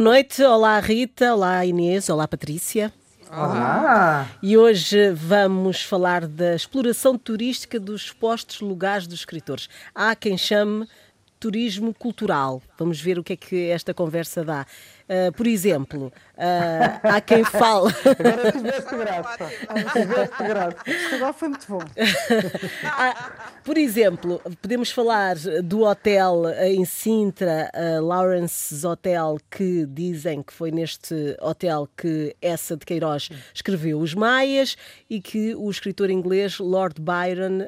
Boa 0.00 0.12
noite, 0.12 0.42
olá 0.42 0.80
Rita, 0.80 1.34
olá 1.34 1.62
Inês, 1.66 2.08
olá 2.08 2.26
Patrícia. 2.26 2.90
Olá! 3.30 4.26
E 4.42 4.56
hoje 4.56 5.10
vamos 5.10 5.82
falar 5.82 6.26
da 6.26 6.56
exploração 6.56 7.18
turística 7.18 7.78
dos 7.78 8.04
supostos 8.04 8.62
lugares 8.62 9.06
dos 9.06 9.18
escritores. 9.18 9.68
Há 9.94 10.16
quem 10.16 10.38
chame 10.38 10.88
turismo 11.38 11.92
cultural. 11.92 12.62
Vamos 12.78 12.98
ver 12.98 13.18
o 13.18 13.22
que 13.22 13.34
é 13.34 13.36
que 13.36 13.68
esta 13.68 13.92
conversa 13.92 14.42
dá. 14.42 14.66
Uh, 15.10 15.32
por 15.32 15.44
exemplo, 15.44 16.06
uh, 16.36 17.00
há 17.02 17.20
quem 17.20 17.42
fala. 17.42 17.90
Agora 17.90 18.52
tiveste 18.52 18.94
graça. 18.94 19.50
Tiveste 19.92 20.44
graça. 20.44 20.76
Agora 21.16 21.32
foi 21.32 21.48
muito 21.48 21.66
bom. 21.68 21.80
por 23.64 23.76
exemplo, 23.76 24.40
podemos 24.62 24.92
falar 24.92 25.34
do 25.64 25.82
hotel 25.82 26.44
em 26.60 26.84
Sintra, 26.84 27.68
uh, 27.74 28.06
Lawrence's 28.06 28.84
Hotel, 28.84 29.38
que 29.50 29.84
dizem 29.84 30.44
que 30.44 30.52
foi 30.52 30.70
neste 30.70 31.36
hotel 31.40 31.88
que 31.96 32.36
essa 32.40 32.76
de 32.76 32.86
Queiroz 32.86 33.30
escreveu 33.52 33.98
Os 33.98 34.14
Maias 34.14 34.76
e 35.08 35.20
que 35.20 35.56
o 35.56 35.68
escritor 35.68 36.08
inglês 36.08 36.60
Lord 36.60 37.00
Byron 37.00 37.58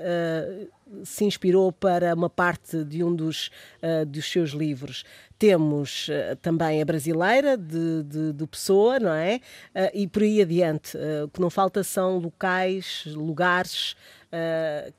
se 1.04 1.24
inspirou 1.24 1.72
para 1.72 2.14
uma 2.14 2.28
parte 2.28 2.84
de 2.84 3.02
um 3.02 3.14
dos, 3.14 3.50
uh, 3.82 4.04
dos 4.06 4.30
seus 4.30 4.50
livros. 4.50 5.04
Temos 5.42 6.06
uh, 6.06 6.36
também 6.36 6.80
a 6.80 6.84
brasileira, 6.84 7.56
de, 7.56 8.04
de, 8.04 8.32
de 8.32 8.46
Pessoa, 8.46 9.00
não 9.00 9.12
é? 9.12 9.40
Uh, 9.74 9.90
e 9.92 10.06
por 10.06 10.22
aí 10.22 10.40
adiante. 10.40 10.96
o 11.24 11.28
que 11.30 11.40
não 11.40 11.50
falta 11.50 11.82
são 11.82 12.18
locais, 12.18 13.02
lugares. 13.08 13.96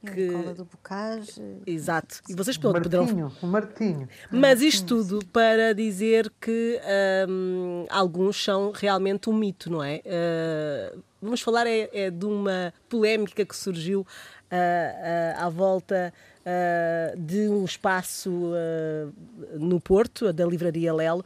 que... 0.06 0.28
Cola 0.28 0.54
do 0.54 0.66
Bocage. 0.66 1.42
Exato. 1.66 2.20
E 2.28 2.36
vocês 2.36 2.58
o 2.58 2.62
Martinho, 2.62 2.84
poderão. 2.84 3.32
O 3.42 3.48
Martinho. 3.48 4.10
Mas 4.30 4.62
isto 4.62 4.98
tudo 4.98 5.26
para 5.28 5.74
dizer 5.74 6.30
que 6.42 6.78
um, 7.30 7.86
alguns 7.90 8.44
são 8.44 8.74
realmente 8.74 9.30
um 9.30 9.34
mito, 9.34 9.72
não 9.72 9.82
é? 9.82 10.02
vamos 11.22 11.40
falar 11.40 11.66
é, 11.66 11.90
é 11.94 12.12
de 12.12 12.26
uma 12.26 12.74
polémica 12.90 13.46
que 13.46 13.56
surgiu 13.56 14.06
à 15.38 15.50
volta 15.50 16.14
de 17.18 17.48
um 17.50 17.64
espaço 17.66 18.52
no 19.54 19.80
Porto, 19.80 20.32
da 20.34 20.46
Livraria 20.46 20.94
Lelo. 20.94 21.24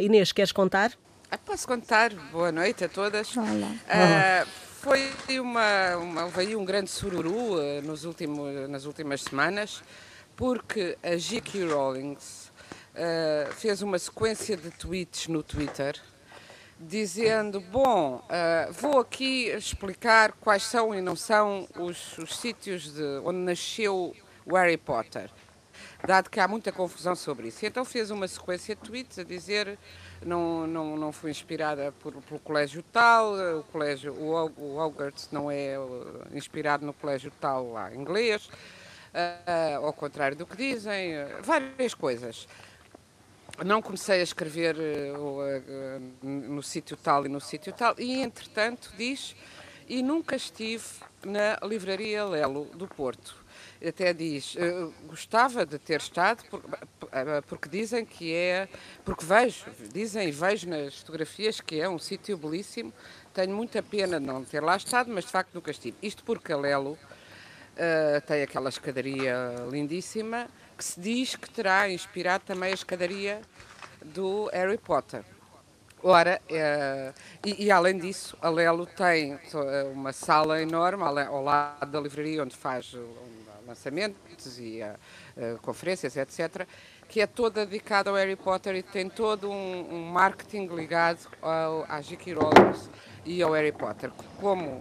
Inês, 0.00 0.32
queres 0.32 0.52
contar? 0.52 0.92
Ah, 1.34 1.38
posso 1.38 1.66
contar. 1.66 2.12
Boa 2.30 2.52
noite 2.52 2.84
a 2.84 2.88
todas. 2.90 3.34
Olá. 3.34 3.46
Uh, 3.46 4.46
foi 4.82 5.40
uma, 5.40 5.96
uma, 5.96 6.28
veio 6.28 6.60
um 6.60 6.64
grande 6.64 6.90
sururu 6.90 7.54
uh, 7.54 7.80
nos 7.82 8.04
últimos, 8.04 8.68
nas 8.68 8.84
últimas 8.84 9.22
semanas, 9.22 9.82
porque 10.36 10.98
a 11.02 11.16
J.K. 11.16 11.72
Rowling 11.72 12.12
uh, 12.12 13.52
fez 13.54 13.80
uma 13.80 13.98
sequência 13.98 14.58
de 14.58 14.70
tweets 14.72 15.28
no 15.28 15.42
Twitter 15.42 15.98
dizendo: 16.88 17.60
Bom, 17.60 18.16
uh, 18.16 18.72
vou 18.72 18.98
aqui 19.00 19.48
explicar 19.48 20.32
quais 20.32 20.62
são 20.62 20.94
e 20.94 21.00
não 21.00 21.16
são 21.16 21.68
os, 21.78 22.18
os 22.18 22.36
sítios 22.36 22.92
de, 22.92 23.02
onde 23.24 23.38
nasceu 23.38 24.14
o 24.44 24.56
Harry 24.56 24.76
Potter, 24.76 25.30
dado 26.06 26.28
que 26.28 26.40
há 26.40 26.48
muita 26.48 26.72
confusão 26.72 27.14
sobre 27.14 27.48
isso. 27.48 27.64
Então 27.64 27.84
fez 27.84 28.10
uma 28.10 28.26
sequência 28.26 28.74
de 28.74 28.82
tweets 28.82 29.18
a 29.18 29.24
dizer: 29.24 29.78
Não, 30.24 30.66
não, 30.66 30.96
não 30.96 31.12
fui 31.12 31.30
inspirada 31.30 31.92
por, 32.00 32.12
pelo 32.14 32.40
colégio 32.40 32.82
tal, 32.92 33.34
o 33.34 33.64
colégio, 33.64 34.12
o, 34.14 34.52
o 34.60 34.78
Hogwarts 34.78 35.28
não 35.30 35.50
é 35.50 35.74
inspirado 36.32 36.84
no 36.84 36.92
colégio 36.92 37.32
tal 37.40 37.72
lá 37.72 37.94
inglês, 37.94 38.46
uh, 38.46 39.84
ao 39.84 39.92
contrário 39.92 40.36
do 40.36 40.46
que 40.46 40.56
dizem, 40.56 41.12
várias 41.42 41.94
coisas 41.94 42.46
não 43.64 43.82
comecei 43.82 44.20
a 44.20 44.22
escrever 44.22 44.76
uh, 44.76 46.00
no 46.22 46.62
sítio 46.62 46.96
tal 46.96 47.26
e 47.26 47.28
no 47.28 47.40
sítio 47.40 47.72
tal, 47.72 47.94
e 47.98 48.20
entretanto 48.22 48.92
diz, 48.96 49.34
e 49.88 50.02
nunca 50.02 50.36
estive 50.36 50.84
na 51.24 51.58
livraria 51.62 52.24
Lelo 52.24 52.64
do 52.74 52.86
Porto. 52.88 53.42
Até 53.86 54.12
diz, 54.12 54.56
gostava 55.06 55.66
de 55.66 55.76
ter 55.76 56.00
estado, 56.00 56.44
por, 56.48 56.62
porque 57.48 57.68
dizem 57.68 58.04
que 58.04 58.32
é, 58.32 58.68
porque 59.04 59.24
vejo, 59.24 59.66
dizem 59.92 60.28
e 60.28 60.30
vejo 60.32 60.68
nas 60.68 60.98
fotografias 60.98 61.60
que 61.60 61.80
é 61.80 61.88
um 61.88 61.98
sítio 61.98 62.36
belíssimo, 62.36 62.92
tenho 63.34 63.54
muita 63.54 63.82
pena 63.82 64.20
de 64.20 64.26
não 64.26 64.44
ter 64.44 64.62
lá 64.62 64.76
estado, 64.76 65.10
mas 65.12 65.24
de 65.24 65.30
facto 65.32 65.52
nunca 65.52 65.72
estive. 65.72 65.96
Isto 66.00 66.22
porque 66.22 66.52
a 66.52 66.56
Lelo 66.56 66.96
tem 68.26 68.42
aquela 68.42 68.68
escadaria 68.68 69.36
lindíssima, 69.70 70.48
que 70.76 70.84
se 70.84 71.00
diz 71.00 71.36
que 71.36 71.50
terá 71.50 71.88
inspirado 71.90 72.44
também 72.44 72.70
a 72.70 72.74
escadaria 72.74 73.40
do 74.04 74.50
Harry 74.52 74.78
Potter. 74.78 75.24
Ora, 76.02 76.40
é, 76.48 77.12
e, 77.46 77.66
e, 77.66 77.70
além 77.70 77.96
disso, 77.96 78.36
a 78.42 78.48
Lelo 78.48 78.86
tem 78.86 79.38
uma 79.92 80.12
sala 80.12 80.60
enorme 80.60 81.04
ao 81.04 81.42
lado 81.42 81.90
da 81.90 82.00
livraria 82.00 82.42
onde 82.42 82.56
faz 82.56 82.96
lançamentos 83.64 84.58
e 84.58 84.80
conferências, 85.60 86.16
etc., 86.16 86.66
que 87.08 87.20
é 87.20 87.26
toda 87.26 87.64
dedicada 87.64 88.10
ao 88.10 88.16
Harry 88.16 88.34
Potter 88.34 88.74
e 88.74 88.82
tem 88.82 89.08
todo 89.08 89.48
um, 89.48 89.94
um 89.94 90.02
marketing 90.06 90.66
ligado 90.66 91.28
ao, 91.40 91.84
à 91.88 92.00
J.K. 92.00 92.34
Rowling 92.34 92.78
e 93.24 93.42
ao 93.42 93.52
Harry 93.52 93.70
Potter. 93.70 94.10
Como 94.40 94.80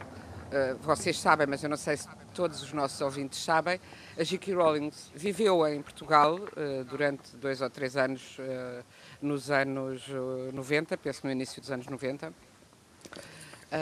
vocês 0.82 1.20
sabem, 1.20 1.46
mas 1.46 1.62
eu 1.62 1.70
não 1.70 1.78
sei 1.78 1.98
se 1.98 2.08
todos 2.34 2.62
os 2.62 2.74
nossos 2.74 3.00
ouvintes 3.02 3.44
sabem, 3.44 3.80
a 4.18 4.24
J.K. 4.24 4.54
Rowling 4.54 4.92
viveu 5.14 5.68
em 5.68 5.82
Portugal 5.82 6.36
uh, 6.36 6.84
durante 6.86 7.36
dois 7.38 7.62
ou 7.62 7.70
três 7.70 7.96
anos, 7.96 8.38
uh, 8.40 8.84
nos 9.22 9.52
anos 9.52 10.08
90, 10.54 10.94
eh, 10.94 10.98
penso 10.98 11.22
no 11.24 11.32
início 11.32 11.62
dos 11.62 11.72
anos 11.72 11.88
90. 11.88 12.34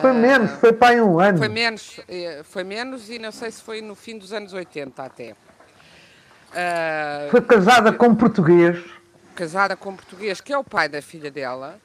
Foi 0.02 0.14
menos, 0.14 0.52
foi 0.60 0.72
para 0.72 0.90
aí 0.90 1.02
um 1.02 1.20
ano. 1.20 1.40
Foi 1.40 1.50
menos, 1.50 2.00
foi 2.44 2.64
menos 2.64 3.10
e 3.10 3.18
não 3.18 3.32
sei 3.32 3.50
se 3.50 3.60
foi 3.60 3.82
no 3.82 3.96
fim 3.96 4.20
dos 4.20 4.32
anos 4.32 4.54
80 4.54 5.04
até. 5.04 5.36
foi 7.32 7.42
casada 7.42 7.92
com 7.92 8.08
um 8.08 8.16
português. 8.16 8.84
Casada 9.34 9.76
com 9.76 9.90
um 9.90 9.96
português, 9.96 10.42
que 10.42 10.54
é 10.54 10.58
o 10.58 10.64
pai 10.64 10.88
da 10.88 11.02
filha 11.02 11.32
dela. 11.32 11.80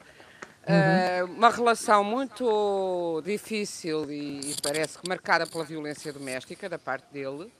Uhum. 0.67 1.35
uma 1.35 1.49
relação 1.49 2.03
muito 2.03 3.21
difícil 3.23 4.09
e, 4.09 4.51
e 4.51 4.55
parece 4.63 4.97
que 4.97 5.07
marcada 5.07 5.45
pela 5.45 5.63
violência 5.63 6.11
doméstica 6.11 6.67
da 6.67 6.79
parte 6.79 7.05
dele. 7.11 7.51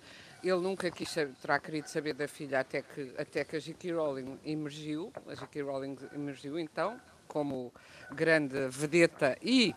Ele 0.43 0.57
nunca 0.57 0.89
quis, 0.91 1.13
terá 1.41 1.59
querido 1.59 1.89
saber 1.89 2.13
da 2.13 2.27
filha 2.27 2.59
até 2.59 2.81
que, 2.81 3.13
até 3.17 3.43
que 3.43 3.55
a 3.55 3.59
J.K. 3.59 3.91
Rowling 3.93 4.39
emergiu. 4.45 5.11
A 5.27 5.33
J.K. 5.35 5.61
Rowling 5.61 5.97
emergiu 6.13 6.59
então 6.59 6.99
como 7.27 7.73
grande 8.11 8.67
vedeta 8.69 9.37
e, 9.41 9.75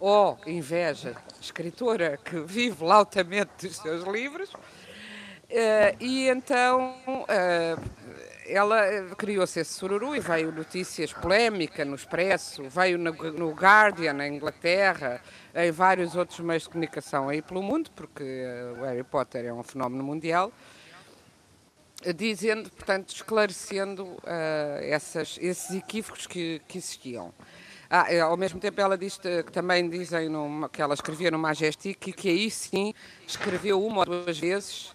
ó 0.00 0.36
oh, 0.36 0.48
inveja, 0.48 1.16
escritora 1.40 2.16
que 2.16 2.40
vive 2.40 2.84
lautamente 2.84 3.68
dos 3.68 3.76
seus 3.76 4.04
livros. 4.04 4.52
Uh, 4.52 5.94
e 6.00 6.28
então 6.28 6.96
uh, 7.06 8.33
ela 8.46 8.86
criou-se 9.16 9.58
esse 9.58 9.72
sururu 9.72 10.14
e 10.14 10.20
veio 10.20 10.52
notícias 10.52 11.12
polémica 11.12 11.84
no 11.84 11.94
Expresso, 11.94 12.64
veio 12.68 12.98
no, 12.98 13.50
Guardian, 13.52 14.12
na 14.12 14.28
Inglaterra, 14.28 15.20
em 15.54 15.70
vários 15.70 16.14
outros 16.14 16.40
meios 16.40 16.64
de 16.64 16.68
comunicação 16.68 17.28
aí 17.28 17.40
pelo 17.40 17.62
mundo, 17.62 17.90
porque 17.94 18.22
uh, 18.22 18.80
o 18.80 18.84
Harry 18.84 19.04
Potter 19.04 19.46
é 19.46 19.52
um 19.52 19.62
fenómeno 19.62 20.04
mundial, 20.04 20.52
dizendo, 22.14 22.70
portanto, 22.70 23.14
esclarecendo 23.14 24.04
uh, 24.04 24.20
essas, 24.82 25.38
esses 25.40 25.74
equívocos 25.76 26.26
que, 26.26 26.60
que 26.68 26.78
existiam. 26.78 27.32
Ah, 27.88 28.12
eh, 28.12 28.20
ao 28.20 28.36
mesmo 28.36 28.58
tempo 28.58 28.80
ela 28.80 28.98
diz 28.98 29.18
que 29.18 29.44
também 29.52 29.88
dizem 29.88 30.28
numa, 30.28 30.68
que 30.68 30.82
ela 30.82 30.94
escrevia 30.94 31.30
no 31.30 31.38
Majestic 31.38 32.08
e 32.08 32.12
que 32.12 32.28
aí 32.28 32.50
sim 32.50 32.92
escreveu 33.26 33.84
uma 33.84 34.00
ou 34.00 34.06
duas 34.06 34.38
vezes 34.38 34.94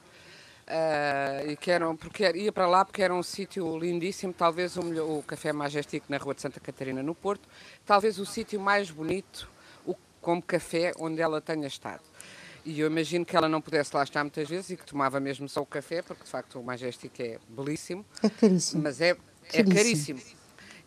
uh, 0.70 1.50
e 1.50 1.58
que 1.58 1.72
eram, 1.72 1.96
porque 1.96 2.30
ia 2.32 2.52
para 2.52 2.68
lá 2.68 2.86
porque 2.86 3.02
era 3.02 3.14
um 3.14 3.24
sítio 3.24 3.78
lindíssimo, 3.78 4.34
talvez 4.34 4.78
o, 4.78 4.84
melhor, 4.84 5.10
o 5.10 5.24
Café 5.24 5.52
Majestic 5.52 6.04
na 6.08 6.18
Rua 6.18 6.36
de 6.36 6.42
Santa 6.42 6.60
Catarina 6.60 7.02
no 7.02 7.16
Porto, 7.16 7.48
talvez 7.86 8.20
o 8.20 8.26
sítio 8.26 8.60
mais 8.60 8.90
bonito 8.90 9.50
como 10.22 10.42
café 10.42 10.92
onde 11.00 11.22
ela 11.22 11.42
tenha 11.42 11.68
estado. 11.68 12.02
E 12.66 12.80
eu 12.80 12.88
imagino 12.88 13.26
que 13.26 13.36
ela 13.36 13.48
não 13.48 13.62
pudesse 13.62 13.96
lá 13.96 14.04
estar 14.04 14.24
muitas 14.24 14.48
vezes 14.48 14.70
e 14.72 14.78
que 14.78 14.86
tomava 14.86 15.20
mesmo 15.20 15.48
só 15.48 15.62
o 15.62 15.66
café, 15.66 16.02
porque 16.02 16.24
de 16.24 16.30
facto 16.30 16.60
o 16.60 16.64
Majestic 16.64 17.20
é 17.20 17.40
belíssimo. 17.48 18.06
É 18.22 18.30
caríssimo. 18.30 18.84
Mas 18.84 19.02
é, 19.02 19.16
é 19.54 19.64
caríssimo. 19.64 20.20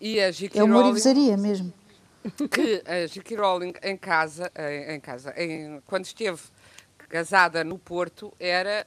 E 0.00 0.20
a 0.20 0.30
J.K. 0.30 0.60
É 0.60 0.62
uma 0.62 0.78
orivesaria 0.78 1.36
mesmo. 1.36 1.72
Que 2.50 2.82
a 2.86 3.06
J.K. 3.06 3.36
Rowling 3.36 3.72
em 3.82 3.96
casa, 3.96 4.52
em, 4.56 4.94
em 4.94 5.00
casa 5.00 5.34
em, 5.36 5.80
quando 5.86 6.04
esteve 6.04 6.40
casada 7.08 7.64
no 7.64 7.78
Porto, 7.78 8.32
era 8.38 8.86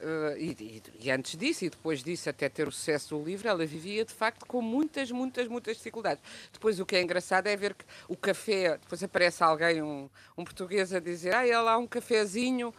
Uh, 0.00 0.36
e, 0.36 0.82
e, 1.00 1.10
antes 1.10 1.36
disso, 1.36 1.64
e 1.64 1.70
depois 1.70 2.02
disso, 2.02 2.28
até 2.28 2.48
ter 2.48 2.66
o 2.66 2.72
sucesso 2.72 3.16
do 3.16 3.24
livro, 3.24 3.48
ela 3.48 3.64
vivia 3.64 4.04
de 4.04 4.12
facto 4.12 4.44
com 4.44 4.60
muitas, 4.60 5.10
muitas, 5.10 5.46
muitas 5.46 5.76
dificuldades. 5.76 6.22
Depois, 6.52 6.80
o 6.80 6.86
que 6.86 6.96
é 6.96 7.02
engraçado 7.02 7.46
é 7.46 7.56
ver 7.56 7.74
que 7.74 7.84
o 8.08 8.16
café, 8.16 8.76
depois 8.76 9.02
aparece 9.02 9.42
alguém, 9.42 9.82
um, 9.82 10.10
um 10.36 10.44
português, 10.44 10.92
a 10.92 11.00
dizer: 11.00 11.34
Ah, 11.34 11.46
ela 11.46 11.72
há 11.72 11.78
um 11.78 11.86
cafezinho 11.86 12.74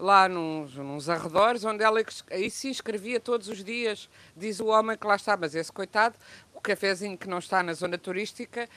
lá 0.00 0.28
nos, 0.28 0.74
nos 0.74 1.10
arredores, 1.10 1.64
onde 1.64 1.84
ela 1.84 2.00
aí 2.30 2.50
se 2.50 2.68
inscrevia 2.68 3.20
todos 3.20 3.48
os 3.48 3.62
dias, 3.62 4.08
diz 4.34 4.58
o 4.58 4.66
homem 4.66 4.96
que 4.96 5.06
lá 5.06 5.16
está, 5.16 5.36
mas 5.36 5.54
esse 5.54 5.70
coitado, 5.70 6.16
o 6.60 6.62
cafezinho 6.62 7.16
que 7.16 7.26
não 7.26 7.38
está 7.38 7.62
na 7.62 7.72
zona 7.72 7.96
turística 7.96 8.68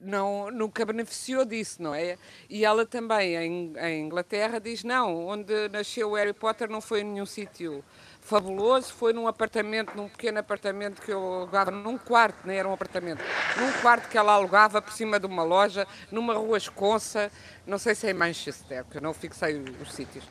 não, 0.00 0.50
nunca 0.50 0.86
beneficiou 0.86 1.44
disso, 1.44 1.82
não 1.82 1.92
é? 1.92 2.16
E 2.48 2.64
ela 2.64 2.86
também, 2.86 3.34
em, 3.36 3.72
em 3.76 4.06
Inglaterra, 4.06 4.60
diz: 4.60 4.84
não, 4.84 5.26
onde 5.26 5.68
nasceu 5.68 6.10
o 6.10 6.14
Harry 6.14 6.32
Potter 6.32 6.70
não 6.70 6.80
foi 6.80 7.00
em 7.00 7.04
nenhum 7.04 7.26
sítio 7.26 7.84
fabuloso, 8.20 8.92
foi 8.92 9.12
num 9.12 9.26
apartamento, 9.26 9.96
num 9.96 10.08
pequeno 10.08 10.38
apartamento 10.38 11.02
que 11.02 11.12
eu 11.12 11.20
alugava, 11.20 11.72
num 11.72 11.98
quarto, 11.98 12.46
nem 12.46 12.56
era 12.56 12.68
um 12.68 12.72
apartamento, 12.72 13.20
num 13.56 13.72
quarto 13.80 14.08
que 14.08 14.16
ela 14.16 14.32
alugava 14.32 14.80
por 14.80 14.92
cima 14.92 15.18
de 15.18 15.26
uma 15.26 15.42
loja, 15.42 15.86
numa 16.12 16.34
rua 16.34 16.56
esconsa, 16.56 17.30
não 17.66 17.78
sei 17.78 17.96
se 17.96 18.06
é 18.06 18.10
em 18.10 18.14
Manchester, 18.14 18.84
que 18.84 18.98
eu 18.98 19.02
não 19.02 19.12
fixei 19.12 19.60
os 19.82 19.92
sítios. 19.92 20.24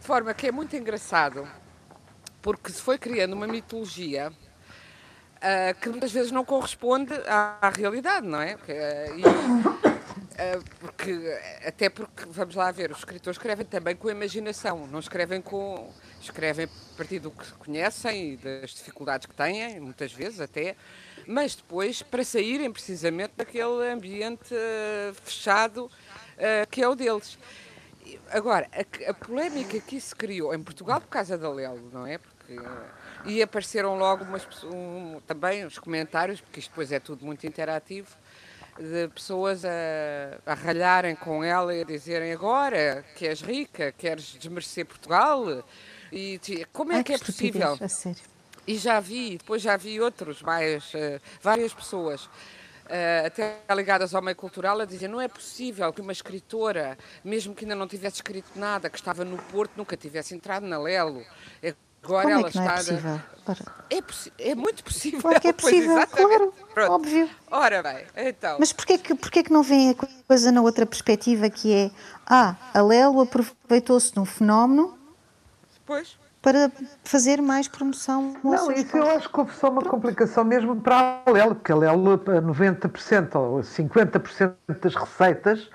De 0.00 0.06
forma 0.06 0.34
que 0.34 0.48
é 0.48 0.52
muito 0.52 0.74
engraçado, 0.74 1.48
porque 2.42 2.72
se 2.72 2.82
foi 2.82 2.98
criando 2.98 3.34
uma 3.34 3.46
mitologia 3.46 4.32
uh, 5.38 5.80
que 5.80 5.88
muitas 5.88 6.12
vezes 6.12 6.30
não 6.30 6.44
corresponde 6.44 7.12
à, 7.26 7.58
à 7.60 7.70
realidade, 7.70 8.26
não 8.26 8.40
é? 8.40 8.56
Porque, 8.56 8.72
uh, 8.72 9.18
e, 9.18 9.22
uh, 9.22 10.64
porque, 10.80 11.38
até 11.64 11.88
porque, 11.88 12.24
vamos 12.26 12.54
lá 12.54 12.70
ver, 12.70 12.90
os 12.90 12.98
escritores 12.98 13.36
escrevem 13.36 13.64
também 13.64 13.96
com 13.96 14.08
a 14.08 14.12
imaginação, 14.12 14.86
não 14.86 14.98
escrevem 14.98 15.40
com. 15.40 15.92
escrevem 16.20 16.66
a 16.66 16.96
partir 16.96 17.18
do 17.18 17.30
que 17.30 17.50
conhecem 17.52 18.32
e 18.32 18.36
das 18.36 18.70
dificuldades 18.70 19.26
que 19.26 19.34
têm, 19.34 19.80
muitas 19.80 20.12
vezes 20.12 20.40
até, 20.40 20.76
mas 21.26 21.54
depois 21.54 22.02
para 22.02 22.24
saírem 22.24 22.72
precisamente 22.72 23.32
daquele 23.36 23.90
ambiente 23.90 24.54
fechado 25.22 25.90
que 26.70 26.82
é 26.82 26.88
o 26.88 26.94
deles. 26.94 27.36
Agora, 28.30 28.68
a, 28.72 29.10
a 29.10 29.14
polémica 29.14 29.80
que 29.80 29.96
isso 29.96 30.14
criou 30.16 30.54
em 30.54 30.62
Portugal 30.62 31.00
por 31.00 31.08
causa 31.08 31.36
da 31.36 31.50
Lelo, 31.50 31.90
não 31.92 32.06
é? 32.06 32.18
Porque, 32.18 32.56
e 33.24 33.42
apareceram 33.42 33.96
logo 33.96 34.24
umas, 34.24 34.46
um, 34.64 35.20
também 35.26 35.64
os 35.64 35.78
comentários, 35.78 36.40
porque 36.40 36.60
isto 36.60 36.70
depois 36.70 36.92
é 36.92 37.00
tudo 37.00 37.24
muito 37.24 37.46
interativo, 37.46 38.08
de 38.78 39.08
pessoas 39.08 39.64
a, 39.64 39.70
a 40.46 40.54
ralharem 40.54 41.16
com 41.16 41.42
ela 41.42 41.74
e 41.74 41.80
a 41.82 41.84
dizerem 41.84 42.32
agora 42.32 43.04
que 43.16 43.26
és 43.26 43.40
rica, 43.40 43.92
queres 43.92 44.36
desmerecer 44.38 44.86
Portugal. 44.86 45.64
E 46.12 46.40
como 46.72 46.92
é 46.92 46.96
Ai, 46.96 47.04
que, 47.04 47.12
é 47.12 47.18
possível? 47.18 47.76
E 48.66 48.76
já 48.76 49.00
vi, 49.00 49.38
depois 49.38 49.62
já 49.62 49.76
vi 49.76 50.00
outros, 50.00 50.42
mais, 50.42 50.92
uh, 50.94 51.20
várias 51.42 51.74
pessoas 51.74 52.24
uh, 52.24 53.26
até 53.26 53.58
ligadas 53.74 54.14
ao 54.14 54.22
meio 54.22 54.36
cultural, 54.36 54.80
a 54.80 54.84
dizer 54.84 55.08
não 55.08 55.20
é 55.20 55.28
possível 55.28 55.92
que 55.92 56.00
uma 56.00 56.12
escritora, 56.12 56.96
mesmo 57.24 57.54
que 57.54 57.64
ainda 57.64 57.74
não 57.74 57.88
tivesse 57.88 58.16
escrito 58.16 58.50
nada, 58.56 58.88
que 58.88 58.96
estava 58.96 59.24
no 59.24 59.38
Porto, 59.38 59.72
nunca 59.76 59.96
tivesse 59.96 60.34
entrado 60.34 60.66
na 60.66 60.78
Lelo. 60.78 61.24
Agora 62.02 62.22
Como 62.22 62.34
ela 62.34 62.48
é 62.48 62.50
que 62.50 62.56
não 62.56 62.70
é 62.70 62.80
está. 62.80 62.94
É, 63.90 64.02
possível? 64.02 64.32
É, 64.38 64.50
é, 64.50 64.54
muito 64.54 64.84
possível. 64.84 65.20
Claro 65.20 65.40
que 65.40 65.48
é 65.48 65.52
possível, 65.54 66.06
claro. 66.06 66.54
Pronto. 66.74 66.92
Óbvio. 66.92 67.30
Ora 67.50 67.82
bem, 67.82 68.04
então. 68.16 68.56
Mas 68.58 68.72
porquê 68.72 68.98
que, 68.98 69.14
porquê 69.14 69.42
que 69.42 69.52
não 69.52 69.62
vem 69.62 69.90
a 69.90 69.94
coisa 70.26 70.52
na 70.52 70.60
outra 70.60 70.84
perspectiva 70.86 71.48
que 71.50 71.72
é 71.72 71.90
ah, 72.26 72.56
a 72.74 72.82
Lelo 72.82 73.20
aproveitou-se 73.22 74.12
de 74.12 74.20
um 74.20 74.24
fenómeno. 74.24 74.96
Pois 75.84 76.16
para 76.40 76.70
fazer 77.02 77.42
mais 77.42 77.66
promoção. 77.68 78.34
Não, 78.42 78.70
isso 78.72 78.96
eu 78.96 79.10
acho 79.10 79.28
que 79.28 79.40
houve 79.40 79.52
só 79.54 79.68
uma 79.70 79.82
complicação 79.82 80.44
mesmo 80.44 80.76
para 80.76 81.20
a 81.26 81.30
Lelo, 81.30 81.54
porque 81.54 81.72
a 81.72 81.76
Lelo, 81.76 82.18
90% 82.18 83.34
ou 83.34 83.58
50% 83.60 84.54
das 84.80 84.94
receitas 84.94 85.68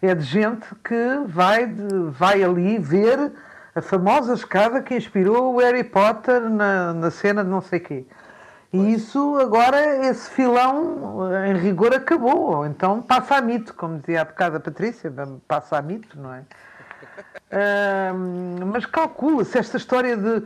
é 0.00 0.14
de 0.14 0.22
gente 0.22 0.66
que 0.84 1.18
vai, 1.26 1.66
de, 1.66 1.86
vai 2.10 2.42
ali 2.42 2.78
ver 2.78 3.32
a 3.74 3.82
famosa 3.82 4.34
escada 4.34 4.80
que 4.80 4.94
inspirou 4.94 5.54
o 5.54 5.58
Harry 5.58 5.84
Potter 5.84 6.40
na, 6.48 6.94
na 6.94 7.10
cena 7.10 7.42
de 7.42 7.50
não 7.50 7.60
sei 7.60 7.80
quê. 7.80 8.06
E 8.72 8.92
isso 8.92 9.38
agora, 9.38 10.04
esse 10.06 10.28
filão, 10.30 11.30
em 11.46 11.56
rigor, 11.56 11.94
acabou. 11.94 12.56
Ou 12.56 12.66
então 12.66 13.00
passa 13.00 13.36
a 13.36 13.40
mito, 13.40 13.72
como 13.74 14.00
dizia 14.00 14.22
há 14.22 14.24
bocado 14.24 14.56
a 14.56 14.60
Patrícia, 14.60 15.12
passa 15.46 15.78
a 15.78 15.82
mito, 15.82 16.18
não 16.18 16.34
é? 16.34 16.42
Uh, 17.54 18.66
mas 18.66 18.84
calcula-se 18.86 19.56
esta 19.56 19.76
história 19.76 20.16
de. 20.16 20.44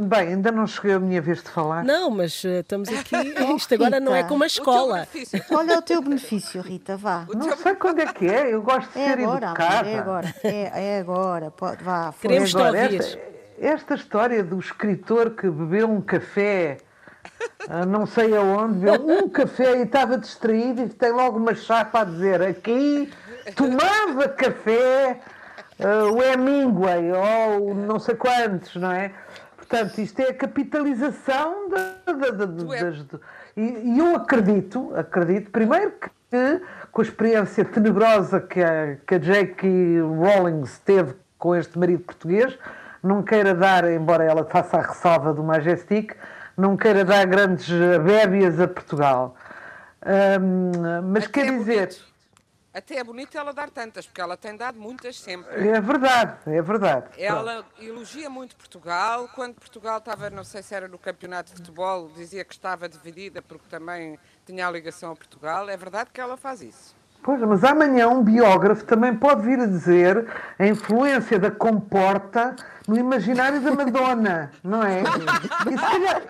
Bem, 0.00 0.28
ainda 0.28 0.52
não 0.52 0.66
cheguei 0.66 0.94
a 0.94 0.98
minha 0.98 1.20
vez 1.20 1.42
de 1.42 1.48
falar. 1.48 1.84
Não, 1.84 2.10
mas 2.10 2.42
uh, 2.44 2.60
estamos 2.60 2.88
aqui. 2.88 3.16
Isto 3.56 3.74
agora 3.74 4.00
não 4.00 4.14
é 4.14 4.22
como 4.22 4.44
a 4.44 4.46
escola. 4.46 5.06
O 5.50 5.54
Olha 5.56 5.78
o 5.78 5.82
teu 5.82 6.00
benefício, 6.02 6.60
Rita, 6.60 6.96
vá. 6.96 7.26
O 7.28 7.36
não 7.36 7.56
sei 7.56 7.74
quando 7.74 8.00
é 8.00 8.06
que 8.06 8.26
é, 8.26 8.54
eu 8.54 8.62
gosto 8.62 8.92
de 8.92 9.00
é 9.00 9.08
ser 9.08 9.18
agora, 9.20 9.46
educada. 9.46 9.88
É 9.88 9.98
agora, 9.98 10.34
é, 10.44 10.94
é 10.94 10.98
agora. 11.00 11.50
Pode, 11.50 11.82
vá, 11.82 12.14
Queremos 12.20 12.54
agora. 12.54 12.78
Esta, 12.78 13.18
esta 13.58 13.94
história 13.94 14.42
do 14.42 14.58
escritor 14.58 15.30
que 15.30 15.48
bebeu 15.50 15.90
um 15.90 16.00
café. 16.00 16.78
Uh, 17.68 17.86
não 17.86 18.06
sei 18.06 18.36
aonde, 18.36 18.80
bebeu 18.80 19.06
um 19.24 19.28
café 19.28 19.78
e 19.78 19.82
estava 19.82 20.18
distraído 20.18 20.82
e 20.82 20.88
tem 20.88 21.12
logo 21.12 21.38
uma 21.38 21.54
chapa 21.54 22.00
a 22.00 22.04
dizer 22.04 22.42
aqui 22.42 23.10
tomava 23.56 24.28
café 24.28 25.18
uh, 25.80 26.12
o 26.12 26.22
Hemingway 26.22 27.12
ou 27.12 27.74
não 27.74 27.98
sei 27.98 28.14
quantos, 28.14 28.76
não 28.76 28.92
é? 28.92 29.12
Portanto, 29.72 29.98
isto 30.02 30.20
é 30.20 30.28
a 30.28 30.34
capitalização 30.34 31.70
de, 31.70 32.12
de, 32.12 32.46
de, 32.46 32.64
das. 32.66 33.06
E, 33.56 33.62
e 33.62 33.98
eu 33.98 34.14
acredito, 34.14 34.92
acredito, 34.94 35.50
primeiro 35.50 35.92
que 35.92 36.10
com 36.90 37.00
a 37.00 37.04
experiência 37.04 37.64
tenebrosa 37.64 38.38
que 38.38 38.62
a, 38.62 38.96
que 39.06 39.14
a 39.14 39.18
J.K. 39.18 40.02
Rowling 40.02 40.64
teve 40.84 41.14
com 41.38 41.56
este 41.56 41.78
marido 41.78 42.02
português, 42.02 42.58
não 43.02 43.22
queira 43.22 43.54
dar, 43.54 43.90
embora 43.90 44.24
ela 44.24 44.44
faça 44.44 44.76
a 44.76 44.82
ressalva 44.82 45.32
do 45.32 45.42
Majestic, 45.42 46.14
não 46.54 46.76
queira 46.76 47.02
dar 47.02 47.24
grandes 47.26 47.70
bébias 47.70 48.60
a 48.60 48.68
Portugal. 48.68 49.34
Um, 50.04 51.02
mas 51.10 51.24
Até 51.24 51.44
quer 51.44 51.58
dizer. 51.58 51.86
Bonito. 51.86 52.11
Até 52.74 52.96
é 52.96 53.04
bonito 53.04 53.36
ela 53.36 53.52
dar 53.52 53.68
tantas, 53.68 54.06
porque 54.06 54.20
ela 54.20 54.34
tem 54.34 54.56
dado 54.56 54.80
muitas 54.80 55.18
sempre. 55.18 55.68
É 55.68 55.78
verdade, 55.78 56.38
é 56.46 56.62
verdade. 56.62 57.06
Ela 57.18 57.62
Pronto. 57.62 57.82
elogia 57.82 58.30
muito 58.30 58.56
Portugal. 58.56 59.28
Quando 59.34 59.56
Portugal 59.56 59.98
estava, 59.98 60.30
não 60.30 60.42
sei 60.42 60.62
se 60.62 60.74
era 60.74 60.88
no 60.88 60.98
campeonato 60.98 61.50
de 61.50 61.58
futebol, 61.58 62.08
dizia 62.16 62.44
que 62.44 62.54
estava 62.54 62.88
dividida 62.88 63.42
porque 63.42 63.66
também 63.68 64.18
tinha 64.46 64.66
a 64.66 64.70
ligação 64.70 65.12
a 65.12 65.16
Portugal. 65.16 65.68
É 65.68 65.76
verdade 65.76 66.10
que 66.10 66.20
ela 66.20 66.38
faz 66.38 66.62
isso. 66.62 66.96
Pois, 67.22 67.40
mas 67.42 67.62
amanhã 67.62 68.08
um 68.08 68.22
biógrafo 68.24 68.84
também 68.84 69.14
pode 69.14 69.42
vir 69.42 69.60
a 69.60 69.66
dizer 69.66 70.26
a 70.58 70.66
influência 70.66 71.38
da 71.38 71.52
comporta 71.52 72.56
no 72.86 72.96
imaginário 72.96 73.60
da 73.60 73.70
Madonna, 73.72 74.50
não 74.62 74.82
é? 74.82 75.02
E 75.02 75.70
se 75.70 75.76
calhar, 75.76 76.22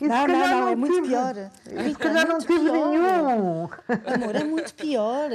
e 0.00 0.08
não, 0.08 0.26
não, 0.26 0.38
não, 0.38 0.60
não, 0.60 0.68
é 0.68 0.76
muito 0.76 1.02
pior. 1.02 1.34
E 1.66 1.90
se 1.90 1.94
calhar 1.96 2.26
não 2.26 2.38
tive 2.38 2.70
nenhum. 2.70 3.68
Amor, 4.06 4.34
é 4.34 4.44
muito 4.44 4.74
pior. 4.74 5.30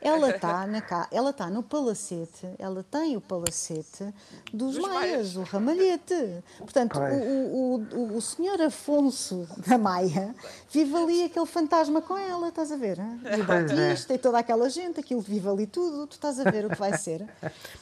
Ela 0.00 0.30
está 0.30 0.66
na 0.66 0.80
ela 1.10 1.30
está 1.30 1.48
no 1.48 1.62
palacete, 1.62 2.48
ela 2.58 2.84
tem 2.90 3.16
o 3.16 3.20
palacete 3.20 4.12
dos, 4.52 4.74
dos 4.74 4.88
Maias, 4.88 5.36
o 5.36 5.42
ramalhete. 5.42 6.42
Portanto, 6.58 6.98
o, 6.98 7.04
o, 7.04 7.98
o, 7.98 8.16
o 8.16 8.20
senhor 8.20 8.60
Afonso 8.60 9.48
da 9.66 9.78
Maia 9.78 10.34
vive 10.70 10.94
ali 10.96 11.24
aquele 11.24 11.46
fantasma 11.46 12.02
com 12.02 12.18
ela, 12.18 12.48
estás 12.48 12.72
a 12.72 12.76
ver? 12.76 12.98
E 12.98 13.40
o 13.40 13.44
Batista 13.44 14.12
é. 14.12 14.16
e 14.16 14.18
toda 14.18 14.38
aquela 14.38 14.68
gente, 14.68 15.00
aquilo 15.00 15.20
vive 15.20 15.48
ali 15.48 15.66
tudo, 15.66 16.06
tu 16.06 16.12
estás 16.12 16.38
a 16.40 16.50
ver 16.50 16.66
o 16.66 16.70
que 16.70 16.78
vai 16.78 16.96
ser. 16.98 17.26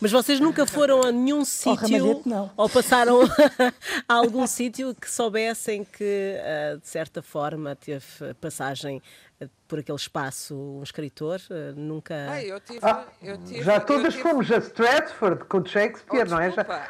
Mas 0.01 0.13
vocês 0.13 0.39
nunca 0.39 0.67
foram 0.67 1.03
a 1.03 1.11
nenhum 1.11 1.45
sítio 1.45 2.19
não. 2.39 2.51
Ou 2.57 2.69
passaram 2.69 3.21
a 4.09 4.15
algum 4.15 4.47
sítio 4.47 4.95
que 4.95 5.11
soubessem 5.11 5.85
que, 5.85 6.37
uh, 6.39 6.79
de 6.79 6.89
certa 6.89 7.23
forma, 7.23 7.75
teve 7.75 8.05
passagem 8.41 9.03
uh, 9.41 9.49
por 9.67 9.81
aquele 9.81 9.99
espaço 9.99 10.55
um 10.55 10.83
escritor? 10.83 11.41
Uh, 11.51 11.79
nunca. 11.79 12.15
Ai, 12.31 12.51
eu 12.51 12.61
tive, 12.61 12.81
ah, 12.83 13.05
eu 13.23 13.39
tive, 13.39 13.63
já 13.63 13.81
todas 13.81 14.15
tive... 14.15 14.23
fomos 14.23 14.51
a 14.51 14.59
Stratford 14.59 15.45
com 15.45 15.65
Shakespeare, 15.65 16.27
oh, 16.27 16.31
não 16.31 16.41
é? 16.41 16.51
Já... 16.53 16.89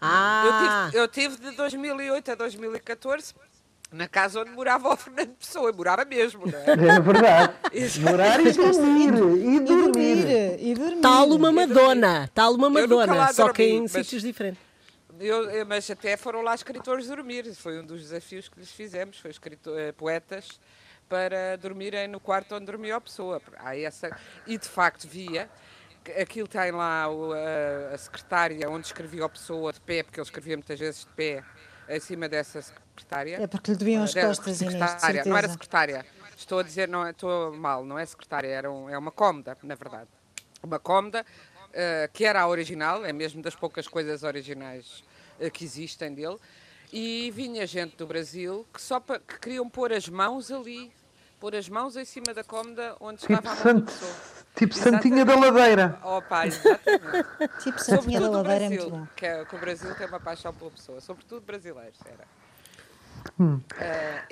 Ah. 0.00 0.90
Eu 0.94 1.08
tive, 1.08 1.28
eu 1.28 1.36
tive 1.36 1.50
de 1.50 1.56
2008 1.56 2.32
a 2.32 2.34
2014 2.34 3.34
na 3.92 4.06
casa 4.06 4.40
onde 4.40 4.50
morava 4.50 4.88
o 4.92 4.96
Fernando 4.96 5.30
Pessoa, 5.30 5.72
morava 5.72 6.04
mesmo, 6.04 6.46
não 6.46 6.58
é? 6.58 6.96
É 6.96 7.00
verdade. 7.00 7.52
Morar 8.00 8.40
e 8.40 8.52
dormir, 8.52 9.08
e 9.08 9.60
dormir. 9.60 10.58
E 10.60 10.74
dormir. 10.74 11.00
Tal 11.00 11.28
uma 11.28 11.50
Madonna, 11.50 12.30
tal 12.32 12.54
uma 12.54 12.70
Madonna, 12.70 13.32
só 13.32 13.52
que 13.52 13.64
em 13.64 13.88
sítios 13.88 14.22
diferentes. 14.22 14.69
Eu, 15.20 15.66
mas 15.66 15.90
até 15.90 16.16
foram 16.16 16.40
lá 16.40 16.54
escritores 16.54 17.06
dormir, 17.06 17.54
foi 17.54 17.78
um 17.78 17.84
dos 17.84 18.00
desafios 18.00 18.48
que 18.48 18.58
lhes 18.58 18.72
fizemos, 18.72 19.18
foi 19.18 19.30
escritor, 19.30 19.78
eh, 19.78 19.92
poetas 19.92 20.58
para 21.10 21.58
dormirem 21.58 22.08
no 22.08 22.18
quarto 22.18 22.54
onde 22.54 22.64
dormia 22.64 22.96
a 22.96 23.00
pessoa. 23.00 23.42
Há 23.58 23.76
essa, 23.76 24.16
e 24.46 24.56
de 24.56 24.66
facto 24.66 25.06
via, 25.06 25.50
aquilo 26.18 26.48
tem 26.48 26.70
lá 26.70 27.04
a, 27.04 27.94
a 27.94 27.98
secretária 27.98 28.70
onde 28.70 28.86
escrevia 28.86 29.26
a 29.26 29.28
pessoa 29.28 29.74
de 29.74 29.80
pé, 29.82 30.02
porque 30.02 30.18
ele 30.18 30.26
escrevia 30.26 30.56
muitas 30.56 30.78
vezes 30.78 31.00
de 31.00 31.08
pé, 31.08 31.44
acima 31.86 32.26
dessa 32.26 32.62
secretária. 32.62 33.42
É 33.42 33.46
porque 33.46 33.72
lhe 33.72 33.76
deviam 33.76 34.04
as 34.04 34.14
costas, 34.14 34.62
Inês, 34.62 35.26
Não 35.26 35.36
era 35.36 35.48
secretária, 35.50 36.06
estou 36.34 36.60
a 36.60 36.62
dizer, 36.62 36.88
não, 36.88 37.06
estou 37.06 37.54
mal, 37.54 37.84
não 37.84 37.98
é 37.98 38.06
secretária, 38.06 38.48
era 38.48 38.72
um, 38.72 38.88
é 38.88 38.96
uma 38.96 39.10
cómoda, 39.10 39.54
na 39.62 39.74
verdade. 39.74 40.08
Uma 40.62 40.78
cómoda 40.78 41.26
uh, 41.68 42.12
que 42.12 42.24
era 42.24 42.40
a 42.40 42.48
original, 42.48 43.04
é 43.04 43.12
mesmo 43.12 43.42
das 43.42 43.54
poucas 43.54 43.86
coisas 43.86 44.22
originais 44.22 45.02
que 45.48 45.64
existem 45.64 46.12
dele, 46.12 46.36
e 46.92 47.30
vinha 47.34 47.64
gente 47.66 47.96
do 47.96 48.06
Brasil 48.06 48.66
que 48.74 48.82
só 48.82 48.98
que 49.00 49.38
queriam 49.40 49.68
pôr 49.70 49.92
as 49.92 50.08
mãos 50.08 50.50
ali 50.50 50.92
pôr 51.38 51.54
as 51.56 51.68
mãos 51.70 51.96
em 51.96 52.04
cima 52.04 52.34
da 52.34 52.44
cômoda 52.44 52.94
onde 53.00 53.20
Tipo, 53.20 53.32
estava 53.32 53.58
a 53.62 53.64
mão 53.64 53.80
da 53.80 53.86
pessoa. 53.86 54.12
tipo 54.56 54.74
Santinha 54.74 55.24
da 55.24 55.36
Ladeira. 55.38 55.98
Opa, 56.04 56.46
exatamente. 56.46 56.82
Tipo 57.62 57.78
Santinha 57.78 58.20
da 58.20 58.26
Sobretudo 58.26 58.28
o 58.28 58.32
Ladeira 58.42 58.64
é 58.64 58.68
Brasil, 58.68 58.90
muito 58.90 58.90
bom. 58.90 59.06
que, 59.16 59.24
é- 59.26 59.44
que 59.46 59.56
o 59.56 59.58
Brasil 59.58 59.94
tem 59.94 60.06
uma 60.06 60.20
paixão 60.20 60.52
pela 60.52 60.70
pessoa, 60.70 61.00
sobretudo 61.00 61.40
brasileiros, 61.40 61.98
era. 62.04 62.24
Eh, 62.24 63.30
Hum. 63.38 63.60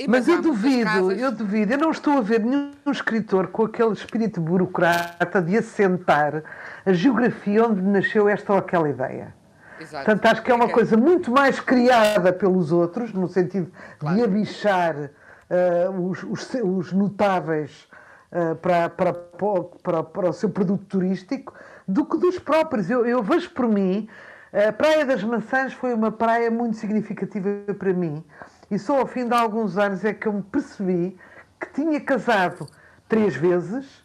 Mas 0.09 0.29
há 0.29 0.33
eu 0.33 0.43
duvido, 0.43 0.85
casas- 0.85 1.19
eu 1.19 1.33
duvido, 1.33 1.73
eu 1.73 1.79
não 1.79 1.91
estou 1.91 2.19
a 2.19 2.21
ver 2.21 2.41
nenhum 2.41 2.73
escritor 2.91 3.47
com 3.49 3.65
aquele 3.65 3.93
espírito 3.93 4.41
burocrata 4.41 5.41
de 5.43 5.57
assentar 5.59 6.43
a 6.85 6.93
geografia 6.93 7.65
onde 7.67 7.81
nasceu 7.83 8.29
esta 8.29 8.53
ou 8.53 8.59
aquela 8.59 8.89
ideia. 8.89 9.35
Exato. 9.81 10.05
Portanto, 10.05 10.27
acho 10.27 10.43
que 10.43 10.51
é 10.51 10.55
uma 10.55 10.69
coisa 10.69 10.97
muito 10.97 11.31
mais 11.31 11.61
criada 11.61 12.33
pelos 12.33 12.73
outros, 12.73 13.13
no 13.13 13.29
sentido 13.29 13.71
de 14.01 14.23
abichar 14.23 15.11
eh, 15.49 15.89
os, 15.91 16.23
os, 16.25 16.55
os 16.55 16.93
notáveis 16.93 17.89
eh, 18.31 18.55
para, 18.55 18.89
para, 18.89 19.13
para, 19.13 20.03
para 20.03 20.31
o 20.31 20.33
seu 20.33 20.51
produto 20.51 20.85
turístico, 20.85 21.55
do 21.87 22.05
que 22.05 22.19
dos 22.19 22.39
próprios. 22.39 22.91
Eu, 22.91 23.07
eu 23.07 23.23
vejo 23.23 23.51
por 23.51 23.67
mim, 23.67 24.09
a 24.53 24.73
Praia 24.73 25.05
das 25.05 25.23
Maçãs 25.23 25.73
foi 25.73 25.95
uma 25.95 26.11
praia 26.11 26.51
muito 26.51 26.77
significativa 26.77 27.49
para 27.75 27.93
mim, 27.93 28.25
e 28.71 28.79
só 28.79 29.01
ao 29.01 29.07
fim 29.07 29.27
de 29.27 29.35
alguns 29.35 29.79
anos 29.79 30.05
é 30.05 30.13
que 30.13 30.27
eu 30.27 30.33
me 30.33 30.43
percebi 30.43 31.17
que 31.61 31.73
tinha 31.73 32.01
casado 32.01 32.67
três 33.09 33.35
vezes 33.35 34.05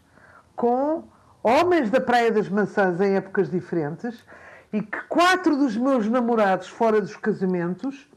com 0.56 1.04
homens 1.44 1.90
da 1.90 2.00
Praia 2.00 2.32
das 2.32 2.48
Maçãs 2.48 3.02
em 3.02 3.16
épocas 3.16 3.50
diferentes 3.50 4.24
e 4.74 4.82
que 4.82 5.00
quatro 5.08 5.56
dos 5.56 5.78
meus 5.78 6.10
namorados 6.10 6.68
fora 6.68 7.00
dos 7.00 7.16
casamentos 7.16 8.10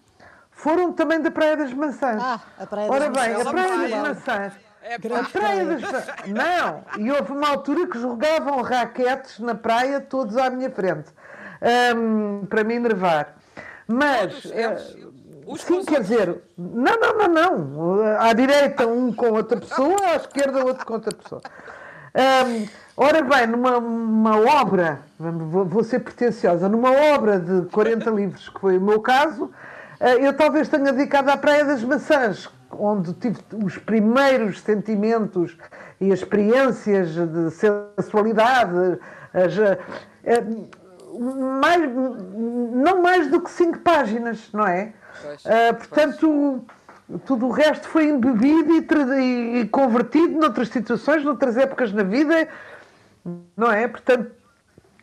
foram 0.50 0.90
também 0.92 1.20
da 1.20 1.30
Praia 1.30 1.54
das 1.58 1.72
Maçãs. 1.74 2.22
Ah, 2.22 2.40
a 2.58 2.66
Praia 2.66 2.88
das 2.88 2.96
Ora 2.96 3.10
bem, 3.10 3.34
Maçãs 3.34 3.46
a 3.46 3.50
é 3.50 3.52
Praia 3.52 3.68
uma 3.74 3.82
das 3.82 3.90
praia. 3.90 4.40
Maçãs. 4.40 4.52
É 4.82 4.94
A 4.94 5.24
praia 5.24 5.64
das 5.66 5.80
Maçãs. 5.82 6.16
Não, 6.28 6.84
e 6.98 7.10
houve 7.12 7.32
uma 7.32 7.48
altura 7.50 7.86
que 7.86 7.98
jogavam 7.98 8.62
raquetes 8.62 9.38
na 9.38 9.54
praia 9.54 10.00
todos 10.00 10.36
à 10.38 10.48
minha 10.48 10.70
frente. 10.70 11.10
Ahm, 11.60 12.46
para 12.46 12.64
me 12.64 12.74
enervar. 12.74 13.34
Mas. 13.86 14.32
Todos 14.42 14.56
eles? 14.56 14.96
Os 15.46 15.60
Sim, 15.60 15.84
quer 15.84 16.00
dizer, 16.00 16.42
não, 16.58 16.98
não, 16.98 17.28
não, 17.28 17.58
não. 17.58 18.18
À 18.18 18.32
direita 18.32 18.84
um 18.84 19.12
com 19.12 19.30
outra 19.30 19.60
pessoa, 19.60 19.96
à 20.04 20.16
esquerda 20.16 20.64
outro 20.64 20.84
com 20.84 20.94
outra 20.94 21.14
pessoa. 21.14 21.40
Ahm, 22.14 22.66
ora 22.96 23.22
bem, 23.22 23.46
numa 23.46 23.78
uma 23.78 24.38
obra, 24.60 25.00
vou, 25.18 25.84
ser 25.84 26.00
pretenciosa, 26.00 26.68
numa 26.68 26.90
obra 27.14 27.38
de 27.38 27.66
40 27.70 28.10
livros, 28.10 28.48
que 28.48 28.60
foi 28.60 28.78
o 28.78 28.80
meu 28.80 29.00
caso, 29.00 29.50
ah, 30.00 30.14
eu 30.14 30.32
talvez 30.34 30.68
tenha 30.68 30.92
dedicado 30.92 31.30
à 31.30 31.36
Praia 31.36 31.64
das 31.64 31.82
Maçãs, 31.82 32.48
onde 32.70 33.12
tive 33.14 33.38
os 33.64 33.78
primeiros 33.78 34.60
sentimentos 34.60 35.56
e 36.00 36.10
experiências 36.10 37.10
de 37.14 37.50
sensualidade, 37.50 38.98
as, 39.32 39.58
ah, 39.58 39.78
ah, 40.26 40.66
mais, 41.62 41.90
não 42.74 43.02
mais 43.02 43.28
do 43.28 43.40
que 43.40 43.50
cinco 43.50 43.78
páginas, 43.78 44.50
não 44.52 44.66
é? 44.66 44.92
Pois, 45.22 45.42
Ah, 45.46 45.72
portanto, 45.74 46.64
tudo 47.24 47.46
o 47.46 47.50
resto 47.50 47.88
foi 47.88 48.08
embebido 48.08 48.72
e- 49.18 49.60
e 49.60 49.68
convertido 49.68 50.38
noutras 50.38 50.68
situações, 50.68 51.24
noutras 51.24 51.56
épocas 51.56 51.92
na 51.92 52.02
vida, 52.02 52.48
não 53.56 53.70
é? 53.70 53.88
Portanto, 53.88 54.30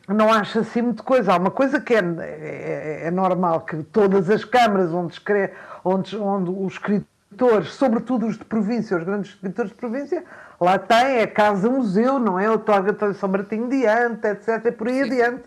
não 0.08 0.32
acho 0.32 0.60
assim 0.60 0.82
muita 0.82 1.04
coisa. 1.04 1.34
Há 1.34 1.38
uma 1.38 1.52
coisa 1.52 1.80
que 1.80 1.94
é, 1.94 2.00
é, 2.00 3.02
é 3.08 3.12
normal, 3.12 3.62
que 3.62 3.84
todas 3.84 4.30
as 4.30 4.44
câmaras 4.46 4.92
onde, 4.94 5.14
escre- 5.14 5.52
onde, 5.84 6.16
onde 6.18 6.50
os 6.52 6.74
escritores, 6.74 7.74
sobretudo 7.74 8.26
os 8.28 8.38
de 8.38 8.46
província, 8.46 8.98
os 8.98 9.04
grandes 9.04 9.32
escritores 9.32 9.72
de 9.72 9.78
província, 9.78 10.24
lá 10.60 10.78
tem, 10.78 11.18
é 11.18 11.28
casa-museu, 11.28 12.20
não 12.20 12.40
é? 12.40 12.50
O 12.50 12.58
Torga 12.58 13.14
São 13.14 13.30
Martinho 13.30 13.70
diante, 13.70 14.28
etc. 14.28 14.66
E 14.66 14.72
por 14.72 14.88
aí 14.88 15.02
adiante. 15.02 15.44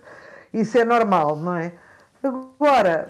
Isso 0.52 0.78
é 0.78 0.84
normal, 0.84 1.36
não 1.36 1.54
é? 1.54 1.72
Agora, 2.22 3.08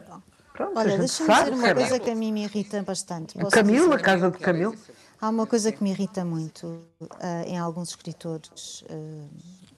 pronto, 0.52 0.73
Olha, 0.76 0.99
deixa-me 0.99 1.30
dizer 1.32 1.52
uma 1.52 1.66
sabe? 1.68 1.80
coisa 1.80 2.00
que 2.00 2.11
a 2.11 2.14
mim 2.14 2.32
me 2.32 2.44
irrita 2.44 2.82
bastante. 2.82 3.38
Posso 3.38 3.50
Camilo, 3.50 3.92
a 3.94 3.99
casa 3.99 4.30
de 4.30 4.38
Camilo. 4.38 4.75
Há 5.20 5.30
uma 5.30 5.46
coisa 5.46 5.73
que 5.73 5.82
me 5.82 5.90
irrita 5.90 6.25
muito 6.25 6.82
ah, 7.20 7.42
em 7.46 7.58
alguns 7.58 7.90
escritores 7.90 8.85
ah, 8.88 9.28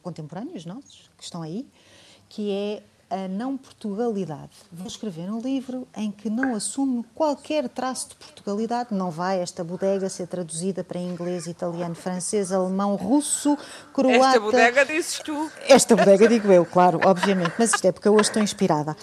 contemporâneos 0.02 0.64
nossos, 0.64 1.10
que 1.16 1.22
estão 1.24 1.42
aí, 1.42 1.66
que 2.28 2.50
é 2.50 2.82
a 3.10 3.26
não 3.28 3.56
Portugalidade. 3.56 4.50
Vou 4.70 4.86
escrever 4.86 5.30
um 5.30 5.40
livro 5.40 5.88
em 5.96 6.10
que 6.10 6.28
não 6.28 6.54
assumo 6.54 7.04
qualquer 7.14 7.68
traço 7.68 8.10
de 8.10 8.14
Portugalidade. 8.16 8.88
Não 8.94 9.10
vai 9.10 9.40
esta 9.40 9.64
bodega 9.64 10.08
ser 10.08 10.26
traduzida 10.26 10.84
para 10.84 10.98
inglês, 11.00 11.46
italiano, 11.46 11.94
francês, 11.94 12.52
alemão, 12.52 12.96
russo, 12.96 13.56
croata. 13.94 14.16
Esta 14.26 14.40
bodega 14.40 14.84
dizes 14.84 15.18
tu, 15.20 15.50
Esta 15.68 15.96
bodega 15.96 16.28
digo 16.28 16.52
eu, 16.52 16.66
claro, 16.66 17.00
obviamente, 17.04 17.52
mas 17.58 17.72
isto 17.72 17.84
é 17.86 17.92
porque 17.92 18.08
eu 18.08 18.12
hoje 18.14 18.28
estou 18.28 18.42
inspirada. 18.42 18.96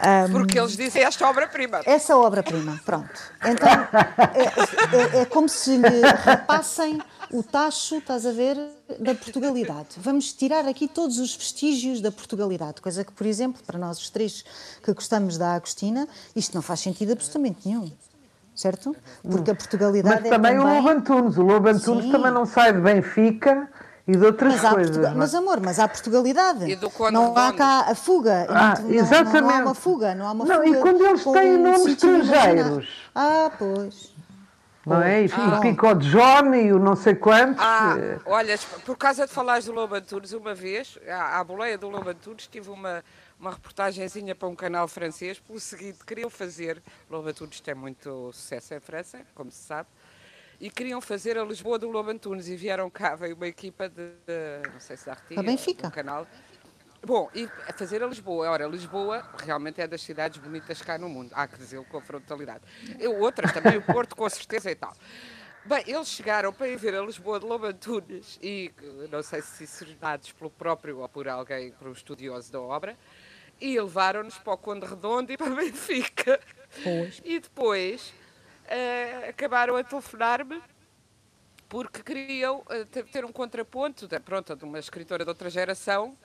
Ah, 0.00 0.24
porque 0.30 0.58
eles 0.58 0.76
dizem 0.76 1.02
esta 1.02 1.28
obra-prima. 1.28 1.80
essa 1.84 2.16
obra-prima, 2.16 2.80
pronto. 2.86 3.10
Então, 3.44 3.68
é, 4.34 5.18
é- 5.18 5.22
é 5.22 5.24
como 5.26 5.48
se 5.48 5.76
lhe 5.76 6.00
repassem 6.24 6.98
o 7.32 7.42
tacho, 7.42 7.96
estás 7.96 8.26
a 8.26 8.32
ver, 8.32 8.56
da 8.98 9.14
Portugalidade. 9.14 9.88
Vamos 9.98 10.32
tirar 10.32 10.66
aqui 10.66 10.88
todos 10.88 11.18
os 11.18 11.34
vestígios 11.36 12.00
da 12.00 12.10
Portugalidade, 12.10 12.80
coisa 12.80 13.04
que, 13.04 13.12
por 13.12 13.26
exemplo, 13.26 13.62
para 13.66 13.78
nós 13.78 13.98
os 13.98 14.10
três 14.10 14.44
que 14.82 14.92
gostamos 14.92 15.38
da 15.38 15.54
Agostina, 15.54 16.08
isto 16.34 16.54
não 16.54 16.62
faz 16.62 16.80
sentido 16.80 17.12
absolutamente 17.12 17.68
nenhum. 17.68 17.90
Certo? 18.54 18.94
Porque 19.22 19.52
a 19.52 19.54
Portugalidade 19.54 20.16
Mas 20.16 20.26
é 20.26 20.28
também, 20.28 20.56
também... 20.58 20.72
o 20.72 20.76
Lobo 20.76 20.88
Antunes. 20.90 21.38
O 21.38 21.42
Lobo 21.42 21.68
Antunes 21.68 22.04
Sim. 22.04 22.12
também 22.12 22.30
não 22.30 22.44
sai 22.44 22.74
de 22.74 22.80
Benfica 22.80 23.70
e 24.06 24.16
de 24.16 24.24
outras 24.26 24.60
Mas, 24.60 24.72
coisas. 24.74 24.96
Não 24.98 25.08
é? 25.08 25.14
mas 25.14 25.34
amor, 25.34 25.60
mas 25.60 25.78
há 25.78 25.88
Portugalidade. 25.88 26.68
E 26.70 26.76
do 26.76 26.90
não 27.10 27.34
há 27.38 27.52
cá 27.54 27.86
a 27.88 27.94
fuga. 27.94 28.46
Ah, 28.50 28.74
não, 28.78 28.88
não- 28.88 28.94
exatamente. 28.94 29.40
Não, 29.40 29.50
há 29.50 29.58
uma 29.60 29.74
fuga. 29.74 30.14
Não 30.14 30.26
há 30.26 30.32
uma 30.32 30.44
Não, 30.44 30.56
fuga. 30.56 30.68
e 30.68 30.80
quando 30.80 31.06
eles 31.06 31.24
têm 31.24 31.56
nomes 31.56 31.86
estrangeiros? 31.86 32.88
Ah, 33.14 33.50
pois. 33.58 34.09
Não 34.90 35.02
é? 35.02 35.24
E, 35.24 35.30
Ah. 35.32 35.58
e 35.58 35.60
Pico 35.60 35.94
John 35.96 36.54
e 36.54 36.72
o 36.72 36.78
não 36.78 36.94
sei 36.96 37.14
quantos. 37.14 37.62
Ah, 37.62 37.96
olha, 38.26 38.58
por 38.84 38.96
causa 38.96 39.26
de 39.26 39.32
falares 39.32 39.64
do 39.64 39.72
Lobo 39.72 39.94
Antunes, 39.94 40.32
uma 40.32 40.54
vez, 40.54 40.98
à, 41.08 41.38
à 41.40 41.44
boleia 41.44 41.78
do 41.78 41.88
Lobo 41.88 42.08
Antunes, 42.10 42.46
tive 42.46 42.70
uma, 42.70 43.04
uma 43.38 43.50
reportagenzinha 43.52 44.34
para 44.34 44.48
um 44.48 44.54
canal 44.54 44.86
francês, 44.88 45.38
pelo 45.38 45.58
seguinte, 45.60 45.98
queriam 46.06 46.28
fazer, 46.28 46.82
Lobo 47.08 47.28
Antunes 47.28 47.60
tem 47.60 47.74
muito 47.74 48.30
sucesso 48.32 48.74
em 48.74 48.80
França, 48.80 49.20
como 49.34 49.50
se 49.50 49.62
sabe, 49.62 49.88
e 50.60 50.68
queriam 50.70 51.00
fazer 51.00 51.38
a 51.38 51.44
Lisboa 51.44 51.78
do 51.78 51.88
Lobo 51.88 52.10
Antunes, 52.10 52.46
e 52.48 52.54
vieram 52.56 52.90
cá, 52.90 53.14
veio 53.14 53.34
uma 53.34 53.46
equipa 53.46 53.88
de, 53.88 54.08
de 54.26 54.68
não 54.72 54.78
sei 54.80 54.96
se 54.96 55.06
da 55.06 55.12
Artiga, 55.12 55.40
A 55.40 55.42
Benfica. 55.42 55.88
do 55.88 55.92
canal. 55.94 56.26
Bom, 57.02 57.30
e 57.34 57.48
a 57.66 57.72
fazer 57.72 58.02
a 58.02 58.06
Lisboa. 58.06 58.50
Ora, 58.50 58.66
Lisboa 58.66 59.26
realmente 59.38 59.80
é 59.80 59.86
das 59.86 60.02
cidades 60.02 60.38
bonitas 60.38 60.82
cá 60.82 60.98
no 60.98 61.08
mundo. 61.08 61.30
Há 61.34 61.48
que 61.48 61.56
dizer 61.56 61.82
com 61.86 62.00
frontalidade. 62.00 62.62
Eu, 62.98 63.18
outras 63.18 63.52
também, 63.52 63.78
o 63.78 63.82
Porto 63.82 64.14
com 64.14 64.28
certeza 64.28 64.70
e 64.70 64.74
tal. 64.74 64.92
Bem, 65.64 65.82
eles 65.86 66.08
chegaram 66.08 66.52
para 66.52 66.68
ir 66.68 66.76
ver 66.76 66.94
a 66.94 67.02
Lisboa 67.02 67.38
de 67.40 67.46
Lobo 67.46 67.66
Antunes 67.66 68.38
e 68.42 68.70
não 69.10 69.22
sei 69.22 69.42
se 69.42 69.66
serenados 69.66 70.32
pelo 70.32 70.50
próprio 70.50 70.98
ou 70.98 71.08
por 71.08 71.28
alguém, 71.28 71.72
por 71.72 71.88
um 71.88 71.92
estudioso 71.92 72.50
da 72.50 72.60
obra, 72.60 72.96
e 73.60 73.78
levaram-nos 73.78 74.38
para 74.38 74.54
o 74.54 74.56
Conde 74.58 74.86
Redondo 74.86 75.30
e 75.32 75.36
para 75.36 75.50
Benfica. 75.54 76.40
E 77.24 77.40
depois 77.40 78.12
eh, 78.68 79.28
acabaram 79.28 79.76
a 79.76 79.84
telefonar-me 79.84 80.62
porque 81.68 82.02
queriam 82.02 82.64
eh, 82.70 82.84
ter- 82.86 83.04
ter 83.04 83.24
um 83.24 83.30
contraponto 83.32 84.08
da, 84.08 84.18
pronto, 84.18 84.56
de 84.56 84.64
uma 84.64 84.78
escritora 84.78 85.24
de 85.24 85.28
outra 85.28 85.50
geração 85.50 86.16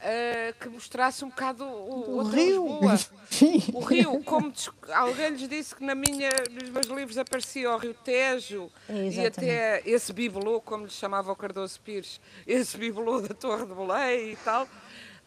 eh, 0.00 0.54
que 0.60 0.68
mostrasse 0.68 1.24
um 1.24 1.28
bocado 1.28 1.64
o, 1.64 2.18
O 2.18 2.22
Rio. 2.22 2.64
Lisboa. 2.64 2.96
Sim. 3.30 3.62
O 3.72 3.80
Rio, 3.80 4.22
como 4.22 4.52
alguém 4.92 5.30
lhes 5.30 5.48
disse 5.48 5.74
que 5.74 5.84
na 5.84 5.94
minha, 5.94 6.30
nos 6.50 6.70
meus 6.70 6.86
livros 6.86 7.18
aparecia 7.18 7.70
o 7.70 7.76
Rio 7.76 7.94
Tejo 7.94 8.70
É, 8.88 9.08
e 9.08 9.26
até 9.26 9.82
esse 9.84 10.12
bibelô, 10.12 10.60
como 10.60 10.84
lhe 10.84 10.90
chamava 10.90 11.32
o 11.32 11.36
Cardoso 11.36 11.80
Pires, 11.80 12.20
esse 12.46 12.76
bibelô 12.76 13.20
da 13.20 13.34
Torre 13.34 13.66
de 13.66 13.74
Belém 13.74 14.32
e 14.32 14.36
tal, 14.36 14.68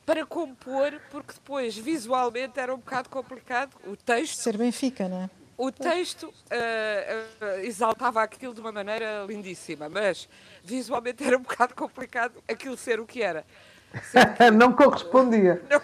para 0.06 0.26
compor, 0.26 1.02
porque 1.12 1.34
depois 1.34 1.78
visualmente 1.78 2.60
era 2.60 2.74
um 2.74 2.78
bocado 2.78 3.10
complicado. 3.10 3.76
O 3.86 3.98
texto 3.98 4.38
Ser 4.38 4.58
Benfica, 4.58 5.10
não 5.10 5.24
é? 5.24 5.30
o 5.58 5.72
texto 5.72 6.32
eh, 6.52 7.26
eh, 7.42 7.66
exaltava 7.66 8.22
aquilo 8.22 8.54
de 8.54 8.62
uma 8.62 8.72
maneira 8.72 9.26
lindíssima, 9.28 9.90
mas 9.90 10.30
visualmente 10.64 11.24
era 11.24 11.36
um 11.36 11.42
bocado 11.42 11.74
complicado 11.74 12.44
aquilo 12.48 12.78
ser 12.78 13.00
o 13.00 13.08
que 13.08 13.24
era. 13.24 13.44
não 14.58 14.74
correspondia. 14.74 15.62
Não, 15.70 15.82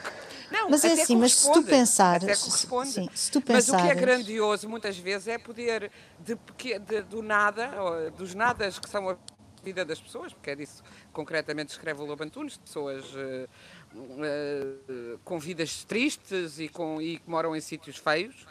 não, 0.51 0.69
Mas 0.69 0.83
é 0.86 0.93
assim, 0.93 1.15
mas 1.15 1.33
se 1.36 1.51
tu 1.51 1.63
pensares- 1.63 2.39
sim, 2.86 3.10
se 3.13 3.31
tu 3.31 3.41
Mas 3.48 3.67
o 3.69 3.72
que 3.72 3.77
é 3.77 3.81
pensares- 3.81 4.01
grandioso 4.01 4.69
muitas 4.69 4.98
vezes 4.98 5.27
é 5.27 5.38
poder, 5.38 5.91
de, 6.19 6.38
de- 6.79 7.01
do 7.01 7.22
nada, 7.24 7.72
ou 7.81 8.12
dos 8.12 8.36
nadas 8.36 8.77
que 8.77 8.88
são 8.89 9.10
a 9.10 9.17
vida 9.63 9.83
das 9.86 10.00
pessoas, 10.00 10.33
porque 10.33 10.51
é 10.51 10.55
disso 10.55 10.83
que 10.83 10.89
concretamente 11.13 11.72
escreve 11.72 12.01
o 12.01 12.05
Lobo 12.05 12.24
Antunes, 12.24 12.57
pessoas 12.57 13.05
eh, 13.15 13.48
eh, 13.95 15.17
com 15.24 15.39
vidas 15.39 15.83
tristes 15.86 16.60
e, 16.60 16.67
com, 16.67 17.01
e 17.01 17.17
que 17.17 17.29
moram 17.29 17.55
em 17.55 17.62
sítios 17.62 17.98
feios, 17.98 18.45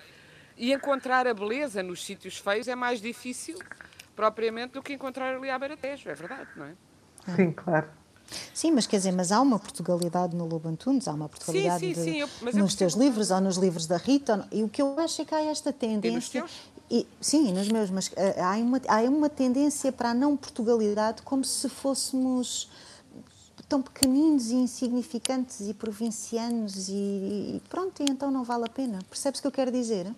e 0.56 0.72
encontrar 0.72 1.26
a 1.26 1.34
beleza 1.34 1.82
nos 1.82 2.04
sítios 2.04 2.38
feios 2.38 2.66
é 2.68 2.74
mais 2.74 3.00
difícil 3.00 3.58
propriamente 4.16 4.72
do 4.74 4.82
que 4.82 4.92
encontrar 4.94 5.34
ali 5.36 5.50
à 5.50 5.58
Beira-Tejo, 5.58 6.08
é 6.08 6.14
verdade, 6.14 6.48
não 6.56 6.66
é? 6.66 6.72
Sim, 7.36 7.52
claro. 7.52 7.88
Sim, 8.54 8.72
mas 8.72 8.86
quer 8.86 8.96
dizer, 8.96 9.12
mas 9.12 9.32
há 9.32 9.40
uma 9.40 9.58
Portugalidade 9.58 10.36
no 10.36 10.46
Lobo 10.46 10.68
Antunes, 10.68 11.08
há 11.08 11.12
uma 11.12 11.28
Portugalidade 11.28 11.80
sim, 11.80 11.94
sim, 11.94 12.00
de, 12.00 12.10
sim, 12.10 12.18
eu, 12.18 12.28
nos 12.54 12.74
teus 12.74 12.94
livros 12.94 13.30
ou 13.30 13.40
nos 13.40 13.56
livros 13.56 13.86
da 13.86 13.96
Rita, 13.96 14.46
e 14.52 14.62
o 14.62 14.68
que 14.68 14.80
eu 14.82 14.98
acho 14.98 15.22
é 15.22 15.24
que 15.24 15.34
há 15.34 15.42
esta 15.42 15.72
tendência... 15.72 16.44
E, 16.90 17.06
sim, 17.22 17.52
nos 17.52 17.68
meus, 17.68 17.88
mas 17.88 18.08
uh, 18.08 18.12
há, 18.44 18.56
uma, 18.58 18.80
há 18.86 19.00
uma 19.08 19.30
tendência 19.30 19.90
para 19.90 20.10
a 20.10 20.14
não 20.14 20.36
Portugalidade 20.36 21.22
como 21.22 21.42
se 21.42 21.66
fôssemos 21.66 22.68
tão 23.66 23.80
pequeninos 23.80 24.50
e 24.50 24.56
insignificantes 24.56 25.66
e 25.66 25.72
provincianos 25.72 26.90
e, 26.90 26.92
e 26.92 27.62
pronto, 27.70 28.02
e 28.02 28.10
então 28.10 28.30
não 28.30 28.44
vale 28.44 28.66
a 28.66 28.68
pena. 28.68 28.98
Percebes 29.08 29.38
o 29.38 29.42
que 29.42 29.48
eu 29.48 29.52
quero 29.52 29.72
dizer? 29.72 30.14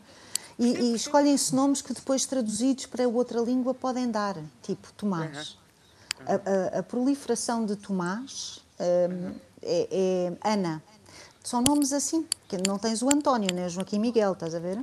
E, 0.58 0.66
e 0.66 0.94
escolhem-se 0.96 1.54
nomes 1.54 1.80
que 1.80 1.92
depois 1.92 2.26
traduzidos 2.26 2.86
para 2.86 3.06
outra 3.08 3.40
língua 3.40 3.72
podem 3.72 4.10
dar, 4.10 4.36
tipo 4.60 4.92
Tomás. 4.94 5.56
A, 6.26 6.76
a, 6.76 6.78
a 6.78 6.82
proliferação 6.82 7.66
de 7.66 7.76
Tomás 7.76 8.64
um, 8.80 9.32
é, 9.62 9.88
é, 9.90 10.52
Ana. 10.52 10.82
São 11.42 11.62
nomes 11.62 11.92
assim, 11.92 12.26
que 12.48 12.56
não 12.66 12.78
tens 12.78 13.02
o 13.02 13.08
António, 13.08 13.48
nem 13.54 13.66
o 13.66 13.68
Joaquim 13.68 13.98
Miguel, 13.98 14.32
estás 14.32 14.54
a 14.54 14.58
ver? 14.58 14.78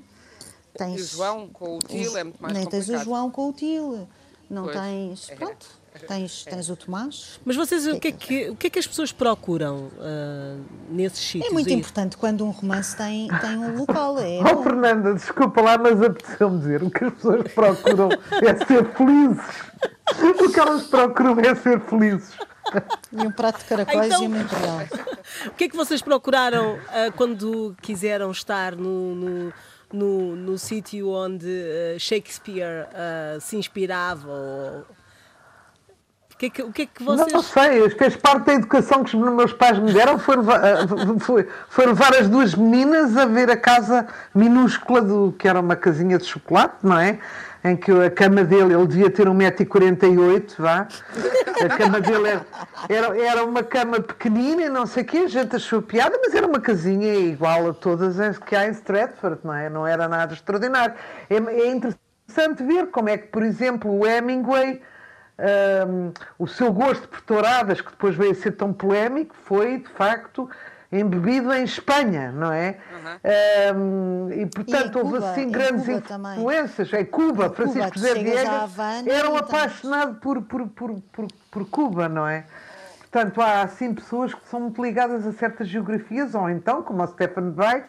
Tens, 0.78 1.14
o 1.14 1.18
João 1.18 1.48
com 1.48 1.78
o 1.78 1.80
Til 1.80 2.18
é 2.18 2.24
muito 2.24 2.42
mais 2.42 2.54
Nem 2.54 2.64
complicado. 2.64 2.88
tens 2.88 3.02
o 3.02 3.04
João 3.04 3.32
com 3.32 3.50
o 3.50 3.54
Til. 3.54 4.08
Não 4.50 4.64
pois, 4.64 4.78
tens. 4.78 5.30
É. 5.30 5.36
Pronto. 5.36 5.82
Tens, 6.08 6.46
tens 6.46 6.70
o 6.70 6.76
Tomás. 6.76 7.40
Mas 7.44 7.56
vocês, 7.56 7.86
o 7.86 8.00
que 8.00 8.08
é 8.08 8.12
que, 8.14 8.50
o 8.50 8.56
que, 8.56 8.68
é 8.68 8.70
que 8.70 8.80
as 8.80 8.88
pessoas 8.88 9.12
procuram 9.12 9.90
uh, 9.98 10.64
nesses 10.90 11.20
sítios? 11.20 11.52
É 11.52 11.54
muito 11.54 11.70
importante 11.70 12.16
quando 12.16 12.46
um 12.46 12.50
romance 12.50 12.96
tem, 12.96 13.28
tem 13.42 13.58
um 13.58 13.78
local. 13.78 14.18
É 14.20 14.40
oh, 14.42 14.64
Fernanda, 14.64 15.14
desculpa 15.14 15.62
lá, 15.62 15.78
mas 15.78 16.02
apeteceu-me 16.02 16.60
dizer: 16.60 16.82
o 16.82 16.90
que 16.90 17.04
as 17.04 17.14
pessoas 17.14 17.52
procuram 17.54 18.10
é 18.32 18.66
ser 18.66 18.86
felizes. 18.94 19.46
O 20.42 20.52
que 20.52 20.60
elas 20.60 20.84
procuram 20.84 21.40
é 21.40 21.56
ser 21.56 21.80
felizes. 21.82 22.34
E 23.12 23.26
um 23.26 23.32
prato 23.32 23.60
de 23.60 23.66
caracóis 23.66 24.08
então, 24.08 24.24
e 24.24 24.28
uma 24.28 24.38
imperial. 24.40 24.80
O 25.48 25.52
que 25.52 25.64
é 25.66 25.70
que 25.70 25.76
vocês 25.76 26.02
procuraram 26.02 26.76
uh, 26.76 27.12
quando 27.16 27.76
quiseram 27.82 28.32
estar 28.32 28.76
no, 28.76 29.16
no 29.16 29.54
no, 29.94 30.38
no 30.38 30.58
sítio 30.58 31.10
onde 31.10 31.48
uh, 31.48 32.00
Shakespeare 32.00 32.88
uh, 32.88 33.42
se 33.42 33.58
inspirava 33.58 34.30
ou 34.30 34.86
que 36.42 36.48
é 36.48 36.50
que, 36.50 36.64
o 36.64 36.72
que 36.72 36.82
é 36.82 36.86
que 36.88 37.04
vocês. 37.04 37.32
Não 37.32 37.44
sei, 37.44 37.88
fez 37.92 38.16
parte 38.16 38.46
da 38.46 38.54
educação 38.54 39.04
que 39.04 39.16
os 39.16 39.34
meus 39.34 39.54
pais 39.54 39.78
me 39.78 39.94
deram. 39.94 40.18
Foi 40.18 40.38
levar, 40.38 40.60
foi, 41.20 41.48
foi 41.70 41.86
levar 41.86 42.16
as 42.16 42.28
duas 42.28 42.56
meninas 42.56 43.16
a 43.16 43.26
ver 43.26 43.52
a 43.52 43.58
casa 43.58 44.08
minúscula 44.34 45.02
do 45.02 45.36
que 45.38 45.48
era 45.48 45.60
uma 45.60 45.76
casinha 45.76 46.18
de 46.18 46.26
chocolate, 46.26 46.78
não 46.82 46.98
é? 46.98 47.20
Em 47.64 47.76
que 47.76 47.92
a 47.92 48.10
cama 48.10 48.44
dele, 48.44 48.74
ele 48.74 48.88
devia 48.88 49.10
ter 49.10 49.28
1,48m, 49.28 50.56
vá. 50.58 50.88
A 51.64 51.78
cama 51.78 52.02
dele 52.02 52.30
era, 52.30 52.46
era, 52.90 53.18
era, 53.20 53.44
uma 53.46 53.62
cama 53.62 54.00
pequenina 54.00 54.68
não 54.68 54.88
sei 54.88 55.04
o 55.04 55.06
quê, 55.06 55.18
a 55.20 55.28
gente 55.28 55.56
achou 55.56 55.82
piada, 55.82 56.18
mas 56.24 56.34
era 56.34 56.48
uma 56.48 56.60
casinha 56.60 57.14
igual 57.14 57.70
a 57.70 57.74
todas 57.74 58.20
as 58.20 58.40
que 58.40 58.56
há 58.56 58.68
em 58.68 58.72
Stratford, 58.72 59.42
não 59.44 59.54
é? 59.54 59.70
Não 59.70 59.86
era 59.86 60.08
nada 60.08 60.34
extraordinário. 60.34 60.96
É, 61.30 61.36
é 61.36 61.72
interessante 61.72 62.64
ver 62.64 62.88
como 62.88 63.10
é 63.10 63.18
que, 63.18 63.28
por 63.28 63.44
exemplo, 63.44 63.92
o 63.92 64.08
Hemingway 64.08 64.82
um, 65.88 66.14
o 66.38 66.48
seu 66.48 66.72
gosto 66.72 67.08
por 67.08 67.22
touradas, 67.22 67.82
que 67.82 67.90
depois 67.90 68.16
veio 68.16 68.32
a 68.32 68.36
ser 68.36 68.52
tão 68.52 68.72
polémico, 68.72 69.36
foi 69.44 69.80
de 69.80 69.90
facto 69.90 70.50
embebido 70.92 71.54
em 71.54 71.64
Espanha, 71.64 72.32
não 72.32 72.52
é? 72.52 72.78
Uhum. 72.92 74.28
Um, 74.28 74.32
e 74.32 74.46
portanto 74.46 74.98
e 74.98 75.02
houve 75.02 75.14
Cuba, 75.16 75.32
assim 75.32 75.50
grandes 75.50 75.88
influências. 75.88 76.90
Também. 76.90 77.02
Em 77.02 77.06
Cuba, 77.06 77.46
em 77.46 77.54
Francisco 77.54 77.92
José 77.96 78.14
Viegas 78.16 78.78
era 79.08 79.30
um 79.30 79.38
apaixonado 79.38 80.16
por, 80.16 80.42
por, 80.42 80.68
por, 80.68 81.02
por, 81.14 81.28
por 81.50 81.70
Cuba, 81.70 82.10
não 82.10 82.28
é? 82.28 82.46
Portanto, 83.12 83.42
há 83.42 83.62
assim 83.62 83.94
pessoas 83.94 84.34
que 84.34 84.48
são 84.48 84.62
muito 84.62 84.82
ligadas 84.82 85.28
a 85.28 85.34
certas 85.34 85.68
geografias, 85.68 86.34
ou 86.34 86.50
então, 86.50 86.82
como 86.82 87.04
o 87.04 87.08
Stefan 87.08 87.52
Zweig, 87.52 87.86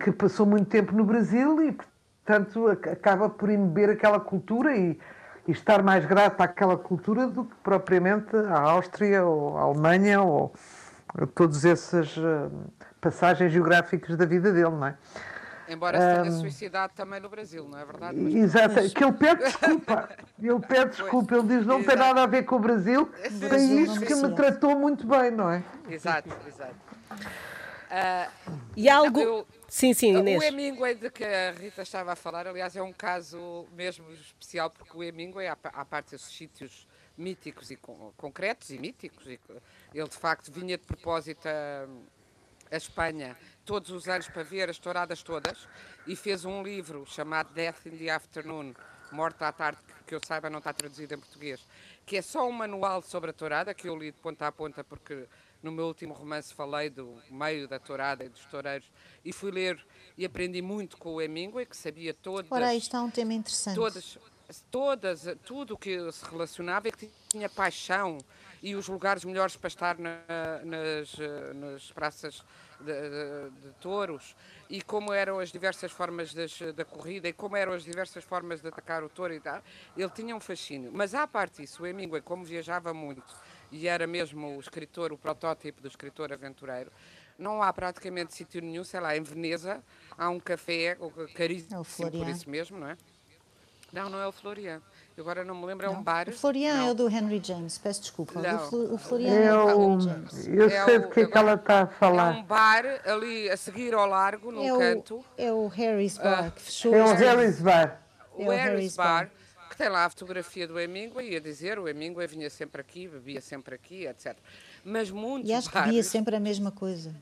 que 0.00 0.10
passou 0.10 0.46
muito 0.46 0.66
tempo 0.66 0.94
no 0.94 1.04
Brasil 1.04 1.62
e, 1.62 1.72
portanto, 1.72 2.68
acaba 2.68 3.28
por 3.28 3.50
embeber 3.50 3.90
aquela 3.90 4.18
cultura 4.18 4.74
e, 4.74 4.98
e 5.46 5.52
estar 5.52 5.82
mais 5.82 6.06
grato 6.06 6.40
àquela 6.40 6.78
cultura 6.78 7.26
do 7.26 7.44
que 7.44 7.54
propriamente 7.62 8.34
à 8.34 8.60
Áustria 8.60 9.24
ou 9.24 9.58
à 9.58 9.62
Alemanha 9.62 10.22
ou 10.22 10.54
a 10.54 10.58
todas 11.34 11.64
essas 11.64 12.16
uh, 12.16 12.50
passagens 13.00 13.52
geográficas 13.52 14.16
da 14.16 14.24
vida 14.24 14.52
dele, 14.52 14.70
não 14.70 14.86
é? 14.86 14.96
Embora 15.68 15.98
se 15.98 16.22
tenha 16.22 16.36
um, 16.36 16.40
suicidado 16.40 16.92
também 16.94 17.20
no 17.20 17.28
Brasil, 17.28 17.66
não 17.68 17.78
é 17.78 17.84
verdade? 17.84 18.18
Mas... 18.18 18.34
Exato, 18.34 18.90
que 18.90 19.04
ele 19.04 19.12
pede 19.12 19.44
desculpa. 19.44 20.08
Ele 20.42 20.58
pede 20.58 20.90
desculpa, 20.90 21.36
ele 21.36 21.46
diz 21.46 21.64
não 21.64 21.78
exato. 21.78 21.88
tem 21.88 21.96
nada 21.96 22.22
a 22.24 22.26
ver 22.26 22.42
com 22.42 22.56
o 22.56 22.58
Brasil, 22.58 23.08
tem 23.48 23.80
isto 23.80 24.00
que 24.00 24.12
me 24.16 24.34
tratou 24.34 24.76
muito 24.76 25.06
bem, 25.06 25.30
não 25.30 25.48
é? 25.48 25.62
Exato, 25.88 26.28
exato. 26.48 26.74
Uh, 27.12 28.52
e 28.76 28.90
algo. 28.90 29.20
Eu, 29.20 29.46
Sim, 29.72 29.94
sim, 29.94 30.14
Inês. 30.14 30.38
O 30.38 30.44
Hemingway 30.44 30.94
de 30.94 31.08
que 31.08 31.24
a 31.24 31.52
Rita 31.52 31.80
estava 31.80 32.12
a 32.12 32.16
falar, 32.16 32.46
aliás, 32.46 32.76
é 32.76 32.82
um 32.82 32.92
caso 32.92 33.66
mesmo 33.74 34.04
especial, 34.12 34.68
porque 34.68 34.94
o 34.94 35.02
Hemingway, 35.02 35.46
à 35.46 35.56
parte 35.56 36.10
desses 36.10 36.30
sítios 36.30 36.86
míticos 37.16 37.70
e 37.70 37.78
concretos 38.16 38.68
e 38.68 38.78
míticos, 38.78 39.26
e 39.26 39.40
ele 39.94 40.08
de 40.08 40.16
facto 40.16 40.50
vinha 40.52 40.76
de 40.76 40.84
propósito 40.84 41.46
a, 41.46 41.86
a 42.70 42.76
Espanha 42.76 43.36
todos 43.64 43.90
os 43.90 44.08
anos 44.08 44.28
para 44.28 44.42
ver 44.42 44.68
as 44.68 44.78
touradas 44.78 45.22
todas 45.22 45.68
e 46.06 46.16
fez 46.16 46.44
um 46.44 46.62
livro 46.62 47.04
chamado 47.06 47.52
Death 47.52 47.86
in 47.86 47.96
the 47.96 48.10
Afternoon, 48.10 48.74
Morte 49.12 49.44
à 49.44 49.52
Tarde, 49.52 49.78
que 50.06 50.14
eu 50.14 50.20
saiba 50.26 50.48
não 50.48 50.58
está 50.58 50.72
traduzido 50.72 51.14
em 51.14 51.18
português, 51.18 51.66
que 52.04 52.16
é 52.16 52.22
só 52.22 52.48
um 52.48 52.52
manual 52.52 53.02
sobre 53.02 53.30
a 53.30 53.32
tourada, 53.32 53.74
que 53.74 53.88
eu 53.88 53.96
li 53.96 54.10
de 54.10 54.18
ponta 54.18 54.46
a 54.46 54.52
ponta 54.52 54.82
porque 54.82 55.28
no 55.62 55.70
meu 55.70 55.86
último 55.86 56.12
romance 56.12 56.52
falei 56.52 56.90
do 56.90 57.22
meio 57.30 57.68
da 57.68 57.78
tourada 57.78 58.24
e 58.24 58.28
dos 58.28 58.44
toureiros 58.46 58.90
e 59.24 59.32
fui 59.32 59.50
ler 59.50 59.78
e 60.18 60.24
aprendi 60.24 60.60
muito 60.60 60.96
com 60.96 61.14
o 61.14 61.20
Hemingway, 61.20 61.66
que 61.66 61.76
sabia 61.76 62.12
todas... 62.12 62.50
Ora, 62.50 62.68
aí 62.68 62.78
está 62.78 63.00
um 63.02 63.10
tema 63.10 63.32
interessante. 63.32 63.76
Todas, 63.76 64.18
todas, 64.70 65.24
tudo 65.44 65.74
o 65.74 65.78
que 65.78 66.10
se 66.10 66.24
relacionava 66.24 66.88
e 66.88 66.92
que 66.92 67.10
tinha 67.28 67.48
paixão 67.48 68.18
e 68.62 68.74
os 68.76 68.88
lugares 68.88 69.24
melhores 69.24 69.56
para 69.56 69.68
estar 69.68 69.98
na, 69.98 70.20
nas, 70.64 71.16
nas 71.54 71.90
praças 71.90 72.44
de, 72.80 72.92
de, 72.92 73.50
de, 73.60 73.72
touros 73.80 74.36
e 74.70 74.80
como 74.80 75.12
eram 75.12 75.40
as 75.40 75.50
diversas 75.50 75.90
formas 75.90 76.32
das, 76.32 76.58
da 76.74 76.84
corrida 76.84 77.28
e 77.28 77.32
como 77.32 77.56
eram 77.56 77.72
as 77.72 77.82
diversas 77.82 78.22
formas 78.24 78.60
de 78.60 78.68
atacar 78.68 79.02
o 79.02 79.08
touro 79.08 79.34
e 79.34 79.40
tal, 79.40 79.62
ele 79.96 80.10
tinha 80.10 80.34
um 80.34 80.40
fascínio. 80.40 80.90
Mas 80.92 81.14
à 81.14 81.26
parte 81.26 81.62
disso, 81.62 81.82
o 81.82 81.86
Hemingway, 81.86 82.22
como 82.22 82.44
viajava 82.44 82.94
muito 82.94 83.34
e 83.70 83.88
era 83.88 84.06
mesmo 84.06 84.56
o 84.56 84.60
escritor, 84.60 85.12
o 85.12 85.18
protótipo 85.18 85.80
do 85.80 85.88
escritor 85.88 86.32
aventureiro. 86.32 86.92
Não 87.38 87.62
há 87.62 87.72
praticamente 87.72 88.34
sítio 88.34 88.60
nenhum, 88.60 88.84
sei 88.84 89.00
lá, 89.00 89.16
em 89.16 89.22
Veneza 89.22 89.82
há 90.16 90.28
um 90.28 90.38
café 90.38 90.96
caríssimo 91.34 91.80
é 91.80 92.10
por 92.10 92.28
isso 92.28 92.48
mesmo, 92.48 92.78
não 92.78 92.88
é? 92.88 92.96
Não, 93.92 94.08
não 94.08 94.20
é 94.20 94.26
o 94.26 94.32
Florian. 94.32 94.80
Agora 95.18 95.44
não 95.44 95.54
me 95.54 95.66
lembro, 95.66 95.86
é 95.86 95.90
um 95.90 96.02
bar. 96.02 96.28
O 96.28 96.32
Florian 96.32 96.74
não. 96.74 96.88
é 96.88 96.90
o 96.90 96.94
do 96.94 97.08
Henry 97.08 97.40
James, 97.42 97.78
peço 97.78 98.00
desculpa. 98.00 98.40
Não. 98.40 98.94
O, 98.94 98.98
Florian 98.98 99.34
é, 99.34 99.46
é 99.46 99.54
o 99.54 99.92
Henry 99.92 100.04
James. 100.04 100.46
Eu 100.48 100.66
é 100.66 100.84
sei 100.84 100.96
o, 100.96 101.02
do 101.02 101.08
que 101.10 101.20
é 101.20 101.26
que 101.26 101.38
ela 101.38 101.54
está 101.54 101.82
a 101.82 101.86
falar. 101.86 102.34
É 102.34 102.38
um 102.38 102.44
bar 102.44 102.84
ali 103.04 103.50
a 103.50 103.56
seguir 103.56 103.92
ao 103.94 104.06
largo, 104.06 104.50
num 104.50 104.64
é 104.64 104.78
canto. 104.94 105.16
O, 105.16 105.24
é 105.36 105.52
o 105.52 105.66
Harry's 105.68 106.16
Bar, 106.16 106.48
uh, 106.48 106.52
que 106.52 106.62
fechou. 106.62 106.94
É 106.94 107.04
o 107.04 107.14
Harry's 107.14 107.60
Bar. 107.60 108.02
O, 108.34 108.42
é 108.42 108.46
o 108.46 108.50
Harry's 108.50 108.96
Bar. 108.96 109.26
bar 109.26 109.30
que 109.72 109.78
tem 109.78 109.88
lá 109.88 110.04
a 110.04 110.10
fotografia 110.10 110.68
do 110.68 110.78
Hemingway 110.78 111.32
e 111.32 111.36
a 111.36 111.40
dizer 111.40 111.78
o 111.78 111.88
Hemingway 111.88 112.26
vinha 112.26 112.50
sempre 112.50 112.80
aqui, 112.80 113.08
bebia 113.08 113.40
sempre 113.40 113.74
aqui, 113.74 114.06
etc. 114.06 114.36
Mas 114.84 115.10
muitos 115.10 115.50
E 115.50 115.54
acho 115.54 115.70
que 115.70 115.80
bebia 115.80 116.02
sempre 116.02 116.36
a 116.36 116.40
mesma 116.40 116.70
coisa. 116.70 117.14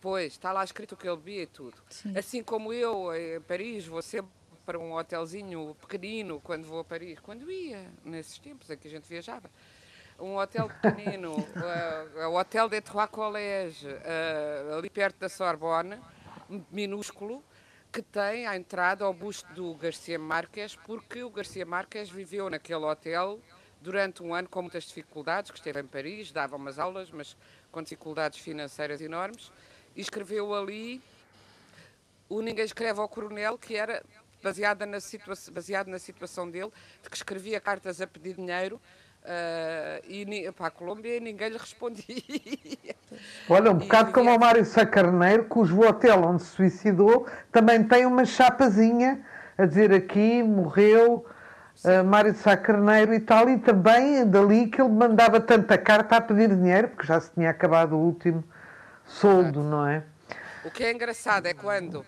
Pois, 0.00 0.32
está 0.34 0.52
lá 0.52 0.62
escrito 0.62 0.96
que 0.96 1.08
ele 1.08 1.16
bebia 1.16 1.42
e 1.42 1.46
tudo. 1.46 1.76
Sim. 1.88 2.16
Assim 2.16 2.42
como 2.42 2.72
eu, 2.72 3.14
em 3.14 3.40
Paris, 3.40 3.86
vou 3.86 4.02
sempre 4.02 4.30
para 4.64 4.78
um 4.78 4.94
hotelzinho 4.94 5.76
pequenino 5.80 6.40
quando 6.40 6.64
vou 6.64 6.80
a 6.80 6.84
Paris, 6.84 7.18
quando 7.20 7.50
ia, 7.50 7.90
nesses 8.04 8.38
tempos 8.38 8.70
em 8.70 8.76
que 8.76 8.88
a 8.88 8.90
gente 8.90 9.08
viajava. 9.08 9.50
Um 10.18 10.36
hotel 10.36 10.68
pequenino, 10.80 11.34
uh, 11.34 12.28
o 12.30 12.38
Hotel 12.38 12.68
des 12.68 12.82
Trois 12.82 13.08
Collèges, 13.10 13.82
uh, 13.82 14.78
ali 14.78 14.88
perto 14.88 15.18
da 15.18 15.28
Sorbonne, 15.28 15.98
minúsculo, 16.70 17.42
que 17.92 18.00
tem 18.00 18.46
à 18.46 18.56
entrada 18.56 19.04
ao 19.04 19.12
busto 19.12 19.52
do 19.52 19.74
Garcia 19.74 20.18
Marques, 20.18 20.76
porque 20.76 21.22
o 21.22 21.30
Garcia 21.30 21.66
Marques 21.66 22.10
viveu 22.10 22.48
naquele 22.48 22.84
hotel 22.84 23.40
durante 23.80 24.22
um 24.22 24.34
ano 24.34 24.48
com 24.48 24.62
muitas 24.62 24.84
dificuldades, 24.84 25.50
que 25.50 25.58
esteve 25.58 25.80
em 25.80 25.86
Paris, 25.86 26.32
dava 26.32 26.56
umas 26.56 26.78
aulas, 26.78 27.10
mas 27.10 27.36
com 27.70 27.82
dificuldades 27.82 28.38
financeiras 28.38 29.00
enormes, 29.00 29.52
e 29.94 30.00
escreveu 30.00 30.54
ali 30.54 31.02
o 32.28 32.40
Ninguém 32.40 32.64
Escreve 32.64 32.98
ao 33.00 33.08
Coronel, 33.08 33.58
que 33.58 33.76
era 33.76 34.02
baseada 34.44 34.86
na 34.86 34.98
baseado 35.50 35.88
na 35.88 35.98
situação 35.98 36.48
dele, 36.48 36.70
de 37.02 37.10
que 37.10 37.16
escrevia 37.16 37.60
cartas 37.60 38.00
a 38.00 38.06
pedir 38.06 38.36
dinheiro 38.36 38.80
Uh, 39.24 40.04
e 40.06 40.52
para 40.52 40.66
a 40.66 40.70
Colômbia 40.70 41.18
ninguém 41.18 41.48
lhe 41.48 41.56
respondia. 41.56 42.04
Olha, 43.48 43.70
um 43.70 43.78
bocado 43.78 44.12
como 44.12 44.30
o 44.30 44.38
Mário 44.38 44.62
Sacarneiro, 44.66 45.46
cujo 45.46 45.80
hotel 45.80 46.22
onde 46.24 46.42
se 46.42 46.50
suicidou 46.50 47.26
também 47.50 47.82
tem 47.82 48.04
uma 48.04 48.26
chapazinha 48.26 49.24
a 49.56 49.64
dizer 49.64 49.94
aqui 49.94 50.42
morreu 50.42 51.24
uh, 51.86 52.04
Mário 52.04 52.32
de 52.32 52.38
Sá 52.38 52.54
Carneiro 52.54 53.14
e 53.14 53.20
tal, 53.20 53.48
e 53.48 53.58
também 53.58 54.26
dali 54.26 54.66
que 54.66 54.82
ele 54.82 54.90
mandava 54.90 55.40
tanta 55.40 55.78
carta 55.78 56.16
a 56.16 56.20
pedir 56.20 56.54
dinheiro, 56.54 56.88
porque 56.88 57.06
já 57.06 57.18
se 57.18 57.32
tinha 57.32 57.48
acabado 57.48 57.96
o 57.96 57.98
último 57.98 58.44
soldo, 59.06 59.62
não 59.62 59.86
é? 59.86 60.04
O 60.66 60.70
que 60.70 60.84
é 60.84 60.92
engraçado 60.92 61.46
é 61.46 61.54
quando 61.54 62.04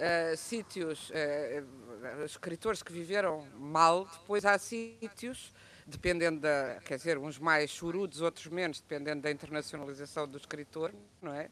uh, 0.00 0.36
sítios, 0.36 1.10
uh, 1.10 2.24
escritores 2.24 2.82
que 2.82 2.92
viveram 2.92 3.46
mal, 3.54 4.06
depois 4.06 4.44
há 4.44 4.58
sítios, 4.58 5.52
dependendo 5.86 6.40
da, 6.40 6.78
quer 6.84 6.96
dizer, 6.96 7.18
uns 7.18 7.38
mais 7.38 7.70
chorudos, 7.70 8.20
outros 8.20 8.46
menos, 8.46 8.80
dependendo 8.80 9.22
da 9.22 9.30
internacionalização 9.30 10.26
do 10.26 10.36
escritor, 10.36 10.92
não 11.20 11.34
é? 11.34 11.50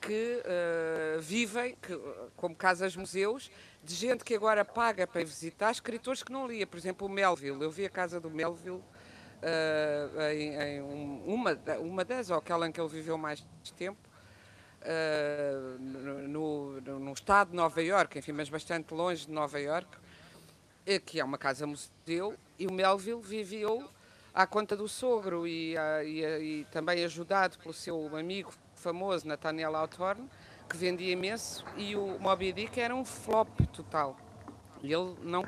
Que 0.00 0.42
uh, 0.44 1.20
vivem, 1.20 1.76
que, 1.80 1.98
como 2.36 2.54
casas-museus, 2.54 3.50
de 3.82 3.94
gente 3.94 4.24
que 4.24 4.34
agora 4.34 4.64
paga 4.64 5.06
para 5.06 5.22
visitar 5.24 5.70
escritores 5.70 6.22
que 6.22 6.32
não 6.32 6.46
lia. 6.46 6.66
Por 6.66 6.78
exemplo, 6.78 7.06
o 7.06 7.10
Melville. 7.10 7.62
Eu 7.62 7.70
vi 7.70 7.84
a 7.84 7.90
casa 7.90 8.20
do 8.20 8.30
Melville 8.30 8.82
em, 10.34 10.54
em 10.54 10.80
uma, 10.82 11.58
uma 11.78 12.04
das, 12.04 12.28
ou 12.30 12.36
aquela 12.36 12.68
em 12.68 12.72
que 12.72 12.78
ele 12.78 12.88
viveu 12.88 13.16
mais 13.16 13.42
tempo, 13.76 14.09
uh, 14.82 15.78
no, 15.78 16.80
no, 16.80 16.98
no, 17.00 17.12
estado 17.12 17.50
de 17.50 17.56
Nova 17.56 17.82
Iorque, 17.82 18.18
enfim, 18.18 18.32
mas 18.32 18.48
bastante 18.48 18.92
longe 18.94 19.26
de 19.26 19.32
Nova 19.32 19.60
Iorque, 19.60 19.96
que 21.06 21.20
é 21.20 21.24
uma 21.24 21.38
casa-museu, 21.38 22.36
e 22.58 22.66
o 22.66 22.72
Melville 22.72 23.20
viveu 23.22 23.88
à 24.34 24.46
conta 24.46 24.76
do 24.76 24.88
sogro 24.88 25.46
e, 25.46 25.74
e, 26.04 26.24
e 26.24 26.66
também 26.72 27.04
ajudado 27.04 27.58
pelo 27.58 27.74
seu 27.74 28.16
amigo 28.16 28.52
famoso, 28.74 29.26
Nathaniel 29.26 29.76
Althorn, 29.76 30.28
que 30.68 30.76
vendia 30.76 31.12
imenso, 31.12 31.64
e 31.76 31.96
o 31.96 32.18
Moby 32.18 32.52
Dick 32.52 32.80
era 32.80 32.94
um 32.94 33.04
flop 33.04 33.60
total. 33.72 34.16
Ele 34.82 35.16
não, 35.22 35.44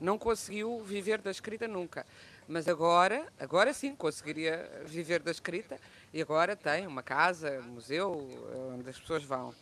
não 0.00 0.18
conseguiu 0.18 0.82
viver 0.82 1.20
da 1.20 1.30
escrita 1.30 1.68
nunca. 1.68 2.06
Mas 2.48 2.66
agora, 2.66 3.26
agora 3.38 3.72
sim, 3.72 3.94
conseguiria 3.94 4.82
viver 4.84 5.22
da 5.22 5.30
escrita 5.30 5.78
e 6.12 6.20
agora 6.20 6.54
tem 6.54 6.86
uma 6.86 7.02
casa, 7.02 7.60
um 7.66 7.74
museu, 7.74 8.28
onde 8.74 8.90
as 8.90 8.98
pessoas 8.98 9.24
vão. 9.24 9.54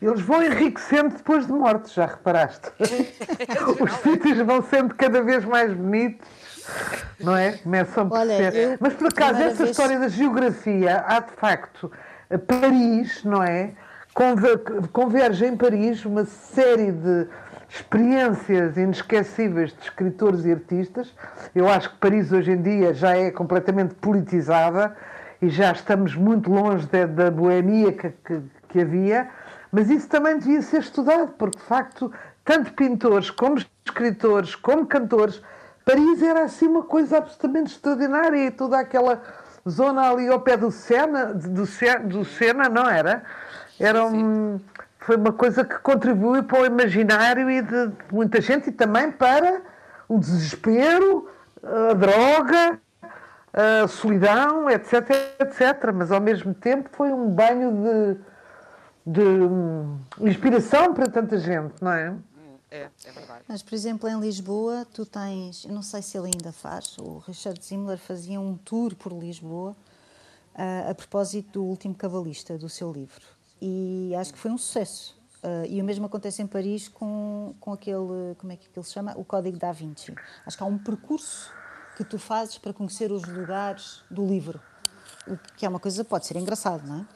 Eles 0.00 0.20
vão 0.22 0.42
enriquecendo 0.42 1.16
depois 1.16 1.46
de 1.46 1.52
mortos, 1.52 1.92
já 1.92 2.06
reparaste? 2.06 2.70
Os 3.80 3.92
sítios 4.00 4.38
vão 4.38 4.62
sendo 4.62 4.94
cada 4.94 5.22
vez 5.22 5.44
mais 5.44 5.74
bonitos, 5.74 6.26
não 7.20 7.36
é? 7.36 7.58
Começam 7.58 8.06
a 8.06 8.24
perceber. 8.24 8.78
Mas 8.80 8.94
por 8.94 9.08
acaso, 9.08 9.42
essa 9.42 9.64
vez... 9.64 9.70
história 9.70 9.98
da 9.98 10.08
geografia, 10.08 11.04
há 11.06 11.20
de 11.20 11.32
facto 11.32 11.92
Paris, 12.46 13.22
não 13.24 13.42
é? 13.42 13.72
Converge 14.92 15.46
em 15.46 15.56
Paris 15.56 16.04
uma 16.04 16.24
série 16.24 16.90
de 16.90 17.28
experiências 17.68 18.76
inesquecíveis 18.76 19.74
de 19.74 19.82
escritores 19.82 20.44
e 20.46 20.52
artistas. 20.52 21.14
Eu 21.54 21.68
acho 21.68 21.90
que 21.90 21.96
Paris 21.98 22.32
hoje 22.32 22.52
em 22.52 22.62
dia 22.62 22.94
já 22.94 23.14
é 23.14 23.30
completamente 23.30 23.94
politizada 23.94 24.96
e 25.40 25.48
já 25.48 25.72
estamos 25.72 26.14
muito 26.14 26.50
longe 26.50 26.86
da, 26.86 27.06
da 27.06 27.30
boemia 27.30 27.92
que, 27.92 28.10
que, 28.10 28.42
que, 28.68 28.80
havia, 28.80 29.28
mas 29.70 29.90
isso 29.90 30.08
também 30.08 30.38
devia 30.38 30.62
ser 30.62 30.80
estudado, 30.80 31.32
porque 31.38 31.58
de 31.58 31.64
facto, 31.64 32.12
tanto 32.44 32.72
pintores 32.72 33.30
como 33.30 33.58
escritores, 33.84 34.54
como 34.54 34.86
cantores, 34.86 35.40
Paris 35.84 36.22
era 36.22 36.44
assim 36.44 36.66
uma 36.66 36.82
coisa 36.82 37.18
absolutamente 37.18 37.72
extraordinária 37.72 38.46
e 38.46 38.50
toda 38.50 38.78
aquela 38.78 39.22
zona 39.68 40.10
ali 40.10 40.28
ao 40.28 40.40
pé 40.40 40.56
do 40.56 40.70
Sena, 40.70 41.26
do, 41.26 41.64
do 42.04 42.24
Sena 42.24 42.68
não 42.68 42.88
era? 42.88 43.22
Era 43.80 44.04
um, 44.04 44.60
foi 44.98 45.16
uma 45.16 45.32
coisa 45.32 45.64
que 45.64 45.78
contribuiu 45.78 46.44
para 46.44 46.60
o 46.60 46.66
imaginário 46.66 47.50
e 47.50 47.62
de, 47.62 47.86
de 47.86 47.94
muita 48.12 48.40
gente 48.40 48.68
e 48.68 48.72
também 48.72 49.10
para 49.10 49.62
o 50.08 50.18
desespero, 50.18 51.28
a 51.62 51.94
droga, 51.94 52.80
a 53.52 53.88
solidão, 53.88 54.68
etc, 54.70 55.10
etc. 55.40 55.92
Mas 55.94 56.10
ao 56.10 56.20
mesmo 56.20 56.54
tempo 56.54 56.88
foi 56.92 57.12
um 57.12 57.30
banho 57.30 57.72
de, 59.06 59.12
de 60.18 60.28
inspiração 60.28 60.94
para 60.94 61.08
tanta 61.08 61.38
gente, 61.38 61.74
não 61.80 61.92
é? 61.92 62.14
É, 62.70 62.90
é 63.04 63.12
verdade. 63.12 63.44
Mas, 63.48 63.62
por 63.62 63.74
exemplo, 63.74 64.08
em 64.08 64.20
Lisboa, 64.20 64.86
tu 64.92 65.06
tens, 65.06 65.64
eu 65.64 65.72
não 65.72 65.82
sei 65.82 66.02
se 66.02 66.18
ele 66.18 66.26
ainda 66.34 66.52
faz, 66.52 66.96
o 66.98 67.18
Richard 67.18 67.64
Zimmler 67.64 67.98
fazia 67.98 68.38
um 68.38 68.56
tour 68.56 68.94
por 68.94 69.12
Lisboa 69.12 69.74
uh, 70.54 70.90
a 70.90 70.94
propósito 70.94 71.52
do 71.52 71.64
Último 71.64 71.94
Cabalista, 71.94 72.58
do 72.58 72.68
seu 72.68 72.92
livro. 72.92 73.24
E 73.60 74.14
acho 74.16 74.32
que 74.32 74.38
foi 74.38 74.50
um 74.50 74.58
sucesso. 74.58 75.16
Uh, 75.42 75.64
e 75.66 75.80
o 75.80 75.84
mesmo 75.84 76.04
acontece 76.04 76.42
em 76.42 76.46
Paris 76.46 76.88
com, 76.88 77.54
com 77.58 77.72
aquele, 77.72 78.34
como 78.36 78.52
é 78.52 78.56
que 78.56 78.68
ele 78.74 78.84
se 78.84 78.92
chama? 78.92 79.14
O 79.16 79.24
Código 79.24 79.56
da 79.56 79.72
Vinci. 79.72 80.14
Acho 80.44 80.56
que 80.56 80.62
há 80.62 80.66
um 80.66 80.76
percurso 80.76 81.50
que 81.98 82.04
tu 82.04 82.16
fazes 82.16 82.56
para 82.58 82.72
conhecer 82.72 83.10
os 83.10 83.24
lugares 83.24 84.04
do 84.08 84.24
livro. 84.24 84.60
O 85.26 85.36
que 85.56 85.66
é 85.66 85.68
uma 85.68 85.80
coisa, 85.80 86.04
pode 86.04 86.26
ser 86.26 86.36
engraçado, 86.36 86.86
não 86.86 87.00
é? 87.00 87.06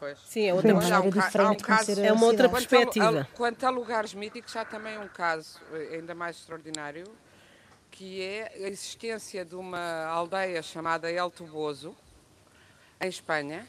Pois. 0.00 0.18
Sim, 0.26 0.46
é 0.46 0.52
outra 0.52 0.68
Sim. 0.68 0.74
maneira 0.74 1.10
diferente 1.12 1.62
um 1.62 1.66
caso, 1.66 2.00
É 2.00 2.12
uma 2.12 2.26
outra 2.26 2.48
perspectiva. 2.48 3.06
Quanto 3.06 3.20
a, 3.20 3.36
quanto 3.36 3.64
a 3.64 3.70
lugares 3.70 4.14
míticos, 4.14 4.56
há 4.56 4.64
também 4.64 4.98
um 4.98 5.06
caso 5.06 5.60
eh, 5.72 5.94
ainda 5.94 6.12
mais 6.12 6.36
extraordinário, 6.36 7.06
que 7.88 8.20
é 8.20 8.52
a 8.52 8.68
existência 8.68 9.44
de 9.44 9.54
uma 9.54 10.06
aldeia 10.06 10.60
chamada 10.60 11.10
El 11.10 11.30
Toboso, 11.30 11.94
em 13.00 13.08
Espanha, 13.08 13.66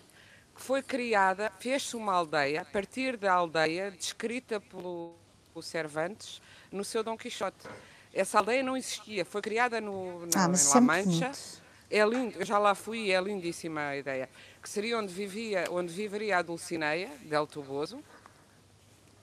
que 0.55 0.61
foi 0.61 0.81
criada, 0.81 1.51
fez-se 1.59 1.95
uma 1.95 2.13
aldeia, 2.13 2.61
a 2.61 2.65
partir 2.65 3.15
da 3.15 3.31
aldeia 3.31 3.91
descrita 3.91 4.59
pelo, 4.59 5.13
pelo 5.53 5.61
Cervantes 5.61 6.41
no 6.71 6.83
seu 6.83 7.03
Dom 7.03 7.15
Quixote. 7.15 7.67
Essa 8.13 8.39
aldeia 8.39 8.63
não 8.63 8.75
existia, 8.75 9.23
foi 9.25 9.41
criada 9.41 9.79
no, 9.79 10.25
no, 10.25 10.29
ah, 10.35 10.47
em 10.47 10.73
La 10.73 10.81
Mancha. 10.81 11.31
É 11.89 12.03
lindo, 12.03 12.37
eu 12.37 12.45
já 12.45 12.57
lá 12.57 12.75
fui 12.75 13.05
e 13.05 13.11
é 13.11 13.21
lindíssima 13.21 13.81
a 13.81 13.97
ideia. 13.97 14.29
Que 14.61 14.67
seria 14.67 14.97
onde 14.97 15.13
vivia, 15.13 15.65
onde 15.71 15.93
viveria 15.93 16.39
a 16.39 16.41
Dulcineia, 16.41 17.09
del 17.21 17.47
Toboso. 17.47 18.03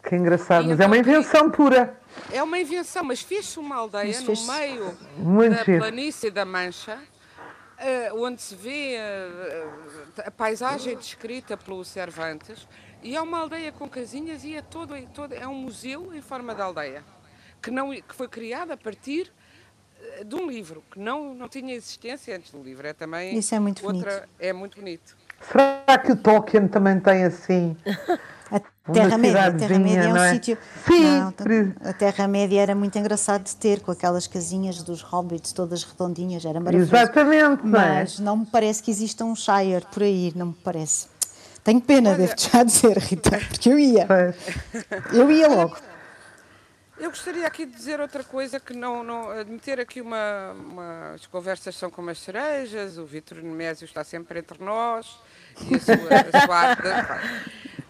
Que 0.03 0.17
engraçado, 0.17 0.65
e 0.65 0.69
mas 0.69 0.81
é 0.81 0.87
uma 0.87 0.97
invenção 0.97 1.51
pura. 1.51 1.99
É 2.33 2.43
uma 2.43 2.59
invenção, 2.59 3.05
mas 3.05 3.21
fez-se 3.21 3.59
uma 3.59 3.77
aldeia 3.77 4.21
no 4.21 4.47
meio 4.47 4.99
Muito 5.17 5.57
da 5.57 5.65
planície 5.65 6.31
da 6.31 6.45
Mancha, 6.45 6.97
uh, 6.97 8.23
onde 8.23 8.41
se 8.41 8.55
vê 8.55 8.97
uh, 8.97 10.23
a 10.27 10.31
paisagem 10.31 10.97
descrita 10.97 11.57
pelo 11.57 11.85
Cervantes, 11.85 12.67
e 13.03 13.17
é 13.17 13.21
uma 13.21 13.41
aldeia 13.41 13.73
com 13.73 13.89
casinhas 13.89 14.45
e 14.45 14.55
é 14.55 14.63
todo, 14.63 14.95
todo 15.13 15.35
é 15.35 15.47
um 15.47 15.55
museu 15.55 16.15
em 16.15 16.23
forma 16.23 16.55
de 16.55 16.63
aldeia 16.63 17.14
que, 17.65 17.71
não, 17.71 17.91
que 17.91 18.15
foi 18.15 18.29
criada 18.29 18.75
a 18.75 18.77
partir 18.77 19.33
eh, 20.19 20.25
de 20.25 20.35
um 20.35 20.47
livro, 20.47 20.85
que 20.91 20.99
não, 20.99 21.35
não 21.35 21.49
tinha 21.49 21.75
existência 21.75 22.37
antes 22.37 22.53
do 22.53 22.63
livro. 22.63 22.87
É 22.87 22.93
também 22.93 23.39
Isso 23.39 23.55
é 23.55 23.59
muito 23.59 23.85
outra, 23.87 24.11
bonito. 24.11 24.29
É 24.39 24.53
muito 24.53 24.79
bonito. 24.79 25.17
Será 25.51 25.99
que 25.99 26.13
o 26.13 26.17
Tolkien 26.17 26.69
também 26.69 27.01
tem 27.01 27.25
assim? 27.25 27.77
A 28.87 28.93
Terra-média, 28.93 29.47
a 29.47 29.53
Terra-média 29.53 30.03
é 30.03 30.13
um 30.13 30.17
é? 30.17 30.35
sítio. 30.35 30.59
Sim, 30.87 31.19
não, 31.19 31.89
a 31.89 31.93
Terra-média 31.95 32.61
era 32.61 32.75
muito 32.75 32.97
engraçado 32.99 33.43
de 33.43 33.57
ter, 33.57 33.81
com 33.81 33.91
aquelas 33.91 34.27
casinhas 34.27 34.83
dos 34.83 35.01
hobbits 35.01 35.55
todas 35.55 35.83
redondinhas, 35.83 36.45
era 36.45 36.61
maravilhoso. 36.61 36.95
Exatamente, 36.95 37.67
não 37.67 37.81
é? 37.81 38.01
Mas 38.01 38.21
não 38.21 38.37
me 38.37 38.47
parece 38.47 38.83
que 38.83 38.91
exista 38.91 39.25
um 39.25 39.35
Shire 39.35 39.87
por 39.91 40.03
aí, 40.03 40.35
não 40.37 40.49
me 40.49 40.57
parece. 40.63 41.07
Tenho 41.65 41.81
pena, 41.81 42.15
devo-te 42.15 42.51
já 42.53 42.63
dizer, 42.63 42.99
Rita, 42.99 43.41
porque 43.49 43.71
eu 43.71 43.79
ia. 43.79 44.07
Eu 45.11 45.31
ia 45.31 45.49
logo. 45.49 45.79
Eu 47.05 47.11
gostaria 47.11 47.47
aqui 47.47 47.67
de 47.67 47.73
dizer 47.77 48.01
outra 48.01 48.25
coisa 48.25 48.59
que 48.59 48.73
não, 48.73 49.05
não 49.05 49.29
admitir 49.29 49.79
aqui 49.79 50.01
uma, 50.01 50.53
uma, 50.53 51.13
as 51.13 51.27
conversas 51.27 51.77
são 51.77 51.91
como 51.91 52.09
as 52.09 52.19
cerejas, 52.19 52.97
o 52.97 53.05
Vitor 53.05 53.43
Nemésio 53.43 53.85
está 53.85 54.03
sempre 54.03 54.39
entre 54.39 54.65
nós 54.65 55.21
e 55.71 55.75
a 55.75 55.81
sua, 55.81 55.95
a 56.39 56.47
sua 56.47 56.57
arte. 56.57 56.83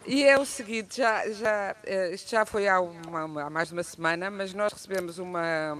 E 0.04 0.24
é 0.24 0.36
o 0.36 0.44
seguinte, 0.44 0.96
já, 0.96 1.30
já, 1.30 1.76
eh, 1.84 2.12
isto 2.12 2.28
já 2.28 2.44
foi 2.44 2.66
há, 2.66 2.80
uma, 2.80 3.44
há 3.44 3.48
mais 3.48 3.68
de 3.68 3.74
uma 3.74 3.84
semana, 3.84 4.32
mas 4.32 4.52
nós 4.52 4.72
recebemos 4.72 5.20
uma, 5.20 5.78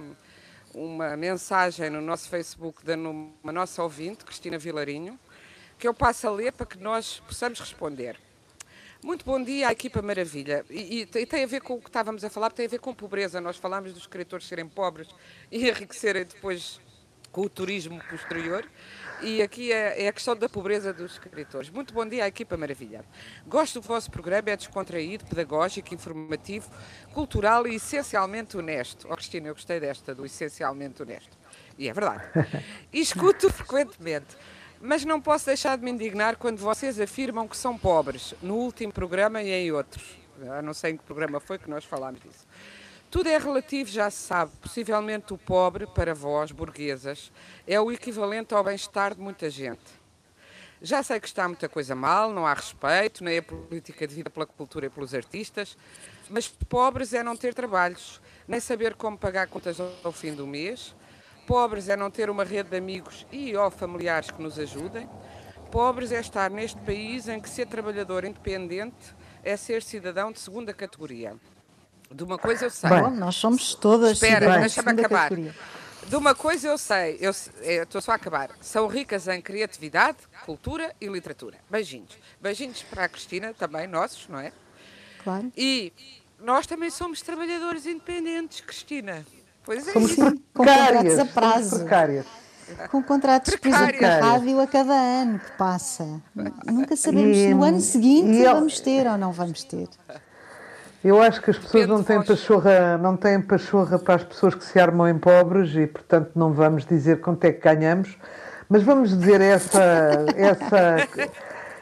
uma 0.73 1.17
mensagem 1.17 1.89
no 1.89 1.99
nosso 1.99 2.29
Facebook 2.29 2.85
da 2.85 2.95
uma 2.95 3.51
nossa 3.51 3.83
ouvinte, 3.83 4.23
Cristina 4.23 4.57
Vilarinho, 4.57 5.19
que 5.77 5.85
eu 5.85 5.93
passo 5.93 6.25
a 6.25 6.31
ler 6.31 6.53
para 6.53 6.65
que 6.65 6.77
nós 6.77 7.21
possamos 7.27 7.59
responder. 7.59 8.17
Muito 9.05 9.23
bom 9.23 9.39
dia 9.39 9.67
à 9.67 9.71
equipa 9.71 10.01
Maravilha. 10.01 10.65
E, 10.67 11.01
e, 11.01 11.25
tem 11.27 11.43
a 11.43 11.45
ver 11.45 11.61
com 11.61 11.75
o 11.75 11.79
que 11.79 11.89
estávamos 11.89 12.23
a 12.23 12.29
falar, 12.31 12.49
tem 12.49 12.65
a 12.65 12.69
ver 12.69 12.79
com 12.79 12.91
pobreza. 12.91 13.39
Nós 13.39 13.55
falámos 13.55 13.93
dos 13.93 14.01
escritores 14.01 14.47
serem 14.47 14.67
pobres 14.67 15.07
e 15.51 15.61
enriquecerem 15.69 16.25
depois 16.25 16.81
com 17.31 17.41
o 17.41 17.49
turismo 17.49 18.01
posterior. 18.09 18.67
E 19.21 19.43
aqui 19.43 19.71
é, 19.71 20.05
é, 20.05 20.07
a 20.07 20.11
questão 20.11 20.35
da 20.35 20.49
pobreza 20.49 20.91
dos 20.91 21.11
escritores. 21.11 21.69
Muito 21.69 21.93
bom 21.93 22.03
dia 22.03 22.23
à 22.23 22.27
equipa 22.27 22.57
Maravilha. 22.57 23.05
Gosto 23.45 23.79
do 23.79 23.87
vosso 23.87 24.09
programa, 24.09 24.49
é 24.49 24.57
descontraído, 24.57 25.23
pedagógico, 25.25 25.93
informativo, 25.93 26.67
cultural 27.13 27.67
e 27.67 27.75
essencialmente 27.75 28.57
honesto. 28.57 29.07
Oh, 29.07 29.15
Cristina, 29.15 29.49
eu 29.49 29.53
gostei 29.53 29.79
desta, 29.79 30.15
do 30.15 30.25
essencialmente 30.25 31.03
honesto. 31.03 31.37
E 31.77 31.87
é 31.87 31.93
verdade. 31.93 32.23
E 32.91 33.01
escuto 33.01 33.53
frequentemente. 33.53 34.35
Mas 34.81 35.05
não 35.05 35.21
posso 35.21 35.45
deixar 35.45 35.77
de 35.77 35.83
me 35.83 35.91
indignar 35.91 36.35
quando 36.35 36.57
vocês 36.57 36.99
afirmam 36.99 37.47
que 37.47 37.57
são 37.57 37.77
pobres, 37.77 38.33
no 38.41 38.55
último 38.55 38.91
programa 38.91 39.41
e 39.41 39.51
em 39.51 39.71
outros. 39.71 40.03
Eu 40.39 40.61
não 40.61 40.73
sei 40.73 40.91
em 40.91 40.97
que 40.97 41.03
programa 41.03 41.39
foi 41.39 41.57
que 41.57 41.69
nós 41.69 41.85
falámos 41.85 42.21
disso. 42.21 42.45
Tudo 43.09 43.29
é 43.29 43.37
relativo, 43.37 43.89
já 43.89 44.09
se 44.09 44.17
sabe. 44.17 44.51
Possivelmente 44.61 45.33
o 45.33 45.37
pobre, 45.37 45.87
para 45.87 46.13
vós, 46.13 46.51
burguesas, 46.51 47.31
é 47.65 47.79
o 47.79 47.91
equivalente 47.91 48.53
ao 48.53 48.63
bem-estar 48.63 49.15
de 49.15 49.21
muita 49.21 49.49
gente. 49.49 50.05
Já 50.81 51.01
sei 51.01 51.19
que 51.19 51.27
está 51.27 51.47
muita 51.47 51.69
coisa 51.69 51.95
mal, 51.95 52.31
não 52.33 52.45
há 52.45 52.53
respeito, 52.53 53.23
nem 53.23 53.37
a 53.37 53.41
política 53.41 54.05
de 54.05 54.13
vida 54.13 54.29
pela 54.29 54.45
cultura 54.45 54.87
e 54.87 54.89
pelos 54.89 55.13
artistas, 55.13 55.77
mas 56.29 56.47
pobres 56.47 57.13
é 57.13 57.23
não 57.23 57.35
ter 57.35 57.53
trabalhos, 57.53 58.21
nem 58.47 58.59
saber 58.59 58.93
como 58.95 59.17
pagar 59.17 59.47
contas 59.47 59.77
ao 60.03 60.11
fim 60.11 60.33
do 60.33 60.45
mês. 60.45 60.93
Pobres 61.45 61.89
é 61.89 61.95
não 61.95 62.09
ter 62.09 62.29
uma 62.29 62.43
rede 62.43 62.69
de 62.69 62.77
amigos 62.77 63.25
e 63.31 63.55
ou 63.55 63.69
familiares 63.69 64.31
que 64.31 64.41
nos 64.41 64.57
ajudem. 64.57 65.09
Pobres 65.71 66.11
é 66.11 66.19
estar 66.19 66.49
neste 66.49 66.79
país 66.81 67.27
em 67.27 67.39
que 67.39 67.49
ser 67.49 67.67
trabalhador 67.67 68.23
independente 68.25 69.15
é 69.43 69.55
ser 69.55 69.83
cidadão 69.83 70.31
de 70.31 70.39
segunda 70.39 70.73
categoria. 70.73 71.35
De 72.11 72.23
uma 72.23 72.37
coisa 72.37 72.65
eu 72.65 72.69
sei. 72.69 72.89
Bom, 72.89 73.09
nós 73.09 73.35
somos 73.35 73.75
todas 73.75 74.13
Espera, 74.13 74.59
deixa-me 74.59 74.91
acabar. 74.91 75.29
Categoria. 75.29 75.55
De 76.07 76.15
uma 76.15 76.35
coisa 76.35 76.67
eu 76.67 76.77
sei, 76.77 77.17
eu 77.19 77.31
estou 77.83 77.99
só 77.99 78.11
a 78.11 78.15
acabar. 78.15 78.51
São 78.61 78.87
ricas 78.87 79.27
em 79.27 79.41
criatividade, 79.41 80.17
cultura 80.45 80.95
e 81.01 81.07
literatura. 81.07 81.57
Beijinhos. 81.69 82.17
Beijinhos 82.39 82.83
para 82.83 83.05
a 83.05 83.09
Cristina, 83.09 83.53
também 83.53 83.87
nossos, 83.87 84.27
não 84.27 84.39
é? 84.39 84.51
Claro. 85.23 85.51
E 85.57 85.91
nós 86.39 86.67
também 86.67 86.91
somos 86.91 87.21
trabalhadores 87.21 87.87
independentes, 87.87 88.61
Cristina. 88.61 89.25
Pois 89.65 89.87
é. 89.87 89.91
Somos 89.91 90.11
isso. 90.11 90.21
com 90.21 90.63
contratos 90.65 91.19
a 91.19 91.25
prazo. 91.25 91.79
Precárias. 91.79 92.25
Com 92.91 93.03
contratos, 93.03 93.55
por 93.57 93.67
exemplo, 93.67 93.99
de 93.99 94.05
rádio 94.05 94.59
a 94.59 94.67
cada 94.67 94.93
ano 94.93 95.39
que 95.39 95.51
passa. 95.51 96.21
Nunca 96.65 96.95
sabemos 96.95 97.37
e, 97.37 97.47
se 97.47 97.53
no 97.53 97.63
ano 97.63 97.79
seguinte 97.79 98.43
vamos 98.43 98.79
ter 98.79 99.07
ou 99.07 99.17
não 99.17 99.31
vamos 99.31 99.63
ter. 99.63 99.87
Eu 101.03 101.21
acho 101.21 101.39
que 101.39 101.51
as 101.51 101.57
pessoas 101.59 101.87
não 101.87 102.03
têm, 102.03 102.23
pachorra, 102.23 102.97
não 102.97 103.15
têm 103.15 103.39
pachorra 103.39 103.99
para 103.99 104.15
as 104.15 104.23
pessoas 104.23 104.55
que 104.55 104.65
se 104.65 104.79
armam 104.79 105.07
em 105.07 105.19
pobres 105.19 105.75
e, 105.75 105.85
portanto, 105.85 106.31
não 106.33 106.51
vamos 106.51 106.83
dizer 106.83 107.21
quanto 107.21 107.45
é 107.45 107.51
que 107.51 107.61
ganhamos, 107.61 108.17
mas 108.67 108.81
vamos 108.81 109.15
dizer 109.15 109.39
essa, 109.39 110.25
essa, 110.35 111.07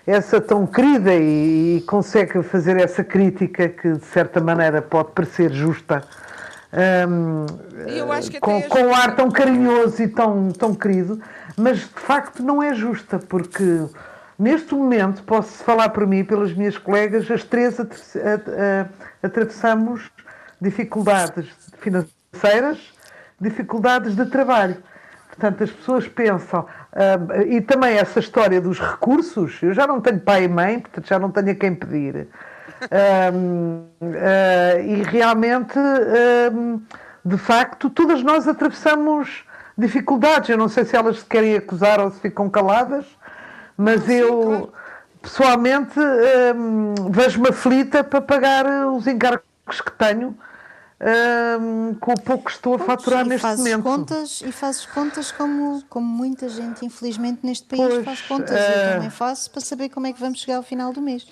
essa 0.05 0.41
tão 0.41 0.67
querida 0.67 1.13
e, 1.13 1.77
e 1.77 1.81
consegue 1.83 2.43
fazer 2.43 2.75
essa 2.75 3.01
crítica 3.01 3.69
que, 3.69 3.93
de 3.93 4.05
certa 4.07 4.41
maneira, 4.41 4.81
pode 4.81 5.13
parecer 5.13 5.53
justa. 5.53 6.03
Um, 7.07 7.45
com, 8.39 8.61
com 8.63 8.79
um 8.79 8.95
ar 8.95 9.15
tão 9.15 9.29
carinhoso 9.29 10.01
e 10.01 10.07
tão, 10.07 10.51
tão 10.51 10.73
querido, 10.73 11.21
mas 11.55 11.79
de 11.79 11.99
facto 11.99 12.41
não 12.41 12.63
é 12.63 12.73
justa, 12.73 13.19
porque 13.19 13.87
Neste 14.37 14.73
momento, 14.73 15.23
posso 15.23 15.63
falar 15.63 15.89
por 15.89 16.07
mim 16.07 16.19
e 16.19 16.23
pelas 16.23 16.53
minhas 16.53 16.77
colegas, 16.77 17.29
as 17.29 17.43
três 17.43 17.77
atravessamos 19.21 20.09
dificuldades 20.59 21.47
financeiras, 21.77 22.79
dificuldades 23.39 24.15
de 24.15 24.25
trabalho. 24.25 24.77
Portanto, 25.27 25.63
as 25.63 25.71
pessoas 25.71 26.07
pensam, 26.07 26.61
uh, 26.61 27.41
e 27.47 27.61
também 27.61 27.97
essa 27.97 28.19
história 28.19 28.61
dos 28.61 28.79
recursos, 28.79 29.61
eu 29.63 29.73
já 29.73 29.87
não 29.87 29.99
tenho 29.99 30.19
pai 30.19 30.43
e 30.43 30.47
mãe, 30.47 30.79
portanto 30.79 31.07
já 31.07 31.17
não 31.17 31.31
tenho 31.31 31.51
a 31.51 31.55
quem 31.55 31.73
pedir. 31.73 32.27
Uh, 32.91 33.85
uh, 34.01 34.81
e 34.81 35.03
realmente, 35.03 35.79
de 37.23 37.37
facto, 37.37 37.89
todas 37.89 38.23
nós 38.23 38.47
atravessamos 38.47 39.45
dificuldades. 39.77 40.49
Eu 40.49 40.57
não 40.57 40.69
sei 40.69 40.85
se 40.85 40.95
elas 40.95 41.19
se 41.19 41.25
querem 41.25 41.55
acusar 41.55 41.99
ou 41.99 42.11
se 42.11 42.19
ficam 42.19 42.49
caladas, 42.49 43.05
mas 43.77 44.03
Sim, 44.03 44.13
eu 44.13 44.43
claro. 44.43 44.73
pessoalmente 45.21 45.99
hum, 45.99 46.93
vejo-me 47.09 47.49
aflita 47.49 48.03
para 48.03 48.21
pagar 48.21 48.65
os 48.87 49.07
encargos 49.07 49.43
que 49.83 49.91
tenho. 49.91 50.37
Hum, 51.05 51.95
com 51.99 52.13
o 52.13 52.21
pouco 52.21 52.45
que 52.45 52.51
estou 52.51 52.75
a 52.75 52.79
faturar 52.79 53.25
neste 53.25 53.41
fazes 53.41 53.59
momento. 53.59 53.83
Contas, 53.83 54.41
e 54.41 54.53
fazes 54.53 54.85
contas 54.85 55.33
como, 55.33 55.83
como 55.89 56.07
muita 56.07 56.47
gente, 56.47 56.85
infelizmente, 56.85 57.39
neste 57.43 57.67
país 57.67 57.81
pois, 57.81 58.05
faz 58.05 58.21
contas. 58.21 58.51
Uh... 58.51 58.53
Eu 58.53 58.59
eh, 58.59 58.93
também 58.93 59.09
faço 59.09 59.51
para 59.51 59.59
saber 59.59 59.89
como 59.89 60.07
é 60.07 60.13
que 60.13 60.19
vamos 60.19 60.39
chegar 60.39 60.57
ao 60.57 60.63
final 60.63 60.93
do 60.93 61.01
mês. 61.01 61.27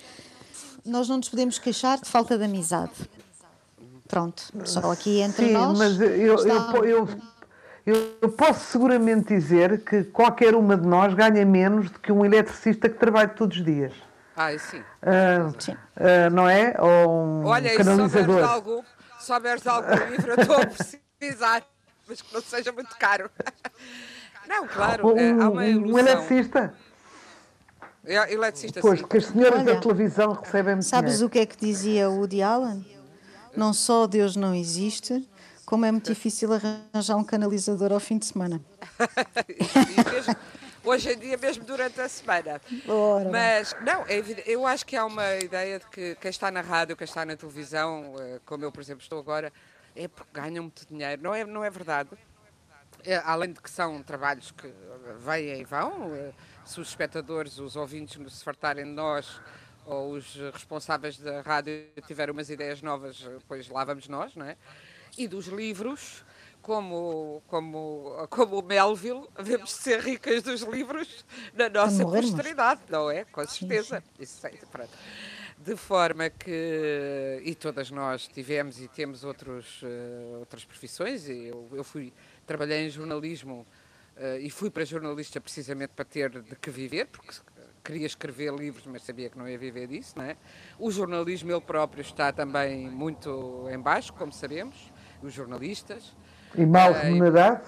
Nós 0.84 1.08
não 1.08 1.16
nos 1.18 1.28
podemos 1.28 1.58
queixar 1.58 1.98
de 2.00 2.08
falta 2.08 2.36
de 2.36 2.44
amizade. 2.44 2.92
Pronto, 4.08 4.42
só 4.64 4.92
aqui 4.92 5.20
entre 5.20 5.46
Sim, 5.46 5.52
nós. 5.52 5.78
Mas 5.78 6.00
eu, 6.00 6.34
está... 6.34 6.72
eu, 6.84 7.08
eu, 7.86 8.16
eu 8.20 8.28
posso 8.30 8.72
seguramente 8.72 9.28
dizer 9.28 9.82
que 9.84 10.04
qualquer 10.04 10.54
uma 10.54 10.76
de 10.76 10.86
nós 10.86 11.14
ganha 11.14 11.44
menos 11.46 11.90
do 11.90 11.98
que 11.98 12.12
um 12.12 12.24
eletricista 12.24 12.88
que 12.88 12.98
trabalha 12.98 13.28
todos 13.28 13.56
os 13.56 13.64
dias. 13.64 13.92
Ah, 14.36 14.50
sim. 14.58 14.80
Uh, 14.80 15.54
sim. 15.58 15.72
Uh, 15.72 16.30
não 16.32 16.48
é? 16.48 16.74
Ou 16.78 17.10
um 17.10 17.46
Olha, 17.46 17.76
canalizador. 17.76 18.36
Olha, 18.36 18.46
algo, 18.46 18.84
se 19.18 19.26
souberes 19.26 19.62
de 19.62 19.68
algum 19.68 19.94
livro, 20.10 20.32
eu 20.32 20.40
estou 20.40 20.56
a 20.56 20.66
precisar, 20.66 21.62
mas 22.08 22.22
que 22.22 22.34
não 22.34 22.42
seja 22.42 22.72
muito 22.72 22.96
caro. 22.98 23.30
Não, 24.48 24.66
claro, 24.66 25.14
um, 25.14 25.16
é, 25.16 25.30
há 25.30 25.48
uma 25.48 25.64
ilusão. 25.64 25.94
Um 25.94 25.98
eletricista. 25.98 26.74
É, 28.04 28.32
eletricista, 28.32 28.80
pois, 28.80 28.98
sim. 28.98 29.04
porque 29.04 29.18
as 29.18 29.26
senhoras 29.26 29.60
Olha, 29.60 29.74
da 29.74 29.80
televisão 29.80 30.32
recebem 30.32 30.74
muito 30.74 30.86
Sabes 30.86 31.12
dinheiro. 31.12 31.26
o 31.26 31.30
que 31.30 31.38
é 31.38 31.46
que 31.46 31.56
dizia 31.56 32.10
o 32.10 32.18
Woody 32.18 32.42
Allen? 32.42 32.84
Não 33.56 33.72
só 33.72 34.06
Deus 34.06 34.34
não 34.34 34.54
existe, 34.54 35.28
como 35.64 35.84
é 35.84 35.92
muito 35.92 36.12
difícil 36.12 36.50
arranjar 36.52 37.16
um 37.16 37.24
canalizador 37.24 37.92
ao 37.92 38.00
fim 38.00 38.18
de 38.18 38.26
semana. 38.26 38.60
mesmo, 40.10 40.36
hoje 40.84 41.12
em 41.12 41.18
dia, 41.18 41.36
mesmo 41.36 41.64
durante 41.64 42.00
a 42.00 42.08
semana. 42.08 42.60
Ora. 42.88 43.30
Mas, 43.30 43.76
não, 43.82 44.04
é 44.08 44.22
eu 44.46 44.66
acho 44.66 44.84
que 44.84 44.96
há 44.96 45.04
uma 45.04 45.36
ideia 45.36 45.78
de 45.78 45.86
que 45.86 46.16
quem 46.16 46.30
está 46.30 46.50
na 46.50 46.60
rádio, 46.60 46.96
quem 46.96 47.04
está 47.04 47.24
na 47.24 47.36
televisão, 47.36 48.14
eh, 48.18 48.40
como 48.44 48.64
eu, 48.64 48.72
por 48.72 48.80
exemplo, 48.80 49.02
estou 49.02 49.18
agora, 49.18 49.52
é 49.94 50.08
porque 50.08 50.30
ganham 50.32 50.64
muito 50.64 50.86
dinheiro. 50.86 51.22
Não 51.22 51.34
é, 51.34 51.44
não 51.44 51.64
é 51.64 51.70
verdade? 51.70 52.10
É, 53.04 53.16
além 53.24 53.52
de 53.52 53.60
que 53.60 53.70
são 53.70 54.02
trabalhos 54.02 54.50
que 54.52 54.72
vêm 55.18 55.60
e 55.60 55.64
vão, 55.64 56.14
eh, 56.14 56.32
se 56.64 56.80
os 56.80 56.88
espectadores, 56.88 57.58
os 57.58 57.76
ouvintes 57.76 58.18
se 58.32 58.44
fartarem 58.44 58.84
de 58.84 58.90
nós 58.90 59.40
ou 59.84 60.12
os 60.12 60.36
responsáveis 60.52 61.18
da 61.18 61.40
rádio 61.40 61.88
tiverem 62.06 62.32
umas 62.32 62.48
ideias 62.48 62.80
novas, 62.82 63.18
depois 63.18 63.68
lá 63.68 63.84
vamos 63.84 64.08
nós, 64.08 64.34
não 64.36 64.46
é? 64.46 64.56
e 65.16 65.28
dos 65.28 65.46
livros, 65.46 66.24
como, 66.60 67.42
como, 67.46 68.26
como 68.30 68.60
o 68.60 68.62
Melville, 68.62 69.26
devemos 69.36 69.72
ser 69.72 70.00
ricas 70.00 70.42
dos 70.42 70.62
livros 70.62 71.24
na 71.54 71.68
nossa 71.68 72.04
posteridade, 72.04 72.80
não 72.88 73.10
é? 73.10 73.24
Com 73.24 73.46
certeza. 73.46 74.02
Isso, 74.18 74.40
pronto. 74.70 74.90
De 75.58 75.76
forma 75.76 76.28
que, 76.28 77.40
e 77.44 77.54
todas 77.54 77.90
nós 77.90 78.26
tivemos 78.26 78.80
e 78.80 78.88
temos 78.88 79.22
outros, 79.22 79.82
uh, 79.82 80.38
outras 80.40 80.64
profissões, 80.64 81.28
eu, 81.28 81.68
eu 81.72 81.84
fui, 81.84 82.12
trabalhei 82.44 82.86
em 82.86 82.90
jornalismo 82.90 83.66
e 84.40 84.50
fui 84.50 84.70
para 84.70 84.84
jornalista 84.84 85.40
precisamente 85.40 85.90
para 85.96 86.04
ter 86.04 86.30
de 86.30 86.56
que 86.56 86.70
viver, 86.70 87.06
porque 87.06 87.34
queria 87.82 88.06
escrever 88.06 88.52
livros, 88.54 88.86
mas 88.86 89.02
sabia 89.02 89.28
que 89.28 89.36
não 89.36 89.48
ia 89.48 89.58
viver 89.58 89.86
disso, 89.86 90.14
não 90.16 90.24
é? 90.24 90.36
O 90.78 90.90
jornalismo 90.90 91.50
ele 91.50 91.60
próprio 91.60 92.00
está 92.00 92.32
também 92.32 92.88
muito 92.88 93.66
em 93.70 93.78
baixo, 93.78 94.12
como 94.12 94.32
sabemos 94.32 94.92
os 95.22 95.32
jornalistas. 95.32 96.14
E 96.54 96.66
mal 96.66 96.92
remunerado? 96.92 97.64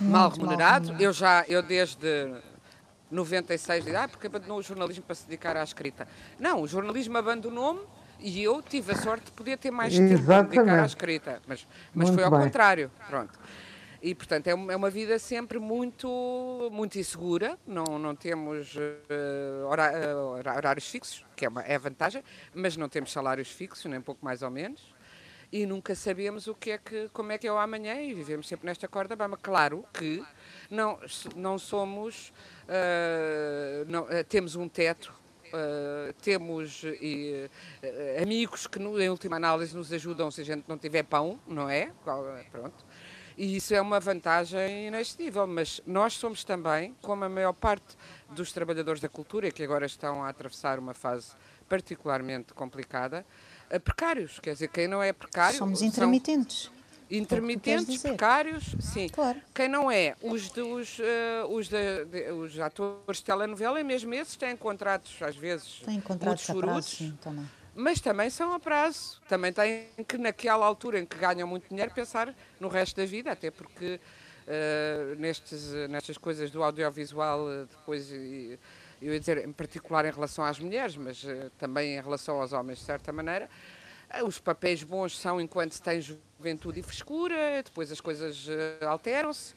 Uh, 0.00 0.04
mal 0.04 0.30
remunerado. 0.30 0.94
Eu 1.00 1.12
já, 1.12 1.44
eu 1.48 1.62
desde 1.62 2.34
96, 3.10 3.94
ah, 3.94 4.08
porque 4.08 4.26
abandonou 4.26 4.58
o 4.58 4.62
jornalismo 4.62 5.04
para 5.04 5.14
se 5.14 5.26
dedicar 5.26 5.56
à 5.56 5.62
escrita. 5.62 6.06
Não, 6.38 6.62
o 6.62 6.68
jornalismo 6.68 7.16
abandonou-me 7.16 7.80
e 8.18 8.42
eu 8.42 8.62
tive 8.62 8.92
a 8.92 8.96
sorte 8.96 9.26
de 9.26 9.32
poder 9.32 9.58
ter 9.58 9.70
mais 9.70 9.94
tempo 9.94 10.24
para 10.24 10.42
dedicar 10.42 10.82
à 10.82 10.86
escrita. 10.86 11.42
Mas, 11.46 11.66
mas 11.94 12.10
foi 12.10 12.22
ao 12.22 12.30
bem. 12.30 12.40
contrário. 12.40 12.90
Pronto. 13.08 13.38
E, 14.02 14.14
portanto, 14.14 14.48
é 14.48 14.54
uma, 14.54 14.88
é 14.88 14.90
vida 14.90 15.18
sempre 15.18 15.60
muito, 15.60 16.68
muito 16.72 16.98
insegura. 16.98 17.56
Não, 17.66 17.98
não 17.98 18.16
temos 18.16 18.74
uh, 18.74 19.66
horários 19.66 20.88
fixos, 20.88 21.24
que 21.36 21.44
é, 21.44 21.48
uma, 21.48 21.62
é 21.62 21.78
vantagem, 21.78 22.22
mas 22.52 22.76
não 22.76 22.88
temos 22.88 23.12
salários 23.12 23.48
fixos, 23.48 23.84
nem 23.84 24.00
pouco 24.00 24.24
mais 24.24 24.42
ou 24.42 24.50
menos 24.50 24.92
e 25.52 25.66
nunca 25.66 25.94
sabemos 25.94 26.46
o 26.46 26.54
que 26.54 26.70
é 26.70 26.78
que, 26.78 27.10
como 27.10 27.30
é 27.30 27.36
que 27.36 27.46
é 27.46 27.52
o 27.52 27.58
amanhã 27.58 28.00
e 28.00 28.14
vivemos 28.14 28.48
sempre 28.48 28.66
nesta 28.66 28.88
corda 28.88 29.14
bamba. 29.14 29.36
Claro 29.36 29.84
que 29.92 30.24
não, 30.70 30.98
não 31.36 31.58
somos, 31.58 32.32
uh, 32.64 33.84
não, 33.86 34.04
uh, 34.04 34.24
temos 34.26 34.56
um 34.56 34.66
teto, 34.66 35.14
uh, 35.48 36.12
temos 36.22 36.82
amigos 38.20 38.66
que, 38.66 38.78
no, 38.78 38.98
em 38.98 39.10
última 39.10 39.36
análise, 39.36 39.76
nos 39.76 39.92
ajudam 39.92 40.30
se 40.30 40.40
a 40.40 40.44
gente 40.44 40.64
não 40.66 40.78
tiver 40.78 41.02
pão, 41.02 41.38
não 41.46 41.68
é? 41.68 41.92
Pronto. 42.02 42.82
E 43.36 43.56
isso 43.56 43.74
é 43.74 43.80
uma 43.80 43.98
vantagem 43.98 44.86
inexcedível, 44.88 45.46
mas 45.46 45.80
nós 45.86 46.14
somos 46.14 46.44
também, 46.44 46.94
como 47.02 47.24
a 47.24 47.28
maior 47.28 47.52
parte 47.52 47.96
dos 48.30 48.52
trabalhadores 48.52 49.00
da 49.00 49.08
cultura, 49.08 49.50
que 49.50 49.62
agora 49.62 49.86
estão 49.86 50.22
a 50.22 50.28
atravessar 50.28 50.78
uma 50.78 50.94
fase 50.94 51.32
particularmente 51.68 52.52
complicada, 52.52 53.24
precários. 53.84 54.38
Quer 54.40 54.52
dizer, 54.52 54.68
quem 54.68 54.86
não 54.86 55.02
é 55.02 55.12
precário. 55.12 55.56
Somos 55.56 55.82
intermitentes. 55.82 56.70
Intermitentes, 57.10 58.00
precários, 58.00 58.74
sim. 58.80 59.08
Claro. 59.08 59.38
Quem 59.54 59.68
não 59.68 59.90
é, 59.90 60.16
os, 60.22 60.48
dos, 60.48 60.98
uh, 60.98 61.46
os, 61.50 61.68
de, 61.68 62.06
de, 62.06 62.32
os 62.32 62.58
atores 62.58 63.18
de 63.18 63.24
telenovela, 63.24 63.78
e 63.78 63.84
mesmo 63.84 64.14
esses 64.14 64.34
têm 64.34 64.56
contratos, 64.56 65.20
às 65.20 65.36
vezes, 65.36 65.82
têm 65.84 66.00
contratos 66.00 66.48
muito. 66.48 66.60
Prazo, 66.62 66.88
sim, 66.88 67.18
mas 67.74 68.00
também 68.00 68.28
são 68.30 68.52
a 68.52 68.60
prazo. 68.60 69.20
Também 69.28 69.52
têm 69.52 69.86
que, 70.06 70.18
naquela 70.18 70.66
altura 70.66 71.00
em 71.00 71.06
que 71.06 71.16
ganham 71.16 71.48
muito 71.48 71.68
dinheiro, 71.68 71.92
pensar 71.92 72.34
no 72.60 72.68
resto 72.68 72.96
da 72.96 73.06
vida, 73.06 73.32
até 73.32 73.50
porque 73.50 73.98
uh, 74.46 75.14
nestes, 75.18 75.72
nestas 75.88 76.18
coisas 76.18 76.50
do 76.50 76.62
audiovisual, 76.62 77.46
uh, 77.46 77.66
depois, 77.66 78.12
eu 78.12 79.12
ia 79.12 79.20
dizer, 79.20 79.46
em 79.46 79.52
particular 79.52 80.04
em 80.04 80.10
relação 80.10 80.44
às 80.44 80.58
mulheres, 80.58 80.96
mas 80.96 81.22
uh, 81.24 81.50
também 81.58 81.96
em 81.96 82.00
relação 82.00 82.40
aos 82.40 82.52
homens, 82.52 82.78
de 82.78 82.84
certa 82.84 83.12
maneira, 83.12 83.48
os 84.26 84.38
papéis 84.38 84.82
bons 84.82 85.18
são 85.18 85.40
enquanto 85.40 85.72
se 85.72 85.80
tem 85.80 85.98
juventude 86.00 86.80
e 86.80 86.82
frescura, 86.82 87.62
depois 87.64 87.90
as 87.90 87.98
coisas 87.98 88.46
alteram-se. 88.86 89.54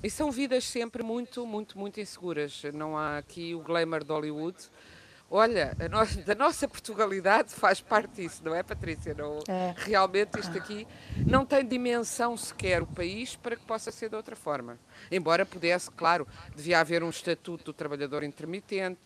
E 0.00 0.08
são 0.08 0.30
vidas 0.30 0.64
sempre 0.64 1.02
muito, 1.02 1.44
muito, 1.44 1.76
muito 1.76 2.00
inseguras. 2.00 2.62
Não 2.72 2.96
há 2.96 3.18
aqui 3.18 3.52
o 3.54 3.60
glamour 3.60 4.04
de 4.04 4.10
Hollywood. 4.10 4.56
Olha, 5.32 5.76
da 6.26 6.34
nossa 6.34 6.66
Portugalidade 6.66 7.54
faz 7.54 7.80
parte 7.80 8.22
disso, 8.22 8.42
não 8.44 8.52
é, 8.52 8.64
Patrícia? 8.64 9.14
Não, 9.14 9.38
é. 9.46 9.72
Realmente 9.76 10.40
isto 10.40 10.58
aqui 10.58 10.88
não 11.24 11.46
tem 11.46 11.64
dimensão 11.64 12.36
sequer 12.36 12.82
o 12.82 12.86
país 12.86 13.36
para 13.36 13.54
que 13.54 13.64
possa 13.64 13.92
ser 13.92 14.08
de 14.08 14.16
outra 14.16 14.34
forma. 14.34 14.76
Embora 15.08 15.46
pudesse, 15.46 15.88
claro, 15.92 16.26
devia 16.56 16.80
haver 16.80 17.04
um 17.04 17.10
estatuto 17.10 17.66
do 17.66 17.72
trabalhador 17.72 18.24
intermitente, 18.24 18.98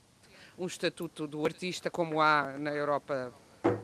um 0.59 0.67
estatuto 0.67 1.27
do 1.27 1.45
artista, 1.45 1.91
como 1.91 2.23
há 2.23 2.55
na 2.59 2.71
Europa 2.71 3.31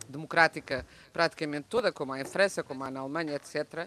democrática 0.08 0.86
praticamente 1.12 1.66
toda, 1.68 1.92
como 1.92 2.14
há 2.14 2.20
em 2.20 2.24
França, 2.24 2.62
como 2.62 2.82
há 2.84 2.90
na 2.90 3.00
Alemanha, 3.00 3.34
etc 3.34 3.86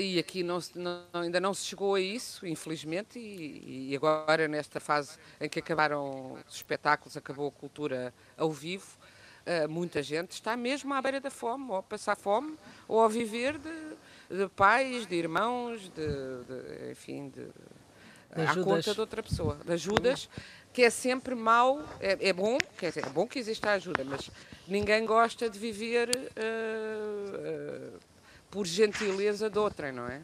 e 0.00 0.18
aqui 0.18 0.42
não, 0.42 0.58
não, 0.74 1.02
ainda 1.12 1.40
não 1.40 1.54
se 1.54 1.64
chegou 1.64 1.94
a 1.94 2.00
isso, 2.00 2.46
infelizmente, 2.46 3.18
e, 3.18 3.90
e, 3.90 3.96
agora, 3.96 4.46
nesta 4.46 4.78
fase 4.78 5.16
em 5.40 5.48
que 5.48 5.58
acabaram 5.58 6.38
os 6.46 6.56
espetáculos, 6.56 7.16
acabou 7.16 7.48
a 7.48 7.52
cultura 7.52 8.12
ao 8.36 8.50
vivo, 8.50 8.98
uh, 9.46 9.68
muita 9.68 10.02
gente 10.02 10.32
está 10.32 10.56
mesmo 10.56 10.92
à 10.92 11.00
beira 11.00 11.20
da 11.20 11.30
fome, 11.30 11.70
ou 11.70 11.76
a 11.76 11.82
passar 11.82 12.16
fome, 12.16 12.56
ou 12.86 13.02
a 13.02 13.08
viver 13.08 13.58
de, 13.58 14.36
de 14.36 14.48
pais, 14.50 15.06
de 15.06 15.14
irmãos, 15.14 15.88
de, 15.88 16.44
de 16.44 16.90
enfim, 16.90 17.30
de, 17.30 17.44
de 17.44 18.46
à 18.46 18.62
conta 18.62 18.92
de 18.92 19.00
outra 19.00 19.22
pessoa, 19.22 19.58
de 19.64 19.72
ajudas, 19.72 20.28
que 20.72 20.82
é 20.82 20.90
sempre 20.90 21.34
mau, 21.34 21.82
é, 22.00 22.28
é, 22.28 22.32
bom, 22.32 22.58
quer 22.78 22.88
dizer, 22.88 23.06
é 23.06 23.10
bom 23.10 23.26
que 23.26 23.38
exista 23.38 23.70
ajuda, 23.70 24.04
mas 24.04 24.30
ninguém 24.68 25.04
gosta 25.04 25.48
de 25.48 25.58
viver. 25.58 26.10
Uh, 26.36 28.09
por 28.50 28.66
gentileza 28.66 29.48
de 29.48 29.58
outrem, 29.58 29.92
não 29.92 30.06
é? 30.06 30.20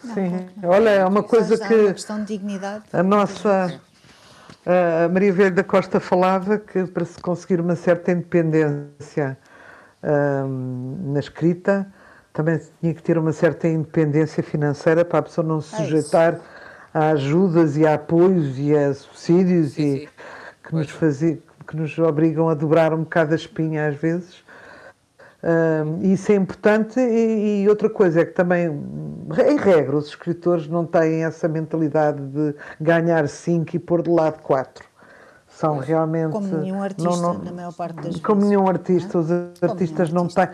Sim, 0.00 0.48
olha, 0.64 0.90
é 0.90 1.04
uma 1.04 1.22
coisa 1.22 1.56
que. 1.56 1.74
Uma 1.74 1.92
questão 1.92 2.20
de 2.20 2.26
dignidade. 2.26 2.84
A 2.92 3.02
nossa. 3.02 3.80
A 4.64 5.08
Maria 5.08 5.32
Velho 5.32 5.54
da 5.54 5.64
Costa 5.64 5.98
falava 5.98 6.56
que 6.56 6.86
para 6.86 7.04
se 7.04 7.18
conseguir 7.20 7.60
uma 7.60 7.74
certa 7.74 8.12
independência 8.12 9.36
na 10.02 11.18
escrita, 11.18 11.92
também 12.32 12.60
tinha 12.80 12.94
que 12.94 13.02
ter 13.02 13.18
uma 13.18 13.32
certa 13.32 13.68
independência 13.68 14.42
financeira 14.42 15.04
para 15.04 15.18
a 15.18 15.22
pessoa 15.22 15.46
não 15.46 15.60
se 15.60 15.74
é 15.74 15.78
sujeitar 15.78 16.40
a 16.94 17.10
ajudas 17.10 17.76
e 17.76 17.86
a 17.86 17.94
apoios 17.94 18.58
e 18.58 18.76
a 18.76 18.94
subsídios 18.94 19.72
sim, 19.72 19.82
e 19.82 20.00
sim. 20.00 20.08
Que, 20.62 20.74
nos 20.74 20.90
fazia, 20.90 21.38
que 21.66 21.76
nos 21.76 21.98
obrigam 21.98 22.48
a 22.48 22.54
dobrar 22.54 22.92
um 22.94 23.02
bocado 23.02 23.32
a 23.32 23.36
espinha 23.36 23.88
às 23.88 23.96
vezes. 23.96 24.44
Uh, 25.42 26.06
isso 26.06 26.30
é 26.30 26.36
importante. 26.36 27.00
E, 27.00 27.64
e, 27.64 27.68
outra 27.68 27.90
coisa 27.90 28.20
é 28.20 28.24
que 28.24 28.32
também, 28.32 28.66
em 28.66 29.56
regra, 29.56 29.96
os 29.96 30.06
escritores 30.06 30.68
não 30.68 30.86
têm 30.86 31.24
essa 31.24 31.48
mentalidade 31.48 32.20
de 32.28 32.54
ganhar 32.80 33.28
5 33.28 33.74
e 33.74 33.78
pôr 33.78 34.02
de 34.02 34.10
lado 34.10 34.40
4. 34.42 34.84
São 35.48 35.78
realmente... 35.78 36.30
Como 36.30 36.58
nenhum 36.58 36.82
artista, 36.82 37.10
não, 37.10 37.34
não, 37.34 37.44
na 37.44 37.52
maior 37.52 37.72
parte 37.72 37.96
das 37.96 38.20
Como 38.20 38.40
vezes, 38.40 38.50
nenhum 38.50 38.68
artista, 38.68 39.18
os 39.18 39.30
artistas 39.60 40.10
não 40.12 40.28
têm, 40.28 40.48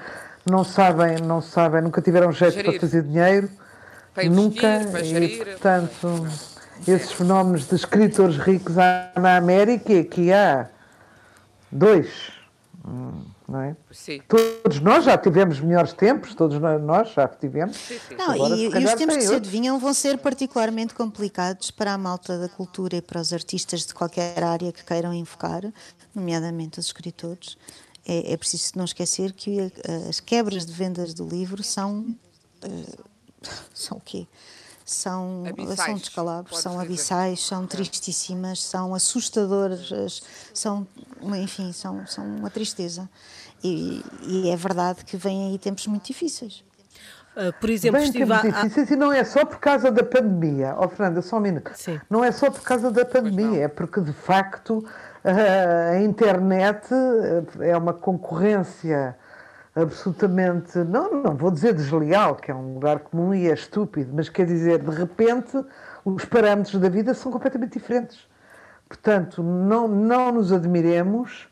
não 0.51 0.65
sabem, 0.65 1.19
não 1.21 1.43
sabem, 1.43 1.83
nunca 1.83 2.01
tiveram 2.01 2.33
jeito 2.33 2.55
Gerir. 2.55 2.71
para 2.71 2.81
fazer 2.81 3.03
dinheiro, 3.03 3.51
para 4.15 4.25
nunca, 4.25 4.81
e 5.05 5.37
portanto, 5.37 6.27
esses 6.87 7.13
fenómenos 7.13 7.69
de 7.69 7.75
escritores 7.77 8.39
ricos 8.39 8.77
há 8.79 9.13
na 9.17 9.37
América 9.37 9.93
e 9.93 10.01
aqui 10.01 10.33
há 10.33 10.67
dois, 11.71 12.33
hum 12.85 13.38
não 13.49 13.61
é? 13.63 13.77
Sim. 13.91 14.21
Todos 14.29 14.79
nós 14.81 15.05
já 15.05 15.17
tivemos 15.17 15.59
melhores 15.59 15.95
tempos, 15.95 16.35
todos 16.35 16.61
nós 16.61 17.11
já 17.13 17.27
tivemos. 17.27 17.77
Sim, 17.77 17.99
sim. 18.07 18.15
Não, 18.15 18.33
Agora, 18.33 18.55
e, 18.55 18.65
e 18.65 18.85
os 18.85 18.95
tempos 18.95 19.17
que 19.17 19.23
se 19.23 19.35
adivinham 19.35 19.79
vão 19.79 19.95
ser 19.95 20.19
particularmente 20.19 20.95
complicados 20.95 21.71
para 21.71 21.95
a 21.95 21.99
malta 21.99 22.39
da 22.39 22.49
cultura 22.49 22.97
e 22.97 23.03
para 23.03 23.21
os 23.21 23.33
artistas 23.33 23.87
de 23.87 23.95
qualquer 23.95 24.45
área 24.45 24.71
que 24.71 24.85
queiram 24.85 25.15
invocar, 25.15 25.63
nomeadamente 26.15 26.79
os 26.79 26.87
escritores. 26.87 27.57
É, 28.07 28.35
é 28.35 28.37
preciso 28.37 28.73
não 28.77 28.85
esquecer 28.85 29.33
que 29.33 29.61
eh, 29.61 29.71
as 30.09 30.21
quebras 30.21 30.67
de 30.67 30.73
vendas 30.73 31.15
do 31.15 31.27
livro 31.27 31.63
são. 31.63 32.01
Uh, 32.63 33.09
são 33.73 33.97
o 33.97 34.01
quê? 34.01 34.27
são, 34.89 35.45
são 35.77 35.95
descalabros, 35.97 36.61
são 36.61 36.81
abissais, 36.81 37.45
são 37.45 37.67
tristíssimas, 37.67 38.63
são 38.63 38.95
assustadoras, 38.95 40.23
são, 40.55 40.87
enfim, 41.37 41.73
são, 41.73 42.07
são 42.07 42.25
uma 42.25 42.49
tristeza. 42.49 43.09
E, 43.63 44.05
e 44.23 44.51
é 44.51 44.57
verdade 44.57 45.05
que 45.05 45.17
vêm 45.17 45.51
aí 45.51 45.59
tempos 45.59 45.87
muito 45.87 46.07
difíceis. 46.07 46.65
Uh, 47.37 47.53
por 47.61 47.71
exemplo, 47.71 47.99
Bem, 48.01 48.09
estive 48.09 48.33
a... 48.33 48.43
difíceis 48.43 48.91
e 48.91 48.97
não 48.97 49.13
é 49.13 49.23
só 49.25 49.45
por 49.45 49.59
causa 49.59 49.91
da 49.91 50.03
pandemia. 50.03 50.75
Oh, 50.79 50.89
Fernanda, 50.89 51.23
só 51.23 51.37
um 51.37 51.41
minuto. 51.41 51.71
Sim. 51.75 52.01
Não 52.11 52.25
é 52.25 52.33
só 52.33 52.51
por 52.51 52.63
causa 52.63 52.91
da 52.91 53.05
pandemia, 53.05 53.65
é 53.65 53.69
porque 53.69 54.01
de 54.01 54.13
facto 54.13 54.85
a 55.25 56.01
internet 56.01 56.89
é 57.61 57.77
uma 57.77 57.93
concorrência 57.93 59.17
absolutamente, 59.75 60.79
não, 60.79 61.23
não 61.23 61.37
vou 61.37 61.51
dizer 61.51 61.75
desleal, 61.75 62.35
que 62.35 62.51
é 62.51 62.55
um 62.55 62.75
lugar 62.75 63.01
comum 63.01 63.35
e 63.35 63.49
é 63.49 63.55
estúpido, 63.55 64.13
mas 64.15 64.29
quer 64.29 64.47
dizer, 64.47 64.79
de 64.79 64.91
repente, 64.91 65.57
os 66.05 66.25
parâmetros 66.25 66.81
da 66.81 66.89
vida 66.89 67.15
são 67.15 67.31
completamente 67.31 67.79
diferentes. 67.79 68.27
Portanto, 68.89 69.43
não, 69.43 69.87
não 69.87 70.33
nos 70.33 70.53
admiremos 70.53 71.49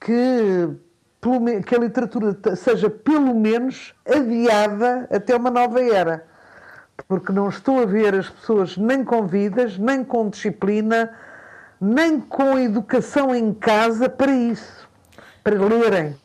que, 0.00 0.68
que 1.66 1.74
a 1.74 1.78
literatura 1.78 2.36
seja 2.56 2.88
pelo 2.90 3.34
menos 3.34 3.94
adiada 4.06 5.08
até 5.10 5.36
uma 5.36 5.50
nova 5.50 5.80
era. 5.82 6.26
Porque 7.06 7.32
não 7.32 7.48
estou 7.48 7.80
a 7.80 7.86
ver 7.86 8.14
as 8.14 8.28
pessoas 8.28 8.76
nem 8.76 9.04
com 9.04 9.26
vidas, 9.26 9.76
nem 9.78 10.02
com 10.02 10.28
disciplina, 10.30 11.12
nem 11.80 12.20
com 12.20 12.58
educação 12.58 13.34
em 13.34 13.52
casa 13.52 14.08
para 14.08 14.32
isso, 14.32 14.88
para 15.44 15.62
lerem 15.62 16.16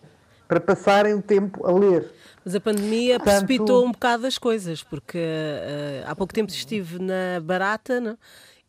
para 0.52 0.60
passarem 0.60 1.14
o 1.14 1.22
tempo 1.22 1.66
a 1.66 1.72
ler. 1.72 2.12
Mas 2.44 2.54
a 2.54 2.60
pandemia 2.60 3.18
Portanto... 3.18 3.46
precipitou 3.46 3.86
um 3.86 3.92
bocado 3.94 4.28
as 4.28 4.38
coisas, 4.38 4.84
porque 4.84 5.18
uh, 5.18 6.04
há 6.06 6.14
pouco 6.14 6.34
tempo 6.34 6.52
estive 6.52 7.00
na 7.00 7.40
Barata 7.42 8.02
não? 8.02 8.18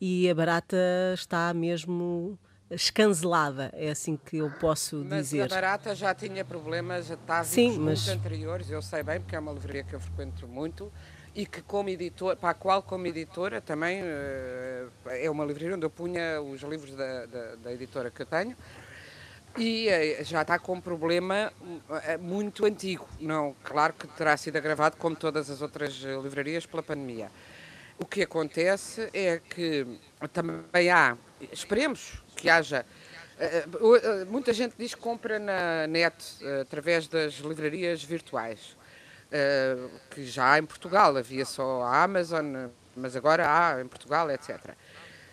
e 0.01 0.31
a 0.31 0.35
Barata 0.35 0.77
está 1.13 1.53
mesmo 1.53 2.39
escancelada, 2.75 3.71
é 3.75 3.91
assim 3.91 4.17
que 4.17 4.39
eu 4.39 4.51
posso 4.61 5.05
mas 5.09 5.25
dizer. 5.25 5.43
Mas 5.43 5.53
a 5.53 5.55
Barata 5.55 5.95
já 5.95 6.15
tinha 6.15 6.45
problemas 6.45 7.11
atávicos 7.11 7.55
Sim, 7.55 7.79
mas... 7.79 8.09
anteriores, 8.09 8.71
eu 8.71 8.83
sei 8.83 9.03
bem, 9.03 9.21
porque 9.21 9.37
é 9.37 9.39
uma 9.39 9.53
livraria 9.53 9.85
que 9.85 9.95
eu 9.95 10.01
frequento 10.01 10.47
muito, 10.47 10.93
e 11.35 11.47
que 11.47 11.63
como 11.63 11.89
editor, 11.89 12.37
para 12.37 12.51
a 12.51 12.55
qual 12.55 12.83
como 12.83 13.07
editora 13.07 13.61
também 13.61 14.03
uh, 14.03 14.91
é 15.07 15.31
uma 15.31 15.45
livraria 15.45 15.77
onde 15.77 15.87
eu 15.87 15.91
punha 15.91 16.41
os 16.43 16.61
livros 16.63 16.95
da, 16.95 17.27
da, 17.27 17.55
da 17.57 17.73
editora 17.73 18.11
que 18.11 18.23
eu 18.23 18.27
tenho, 18.27 18.57
e 19.57 19.89
eh, 19.89 20.25
já 20.25 20.43
está 20.43 20.59
com 20.59 20.75
um 20.75 20.81
problema 20.81 21.53
eh, 22.05 22.17
muito 22.17 22.65
antigo. 22.65 23.07
Não, 23.21 23.55
claro 23.63 23.93
que 23.93 24.07
terá 24.09 24.37
sido 24.37 24.57
agravado, 24.57 24.97
como 24.97 25.15
todas 25.15 25.51
as 25.51 25.61
outras 25.61 26.03
eh, 26.05 26.19
livrarias, 26.23 26.65
pela 26.65 26.83
pandemia. 26.83 27.31
O 27.99 28.07
que 28.07 28.23
acontece 28.23 29.11
é 29.13 29.39
que 29.39 29.87
também 30.33 30.91
há, 30.91 31.17
esperemos 31.53 32.23
que 32.43 32.51
haja. 32.51 32.85
Muita 34.29 34.53
gente 34.53 34.75
diz 34.79 34.95
que 34.95 35.01
compra 35.01 35.39
na 35.39 35.87
net 35.87 36.15
através 36.61 37.09
das 37.09 37.35
livrarias 37.35 38.03
virtuais, 38.03 38.77
que 40.11 40.25
já 40.27 40.53
há 40.53 40.59
em 40.59 40.67
Portugal, 40.67 41.17
havia 41.17 41.45
só 41.45 41.83
a 41.83 42.03
Amazon, 42.03 42.69
mas 42.95 43.17
agora 43.17 43.45
há 43.49 43.81
em 43.81 43.87
Portugal, 43.87 44.31
etc 44.31 44.77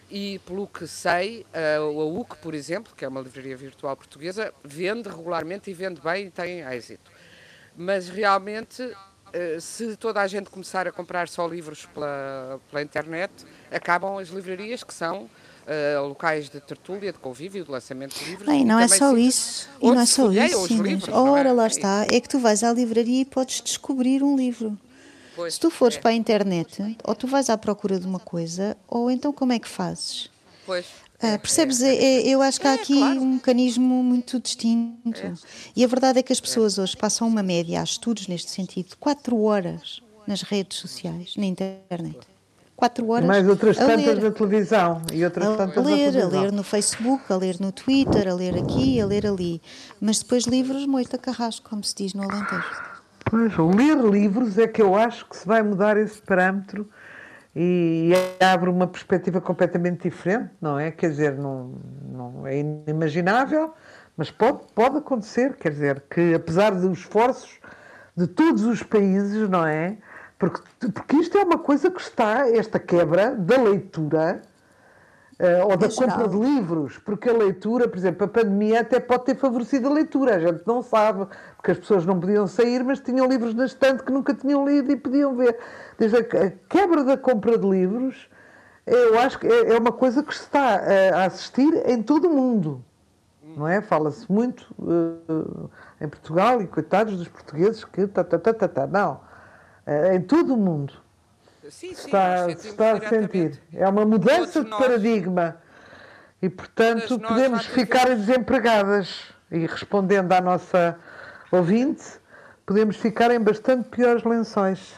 e 0.10 0.40
pelo 0.40 0.68
que 0.68 0.88
sei, 0.88 1.46
a 1.54 1.82
UC, 1.82 2.38
por 2.38 2.56
exemplo, 2.56 2.94
que 2.96 3.06
é 3.06 3.08
uma 3.08 3.22
livraria 3.22 3.56
virtual 3.56 3.96
portuguesa, 3.96 4.54
vende 4.64 5.08
regularmente 5.08 5.70
e 5.70 5.74
vende 5.74 6.02
bem 6.02 6.28
e 6.28 6.32
tem 6.32 6.62
êxito. 6.62 7.12
Mas 7.78 8.10
realmente, 8.10 8.92
eh, 9.32 9.60
se 9.60 9.96
toda 9.96 10.20
a 10.20 10.28
gente 10.28 10.50
começar 10.50 10.88
a 10.88 10.92
comprar 10.92 11.30
só 11.30 11.48
livros 11.48 11.86
pela, 11.86 12.60
pela 12.70 12.82
internet, 12.82 13.32
acabam 13.72 14.18
as 14.18 14.30
livrarias 14.30 14.84
que 14.84 14.94
são 14.94 15.30
Uh, 15.70 16.08
locais 16.08 16.50
de 16.50 16.60
tertúlia, 16.60 17.14
de 17.14 17.20
convívio, 17.20 17.64
de 17.64 17.70
lançamento 17.70 18.18
de 18.18 18.26
livros. 18.26 18.48
Bem, 18.48 18.66
não 18.66 18.80
é 18.80 18.88
só 18.88 19.16
isso. 19.16 19.70
E 19.80 19.86
não 19.86 20.00
é 20.00 20.06
só 20.08 20.32
isso. 20.32 20.82
Livros, 20.82 21.14
Ora, 21.14 21.50
é? 21.50 21.54
lá 21.54 21.68
está. 21.68 22.08
É 22.10 22.20
que 22.20 22.28
tu 22.28 22.40
vais 22.40 22.64
à 22.64 22.74
livraria 22.74 23.22
e 23.22 23.26
podes 23.26 23.62
descobrir 23.62 24.24
um 24.24 24.36
livro. 24.36 24.76
Se 25.48 25.60
tu 25.60 25.70
fores 25.70 25.96
é. 25.98 26.00
para 26.02 26.10
a 26.10 26.14
internet, 26.14 26.98
ou 27.04 27.14
tu 27.14 27.28
vais 27.28 27.50
à 27.50 27.58
procura 27.58 28.00
de 28.00 28.06
uma 28.08 28.20
coisa, 28.20 28.76
ou 28.88 29.12
então 29.12 29.32
como 29.32 29.54
é 29.54 29.60
que 29.60 29.70
fazes? 29.70 30.30
Pois. 30.66 30.86
Ah, 31.22 31.38
percebes? 31.38 31.82
É, 31.82 31.96
é, 31.96 32.28
eu 32.28 32.42
acho 32.42 32.60
que 32.60 32.68
há 32.68 32.72
É, 32.72 32.76
aqui 32.76 32.98
claro. 32.98 33.22
um 33.22 33.34
mecanismo 33.34 34.04
muito 34.04 34.40
distinto. 34.40 35.22
E 35.76 35.84
a 35.84 35.88
verdade 35.88 36.20
é 36.20 36.24
que 36.24 36.34
as 36.34 36.40
pessoas 36.40 36.78
hoje 36.78 36.98
passam 36.98 37.28
uma 37.28 37.44
média, 37.44 37.80
há 37.80 37.84
estudos 37.84 38.28
neste 38.28 38.50
sentido, 38.50 38.90
de 38.90 38.96
4 38.96 39.40
horas 39.42 40.02
nas 40.26 40.42
redes 40.42 40.78
sociais, 40.80 41.36
na 41.38 41.46
internet. 41.46 42.18
4 42.80 43.10
horas. 43.10 43.26
Mais 43.28 43.48
outras 43.48 43.78
a 43.78 43.86
tantas 43.86 44.06
ler. 44.06 44.24
na 44.24 44.32
televisão. 44.32 45.02
E 45.12 45.26
outras 45.26 45.48
A 45.50 45.58
tantas 45.58 45.86
ler, 45.86 46.08
a 46.08 46.12
televisão. 46.12 46.42
ler 46.44 46.52
no 46.54 46.64
Facebook, 46.64 47.24
a 47.32 47.36
ler 47.36 47.58
no 47.60 47.74
Twitter, 47.74 48.26
a 48.30 48.34
ler 48.34 48.58
aqui, 48.58 49.02
a 49.02 49.06
ler 49.06 49.28
ali. 49.28 49.62
Mas 50.00 50.20
depois 50.20 50.46
livros, 50.46 50.86
moita 50.86 51.18
carrasco, 51.18 51.70
como 51.70 51.84
se 51.84 51.94
diz 51.94 52.14
no 52.14 52.24
Alentejo. 52.24 52.64
Pois, 53.26 53.52
ler 53.76 53.98
livros 53.98 54.58
é 54.58 54.66
que 54.66 54.82
eu 54.82 54.96
acho 54.96 55.28
que 55.28 55.36
se 55.36 55.46
vai 55.46 55.62
mudar 55.62 55.98
esse 55.98 56.22
parâmetro 56.22 56.90
e 57.54 58.14
abre 58.40 58.70
uma 58.70 58.88
perspectiva 58.88 59.42
completamente 59.42 60.10
diferente, 60.10 60.50
não 60.62 60.80
é? 60.80 60.90
Quer 60.90 61.10
dizer, 61.10 61.38
não, 61.38 61.74
não 62.10 62.48
é 62.48 62.60
inimaginável, 62.60 63.74
mas 64.16 64.32
pode, 64.32 64.60
pode 64.74 65.00
acontecer, 65.00 65.58
quer 65.58 65.72
dizer, 65.72 66.04
que 66.10 66.34
apesar 66.34 66.72
dos 66.72 67.00
esforços 67.00 67.60
de 68.16 68.26
todos 68.26 68.64
os 68.64 68.82
países, 68.84 69.50
não 69.50 69.66
é? 69.66 69.98
Porque, 70.40 70.62
porque 70.94 71.18
isto 71.18 71.38
é 71.38 71.44
uma 71.44 71.60
coisa 71.60 71.92
que 71.92 72.00
está, 72.00 72.50
esta 72.50 72.80
quebra 72.80 73.36
da 73.36 73.62
leitura 73.62 74.42
eh, 75.38 75.64
ou 75.64 75.76
da 75.76 75.90
geral. 75.90 76.10
compra 76.10 76.28
de 76.30 76.38
livros, 76.38 76.98
porque 76.98 77.30
a 77.30 77.34
leitura, 77.34 77.90
por 77.90 77.98
exemplo, 77.98 78.24
a 78.24 78.28
pandemia 78.28 78.80
até 78.80 79.02
pode 79.02 79.26
ter 79.26 79.36
favorecido 79.36 79.90
a 79.90 79.92
leitura, 79.92 80.36
a 80.36 80.40
gente 80.40 80.64
não 80.66 80.82
sabe, 80.82 81.28
porque 81.58 81.72
as 81.72 81.78
pessoas 81.78 82.06
não 82.06 82.18
podiam 82.18 82.48
sair, 82.48 82.82
mas 82.86 83.02
tinham 83.02 83.28
livros 83.28 83.54
na 83.54 83.66
estante 83.66 84.02
que 84.02 84.14
nunca 84.14 84.34
tinham 84.34 84.66
lido 84.66 84.90
e 84.90 84.96
podiam 84.96 85.36
ver. 85.36 85.58
Desde 85.98 86.18
a 86.18 86.20
a 86.22 86.52
quebra 86.70 87.04
da 87.04 87.18
compra 87.18 87.58
de 87.58 87.68
livros, 87.68 88.30
eu 88.86 89.20
acho 89.20 89.40
que 89.40 89.48
é 89.48 89.76
é 89.76 89.78
uma 89.78 89.92
coisa 89.92 90.24
que 90.24 90.34
se 90.34 90.44
está 90.44 90.82
eh, 90.86 91.12
a 91.14 91.26
assistir 91.26 91.74
em 91.86 92.02
todo 92.02 92.30
o 92.30 92.34
mundo. 92.34 92.82
Não 93.58 93.68
é? 93.68 93.82
Fala-se 93.82 94.32
muito 94.32 94.74
eh, 96.00 96.06
em 96.06 96.08
Portugal 96.08 96.62
e 96.62 96.68
coitados 96.68 97.18
dos 97.18 97.28
portugueses 97.28 97.84
que 97.84 98.08
tá, 98.08 98.24
tá, 98.24 98.40
tá, 98.40 98.54
tá, 98.54 98.68
tá. 98.70 98.88
Não. 98.88 99.29
Eh, 99.90 100.16
em 100.18 100.22
todo 100.22 100.54
o 100.54 100.58
mundo 100.58 100.94
Sim, 101.64 101.96
sim, 101.96 102.06
está, 102.06 102.52
está 102.52 102.92
a 102.92 103.10
sentir. 103.10 103.60
É 103.74 103.88
uma 103.88 104.06
mudança 104.06 104.64
de 104.64 104.70
paradigma. 104.70 105.60
E, 106.42 106.48
portanto, 106.48 107.20
podemos 107.20 107.66
ficar 107.66 108.16
desempregadas. 108.16 109.34
E 109.52 109.66
respondendo 109.66 110.32
à 110.32 110.42
nossa 110.42 110.98
ouvinte, 111.52 112.04
podemos 112.66 112.98
ficar 112.98 113.32
em 113.32 113.40
bastante 113.40 113.90
piores 113.90 114.24
lençóis. 114.24 114.94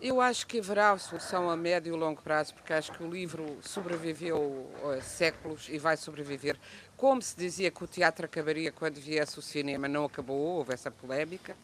Eu 0.00 0.20
acho 0.20 0.46
que 0.46 0.60
haverá 0.60 0.96
solução 0.98 1.50
a 1.50 1.56
médio 1.56 1.94
e 1.94 1.98
longo 1.98 2.22
prazo, 2.22 2.54
porque 2.54 2.72
acho 2.72 2.92
que 2.92 3.02
o 3.02 3.10
livro 3.10 3.58
sobreviveu 3.62 4.70
a 4.94 5.00
séculos 5.00 5.68
e 5.70 5.78
vai 5.78 5.96
sobreviver. 5.96 6.56
Como 6.96 7.20
se 7.20 7.36
dizia 7.36 7.70
que 7.70 7.82
o 7.82 7.86
teatro 7.86 8.26
acabaria 8.26 8.70
quando 8.72 9.00
viesse 9.00 9.38
o 9.38 9.42
cinema, 9.42 9.88
não 9.88 10.04
acabou, 10.04 10.38
houve 10.38 10.72
essa 10.72 10.90
polémica. 10.90 11.56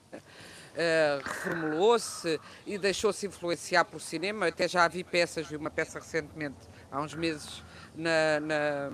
Uh, 0.75 1.23
reformulou-se 1.25 2.41
e 2.67 2.77
deixou-se 2.77 3.27
influenciar 3.27 3.85
pelo 3.85 4.01
cinema. 4.01 4.49
Até 4.49 4.67
já 4.67 4.89
vi 4.89 5.05
peças, 5.05 5.47
vi 5.47 5.57
uma 5.57 5.71
peça 5.71 6.01
recentemente, 6.01 6.57
há 6.91 7.01
uns 7.01 7.15
meses, 7.15 7.63
na- 7.95 8.41
na, 8.41 8.89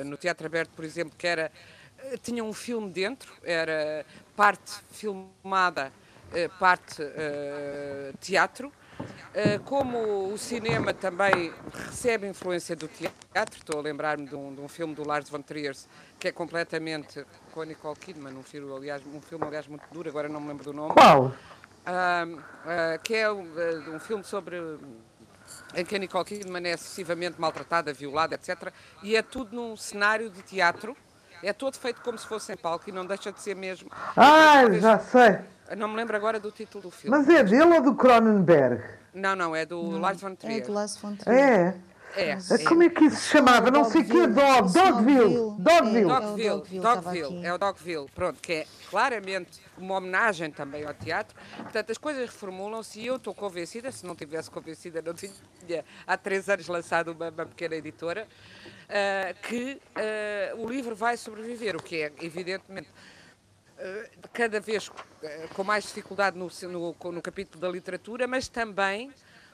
uh, 0.00 0.04
no 0.04 0.16
Teatro 0.16 0.46
Aberto, 0.46 0.70
por 0.70 0.84
exemplo, 0.86 1.14
que 1.16 1.26
era 1.26 1.52
eh, 1.98 2.16
tinha 2.22 2.42
um 2.44 2.52
filme 2.52 2.90
dentro, 2.90 3.32
era 3.42 4.06
parte 4.36 4.72
filmada, 4.92 5.92
eh, 6.32 6.48
parte 6.58 7.02
eh, 7.02 8.12
teatro. 8.20 8.72
Eh, 9.34 9.58
Como 9.64 10.32
o 10.32 10.38
cinema 10.38 10.92
também 10.94 11.52
recebe 11.86 12.26
influência 12.26 12.74
do 12.74 12.88
teatro, 12.88 13.56
estou 13.58 13.78
a 13.78 13.82
lembrar-me 13.82 14.26
de, 14.26 14.34
um, 14.34 14.54
de 14.54 14.60
um 14.60 14.68
filme 14.68 14.94
do 14.94 15.06
Lars 15.06 15.28
von 15.28 15.42
Trier 15.42 15.74
que 16.18 16.28
é 16.28 16.32
completamente 16.32 17.24
com 17.52 17.60
a 17.60 17.64
Nicole 17.66 17.96
Kidman, 17.96 18.34
um 18.34 18.42
filme, 18.42 18.72
aliás, 18.74 19.02
um 19.06 19.20
filme 19.20 19.44
aliás 19.46 19.66
muito 19.68 19.84
duro, 19.92 20.08
agora 20.08 20.28
não 20.28 20.40
me 20.40 20.48
lembro 20.48 20.64
do 20.64 20.72
nome. 20.72 20.94
Qual? 20.94 21.32
Ah, 21.86 22.26
ah, 22.66 22.98
que 22.98 23.14
é 23.14 23.30
um, 23.30 23.46
ah, 23.56 23.90
um 23.90 24.00
filme 24.00 24.24
sobre 24.24 24.56
em 25.74 25.84
que 25.84 25.94
a 25.94 25.98
Nicole 25.98 26.24
Kidman 26.24 26.66
é 26.66 26.72
excessivamente 26.72 27.40
maltratada, 27.40 27.92
violada, 27.92 28.34
etc. 28.34 28.72
E 29.02 29.14
é 29.16 29.22
tudo 29.22 29.54
num 29.54 29.76
cenário 29.76 30.28
de 30.30 30.42
teatro. 30.42 30.96
É 31.42 31.52
todo 31.52 31.76
feito 31.78 32.00
como 32.02 32.18
se 32.18 32.26
fosse 32.26 32.52
em 32.52 32.56
palco 32.56 32.88
e 32.88 32.92
não 32.92 33.06
deixa 33.06 33.30
de 33.30 33.40
ser 33.40 33.54
mesmo. 33.54 33.88
Ah, 34.16 34.62
Talvez- 34.62 34.82
já 34.82 34.98
sei. 34.98 35.38
Não 35.76 35.88
me 35.88 35.96
lembro 35.96 36.16
agora 36.16 36.38
do 36.40 36.50
título 36.50 36.82
do 36.82 36.90
filme. 36.90 37.16
Mas 37.16 37.28
é 37.28 37.42
dele 37.44 37.64
ou 37.76 37.82
do 37.82 37.94
Cronenberg? 37.94 38.82
Não, 39.14 39.34
não, 39.34 39.54
é 39.56 39.66
do 39.66 39.98
Lars 39.98 40.20
von 40.20 40.30
É 40.30 40.36
Trier. 40.36 40.62
de 40.64 40.70
Lars 40.70 40.96
von 40.96 41.14
Trier. 41.16 41.38
É. 41.38 41.74
É, 42.16 42.30
é. 42.30 42.64
Como 42.66 42.82
é 42.82 42.88
que 42.88 43.04
isso 43.04 43.16
se 43.16 43.28
chamava? 43.28 43.70
Não 43.70 43.84
sei 43.84 44.00
o 44.00 44.04
que 44.04 44.18
é 44.18 44.26
Dog. 44.26 44.72
Dogville. 44.72 45.56
Dogville. 45.58 45.98
É, 46.00 46.20
Dogville, 46.20 46.50
o 46.50 46.56
Dogville, 46.56 46.76
estava 46.78 47.00
Dogville, 47.02 47.24
aqui. 47.26 47.46
é 47.46 47.54
o 47.54 47.58
Dogville, 47.58 48.06
pronto, 48.14 48.40
que 48.40 48.52
é 48.52 48.66
claramente 48.88 49.60
uma 49.76 49.96
homenagem 49.96 50.50
também 50.50 50.86
ao 50.86 50.94
teatro. 50.94 51.36
Portanto, 51.56 51.90
as 51.92 51.98
coisas 51.98 52.22
reformulam-se 52.30 53.00
e 53.00 53.06
eu 53.06 53.16
estou 53.16 53.34
convencida, 53.34 53.92
se 53.92 54.06
não 54.06 54.14
tivesse 54.16 54.50
convencida, 54.50 55.02
não 55.02 55.12
tinha 55.12 55.84
há 56.06 56.16
três 56.16 56.48
anos 56.48 56.66
lançado 56.66 57.12
uma, 57.12 57.28
uma 57.28 57.46
pequena 57.46 57.76
editora, 57.76 58.26
ah, 58.88 59.34
que 59.42 59.78
ah, 59.94 60.54
o 60.56 60.66
livro 60.66 60.96
vai 60.96 61.16
sobreviver, 61.16 61.76
o 61.76 61.82
que 61.82 62.02
é, 62.02 62.12
evidentemente, 62.22 62.88
cada 64.32 64.60
vez 64.60 64.90
eh, 65.22 65.48
com 65.54 65.64
mais 65.64 65.84
dificuldade 65.84 66.36
no, 66.38 66.50
no, 66.68 67.12
no 67.12 67.22
capítulo 67.22 67.60
da 67.60 67.68
literatura, 67.68 68.26
mas 68.26 68.48
também 68.48 69.12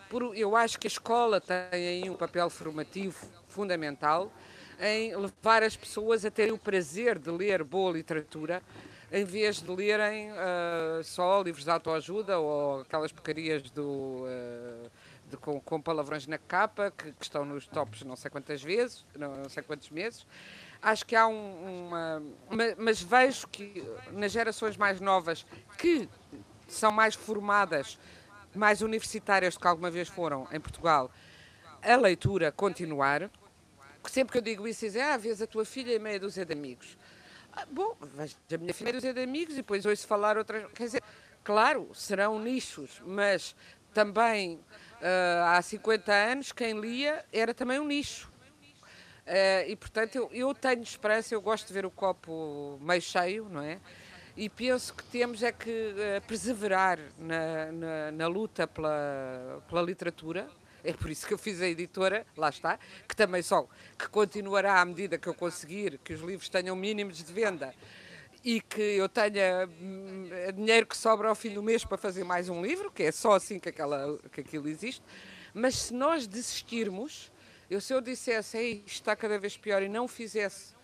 por, 0.09 0.37
eu 0.37 0.57
acho 0.57 0.79
que 0.79 0.87
a 0.87 0.89
escola 0.89 1.41
tem 1.41 1.67
aí 1.73 2.11
um 2.11 2.17
papel 2.17 2.49
formativo 2.49 3.27
fundamental 3.49 4.33
em 4.81 5.15
levar 5.17 5.63
as 5.63 5.77
pessoas 5.77 6.25
a 6.25 6.31
terem 6.31 6.53
o 6.53 6.59
prazer 6.59 7.19
de 7.19 7.31
ler 7.31 7.63
boa 7.63 7.93
literatura 7.93 8.63
em 9.13 9.25
vez 9.25 9.63
de 9.63 9.71
lerem 9.71 10.31
eh, 10.31 11.01
só 11.05 11.41
livros 11.43 11.65
de 11.65 11.71
autoajuda 11.71 12.39
ou 12.39 12.81
aquelas 12.81 13.13
porcarias 13.13 13.71
do, 13.71 14.25
eh, 14.27 14.84
de- 15.35 15.41
com, 15.41 15.61
com 15.61 15.81
palavrões 15.81 16.27
na 16.27 16.39
capa 16.39 16.91
que, 16.97 17.13
que 17.13 17.23
estão 17.25 17.45
nos 17.45 17.67
tops 17.67 18.03
não 18.03 18.17
sei 18.17 18.31
quantas 18.31 18.63
vezes, 18.63 19.05
não, 19.17 19.37
não 19.37 19.49
sei 19.49 19.63
quantos 19.63 19.91
meses. 19.91 20.27
Acho 20.83 21.05
que 21.07 21.17
há 21.17 21.27
um- 21.27 21.87
uma. 21.87 22.23
ma- 22.51 22.75
Mas 22.79 23.01
vejo 23.03 23.49
que 23.49 23.83
nas 24.13 24.33
gerações 24.33 24.77
mais 24.77 25.01
novas, 25.01 25.47
que 25.79 26.09
são 26.69 26.91
mais 26.93 27.15
formadas, 27.15 27.99
mais 28.55 28.83
universitárias 28.83 29.55
do 29.55 29.61
que 29.61 29.67
alguma 29.67 29.91
vez 29.91 30.09
foram 30.09 30.47
em 30.53 30.61
Portugal, 30.61 31.11
a 31.83 31.97
leitura 31.97 32.53
continuar. 32.53 33.31
Sempre 34.07 34.33
que 34.33 34.39
eu 34.39 34.43
digo 34.43 34.69
isso, 34.69 34.81
dizem: 34.85 35.01
Ah, 35.03 35.17
vês 35.17 35.41
a 35.41 35.47
tua 35.47 35.65
filha 35.65 35.93
e 35.95 35.99
meia 35.99 36.21
dúzia 36.21 36.45
de 36.45 36.53
amigos. 36.53 36.97
Ah, 37.53 37.65
bom, 37.71 37.97
vejo 38.03 38.37
a 38.53 38.59
minha 38.59 38.75
filha 38.75 38.89
e 38.89 38.93
meia 38.93 38.93
dúzia 38.95 39.15
de 39.15 39.23
amigos 39.23 39.55
e 39.55 39.59
depois 39.59 39.87
ouço 39.87 40.07
falar 40.07 40.37
outras. 40.37 40.71
Quer 40.73 40.85
dizer, 40.85 41.03
claro, 41.43 41.89
serão 41.95 42.39
nichos, 42.39 43.01
mas 43.07 43.55
também 43.95 44.61
ah, 45.05 45.59
há 45.59 45.63
50 45.63 46.11
anos 46.11 46.51
quem 46.51 46.81
lia 46.81 47.23
era 47.31 47.53
também 47.53 47.79
um 47.79 47.87
nicho. 47.87 48.33
Eh, 49.27 49.71
e 49.71 49.77
portanto 49.77 50.17
eu, 50.17 50.31
eu 50.33 50.55
tenho 50.55 50.83
esperança, 50.83 51.35
eu 51.35 51.43
gosto 51.43 51.67
de 51.67 51.75
ver 51.75 51.85
o 51.85 51.91
copo 51.91 52.79
meio 52.81 53.03
cheio, 53.03 53.47
não 53.51 53.61
é? 53.61 53.79
E 54.35 54.49
penso 54.49 54.95
que 54.95 55.05
temos 55.05 55.43
é 55.43 55.53
que 55.53 55.95
eh, 55.97 56.21
perseverar 56.21 56.99
na, 57.19 57.73
na, 57.73 58.13
na 58.13 58.27
luta 58.27 58.67
pela, 58.67 59.63
pela 59.69 59.83
literatura. 59.83 60.49
É 60.83 60.93
por 60.93 61.11
isso 61.11 61.27
que 61.27 61.33
eu 61.33 61.39
fiz 61.39 61.61
a 61.61 61.67
editora, 61.67 62.27
lá 62.37 62.49
está, 62.49 62.79
que 63.09 63.17
também 63.17 63.43
só 63.43 63.67
que 63.99 64.09
continuará 64.09 64.81
à 64.81 64.85
medida 64.85 65.19
que 65.19 65.27
eu 65.27 65.35
conseguir 65.35 65.99
que 65.99 66.13
os 66.15 66.21
livros 66.21 66.49
tenham 66.49 66.77
mínimos 66.77 67.23
de 67.23 67.33
venda 67.33 67.75
e 68.45 68.61
que 68.61 68.81
eu 68.81 69.09
tenha 69.09 69.67
hum, 69.81 70.29
dinheiro 70.55 70.87
que 70.87 70.97
sobra 70.97 71.29
ao 71.31 71.35
fim 71.35 71.51
do 71.55 71.63
mês 71.63 71.85
para 71.85 71.97
fazer 71.97 72.25
mais 72.25 72.49
um 72.51 72.63
livro, 72.63 72.91
que 72.91 73.03
é 73.05 73.11
só 73.13 73.33
assim 73.33 73.59
que, 73.59 73.71
aquela, 73.71 74.19
que 74.31 74.43
aquilo 74.43 74.69
existe. 74.69 75.03
Mas 75.55 75.77
se 75.77 75.95
nós 75.95 76.27
desistirmos, 76.27 77.33
eu 77.71 77.81
se 77.81 77.95
eu 77.95 78.01
dissesse 78.03 78.59
"Ei, 78.59 78.83
isto 78.87 78.97
está 78.97 79.17
cada 79.17 79.39
vez 79.39 79.57
pior 79.57 79.83
e 79.83 79.89
não 79.89 80.07
fizesse 80.07 80.75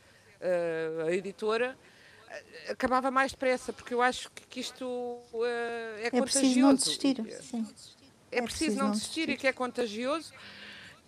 eh, 0.41 1.05
a 1.07 1.13
editora, 1.13 1.77
eh, 2.31 2.71
acabava 2.73 3.11
mais 3.11 3.33
depressa, 3.33 3.73
porque 3.75 3.93
eu 3.93 4.01
acho 4.01 4.31
que, 4.49 4.61
isto 4.61 5.19
eh, 5.45 6.09
é, 6.13 6.17
É 6.17 6.23
preciso 6.23 6.61
contagioso. 6.61 6.61
não 6.61 6.75
desistir. 6.75 7.43
Sim. 7.43 7.69
É 8.33 8.41
preciso 8.43 8.77
não 8.79 8.91
desistir 8.93 9.29
e 9.29 9.37
que 9.37 9.47
é 9.47 9.53
contagioso 9.53 10.33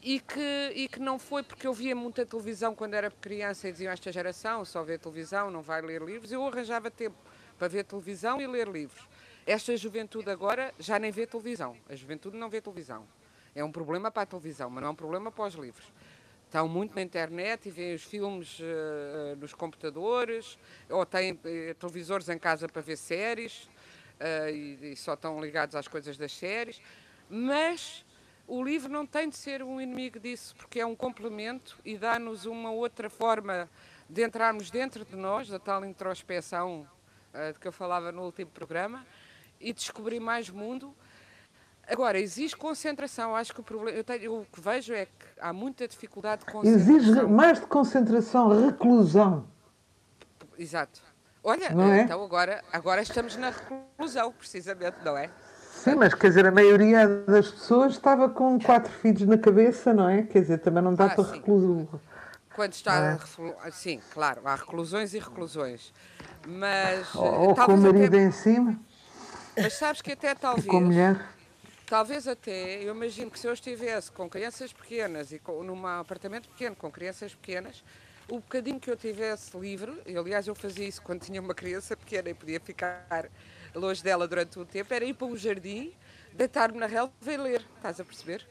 e 0.03 0.19
que, 0.19 0.73
e 0.75 0.89
que 0.89 0.99
não 0.99 1.17
foi 1.17 1.45
porque 1.45 1.67
eu 1.67 1.73
via 1.73 1.95
muita 1.95 2.27
televisão 2.27 2.75
quando 2.75 2.95
era 2.95 3.09
criança 3.11 3.69
e 3.69 3.73
diziam 3.73 3.93
esta 3.93 4.11
geração 4.11 4.65
só 4.65 4.83
vê 4.83 4.99
televisão, 4.99 5.51
não 5.51 5.63
vai 5.63 5.81
ler 5.81 6.03
livros. 6.03 6.33
Eu 6.33 6.45
arranjava 6.45 6.91
tempo 6.91 7.17
para 7.57 7.69
ver 7.69 7.85
televisão 7.85 8.41
e 8.41 8.47
ler 8.47 8.67
livros. 8.67 9.07
Esta 9.47 9.77
juventude 9.77 10.29
agora 10.29 10.75
já 10.79 10.99
nem 10.99 11.13
vê 11.13 11.25
televisão. 11.27 11.77
A 11.89 11.95
juventude 11.95 12.37
não 12.37 12.51
vê 12.51 12.61
televisão. 12.61 13.07
É 13.55 13.63
um 13.63 13.71
problema 13.71 14.11
para 14.11 14.23
a 14.23 14.27
televisão, 14.27 14.69
mas 14.69 14.83
não 14.83 14.89
é 14.89 14.93
um 14.93 14.97
problema 14.97 15.31
para 15.31 15.45
os 15.45 15.55
livros. 15.55 15.87
Estão 16.47 16.69
muito 16.69 16.95
na 16.95 17.03
internet 17.03 17.69
e 17.69 17.71
veem 17.71 17.95
os 17.95 18.03
filmes 18.03 18.59
eh, 18.61 19.37
nos 19.37 19.55
computadores, 19.55 20.59
ou 20.89 21.07
têm 21.07 21.39
eh, 21.45 21.75
televisores 21.79 22.29
em 22.29 22.39
casa 22.39 22.69
para 22.69 22.83
ver 22.83 22.97
séries, 22.97 23.71
eh, 24.21 24.53
e, 24.53 24.93
e 24.93 24.97
só 24.97 25.15
estão 25.15 25.41
ligados 25.41 25.75
às 25.75 25.89
coisas 25.89 26.17
das 26.17 26.33
séries. 26.33 26.81
Mas 27.29 28.05
o 28.53 28.63
livro 28.63 28.93
não 28.93 29.07
tem 29.07 29.31
de 29.31 29.37
ser 29.37 29.63
um 29.63 29.81
inimigo 29.81 30.21
disso, 30.21 30.55
porque 30.57 30.79
é 30.79 30.85
um 30.85 30.95
complemento 30.95 31.79
e 31.83 31.97
dá-nos 31.97 32.45
uma 32.45 32.71
outra 32.71 33.09
forma 33.09 33.67
de 34.07 34.23
entrarmos 34.23 34.71
dentro 34.71 35.07
de 35.07 35.17
nós, 35.17 35.49
da 35.49 35.59
tal 35.59 35.83
introspeção 35.87 36.87
uh, 37.33 37.55
de 37.55 37.59
que 37.59 37.67
eu 37.67 37.73
falava 37.73 38.13
no 38.13 38.25
último 38.25 38.51
programa, 38.51 39.07
e 39.59 39.73
descobrir 39.73 40.21
mais 40.21 40.51
mundo. 40.51 40.95
Agora, 41.89 42.21
existe 42.21 42.55
concentração. 42.55 43.35
Acho 43.35 43.55
que 43.55 43.61
o 43.61 43.63
problema. 43.63 43.97
Eu 43.97 44.05
tenho, 44.05 44.41
o 44.43 44.45
que 44.45 44.61
vejo 44.61 44.93
é 44.93 45.07
que 45.07 45.27
há 45.41 45.51
muita 45.51 45.89
dificuldade 45.89 46.45
de 46.45 46.53
concentração. 46.53 46.97
Exige 46.97 47.23
mais 47.23 47.59
de 47.59 47.67
concentração, 47.67 48.67
reclusão. 48.67 49.49
Exato. 50.59 51.01
Olha, 51.43 51.69
é? 51.69 52.03
então 52.03 52.23
agora, 52.23 52.63
agora 52.71 53.01
estamos 53.01 53.35
na 53.37 53.49
reclusão, 53.49 54.31
precisamente, 54.31 54.99
não 55.03 55.17
é? 55.17 55.31
Sim, 55.73 55.97
mas 55.97 56.15
quer 56.15 56.29
dizer, 56.29 56.47
a 56.47 56.53
maioria 56.53 57.09
das 57.27 57.51
pessoas 57.51 57.95
estava 57.95 58.29
com 58.29 58.61
quatro 58.61 58.93
filhos 58.93 59.23
na 59.23 59.37
cabeça, 59.37 59.93
não 59.93 60.09
é? 60.09 60.23
Quer 60.23 60.43
dizer, 60.43 60.59
também 60.59 60.83
não 60.83 60.95
dá 60.95 61.07
ah, 61.07 61.11
para 61.11 61.33
reclusão. 61.33 61.89
Quando 62.55 62.73
está. 62.73 63.19
É? 63.65 63.71
Sim, 63.73 64.01
claro, 64.13 64.43
há 64.45 64.55
reclusões 64.55 65.13
e 65.15 65.19
reclusões. 65.19 65.93
Mas. 66.47 67.13
Ou, 67.15 67.49
ou 67.49 67.55
com 67.57 67.75
o 67.75 67.79
marido 67.79 68.17
até... 68.17 68.23
em 68.23 68.31
cima. 68.31 68.79
Mas 69.57 69.73
sabes 69.73 70.03
que 70.03 70.13
até 70.13 70.35
talvez. 70.35 70.67
Com 70.67 70.77
a 70.77 70.81
mulher. 70.83 71.21
Talvez 71.87 72.29
até, 72.29 72.83
eu 72.83 72.95
imagino 72.95 73.31
que 73.31 73.39
se 73.39 73.47
eu 73.47 73.53
estivesse 73.53 74.13
com 74.13 74.29
crianças 74.29 74.73
pequenas 74.73 75.33
e 75.33 75.39
com, 75.39 75.63
num 75.65 75.87
apartamento 75.87 76.49
pequeno 76.49 76.77
com 76.77 76.91
crianças 76.91 77.35
pequenas, 77.35 77.83
o 78.31 78.37
bocadinho 78.37 78.79
que 78.79 78.91
eu 78.91 78.97
tivesse 78.97 79.59
livre, 79.59 80.01
e 80.07 80.17
aliás 80.17 80.47
eu 80.47 80.55
fazia 80.55 80.87
isso 80.87 81.03
quando 81.03 81.21
tinha 81.21 81.41
uma 81.41 81.55
criança 81.55 81.97
pequena 81.97 82.31
e 82.31 82.35
podia 82.35 82.61
ficar 82.61 83.29
longe 83.75 84.03
dela 84.03 84.27
durante 84.27 84.59
um 84.59 84.65
tempo, 84.65 84.93
era 84.93 85.05
ir 85.05 85.15
para 85.15 85.27
um 85.27 85.37
jardim, 85.37 85.93
deitar-me 86.33 86.79
na 86.79 86.87
relva 86.87 87.13
e 87.27 87.37
ler, 87.37 87.65
estás 87.77 88.01
a 88.01 88.05
perceber? 88.05 88.47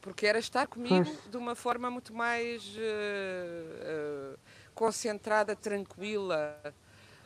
Porque 0.00 0.26
era 0.26 0.38
estar 0.38 0.66
comigo 0.66 1.04
pois. 1.04 1.30
de 1.30 1.36
uma 1.36 1.54
forma 1.54 1.90
muito 1.90 2.14
mais 2.14 2.64
uh, 2.76 4.34
uh, 4.34 4.38
concentrada, 4.74 5.56
tranquila. 5.56 6.56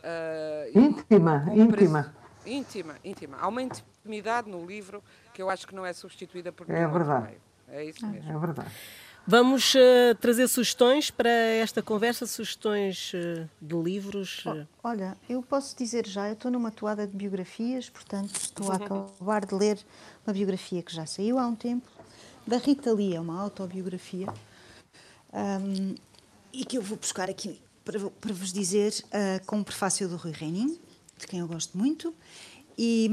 Uh, 0.03 0.79
íntima, 0.79 1.45
íntima. 1.53 2.15
Íntima, 2.47 2.97
íntima. 3.05 3.37
Há 3.39 3.49
uma 3.49 3.61
intimidade 3.63 4.49
no 4.49 4.65
livro 4.65 5.05
que 5.35 5.43
eu 5.43 5.51
acho 5.51 5.67
que 5.67 5.75
não 5.75 5.85
é 5.85 5.93
substituída 5.93 6.51
por 6.51 6.71
É 6.71 6.87
verdade. 6.87 7.37
É 7.69 7.85
isso 7.85 8.07
mesmo. 8.07 8.33
É 8.33 8.39
verdade. 8.39 8.71
Vamos 9.27 9.75
uh, 9.75 10.15
trazer 10.21 10.49
sugestões 10.49 11.11
para 11.11 11.31
esta 11.31 11.83
conversa, 11.83 12.27
sugestões 12.27 13.13
uh, 13.15 13.49
de 13.61 13.77
livros. 13.77 14.45
Uh... 14.45 14.67
Olha, 14.83 15.17
eu 15.29 15.43
posso 15.43 15.77
dizer 15.77 16.07
já, 16.07 16.29
eu 16.29 16.33
estou 16.33 16.51
numa 16.51 16.71
toada 16.71 17.07
de 17.07 17.17
biografias, 17.17 17.89
portanto 17.89 18.35
estou 18.35 18.73
a 18.73 18.77
acabar 18.77 19.45
de 19.45 19.55
ler 19.55 19.79
uma 20.27 20.33
biografia 20.33 20.83
que 20.83 20.93
já 20.93 21.07
saiu 21.07 21.39
há 21.39 21.47
um 21.47 21.55
tempo, 21.55 21.89
da 22.47 22.57
Rita 22.57 22.93
Lee, 22.93 23.15
é 23.15 23.21
uma 23.21 23.41
autobiografia, 23.41 24.27
um, 25.33 25.95
e 26.53 26.65
que 26.65 26.79
eu 26.79 26.83
vou 26.83 26.97
buscar 26.99 27.31
aqui 27.31 27.61
para, 27.85 28.01
para 28.01 28.33
vos 28.33 28.53
dizer 28.53 28.93
com 29.47 29.61
o 29.61 29.65
prefácio 29.65 30.09
do 30.09 30.17
Rui 30.17 30.33
Reininho, 30.33 30.79
de 31.17 31.27
quem 31.27 31.41
eu 31.41 31.47
gosto 31.47 31.77
muito, 31.79 32.13
e, 32.83 33.11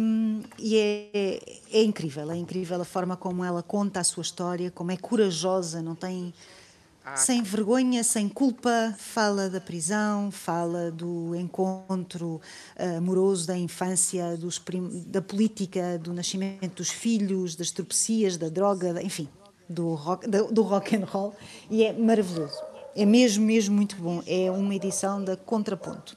e 0.58 0.78
é, 0.78 1.40
é, 1.74 1.84
incrível, 1.84 2.32
é 2.32 2.38
incrível 2.38 2.82
a 2.82 2.86
forma 2.86 3.18
como 3.18 3.44
ela 3.44 3.62
conta 3.62 4.00
a 4.00 4.04
sua 4.06 4.22
história, 4.22 4.72
como 4.72 4.92
é 4.92 4.96
corajosa, 4.96 5.82
não 5.82 5.94
tem. 5.94 6.34
Ah, 7.04 7.18
sem 7.18 7.44
vergonha, 7.44 8.02
sem 8.02 8.30
culpa, 8.30 8.96
fala 8.98 9.50
da 9.50 9.60
prisão, 9.60 10.32
fala 10.32 10.90
do 10.90 11.36
encontro 11.36 12.40
uh, 12.80 12.98
amoroso 12.98 13.46
da 13.48 13.58
infância, 13.58 14.38
dos 14.38 14.62
da 15.06 15.22
política, 15.22 16.00
do 16.00 16.14
nascimento 16.14 16.78
dos 16.78 16.90
filhos, 16.90 17.54
das 17.54 17.70
tropecias, 17.70 18.38
da 18.38 18.48
droga, 18.48 19.02
enfim, 19.04 19.28
do 19.68 19.96
rock, 19.96 20.28
do 20.28 20.62
rock 20.62 20.96
and 20.96 21.06
roll, 21.06 21.36
e 21.70 21.84
é 21.84 21.92
maravilhoso. 21.92 22.58
É 22.96 23.06
mesmo, 23.06 23.46
mesmo 23.46 23.76
muito 23.76 23.98
bom. 23.98 24.24
É 24.26 24.50
uma 24.50 24.74
edição 24.74 25.22
da 25.22 25.36
Contraponto. 25.36 26.16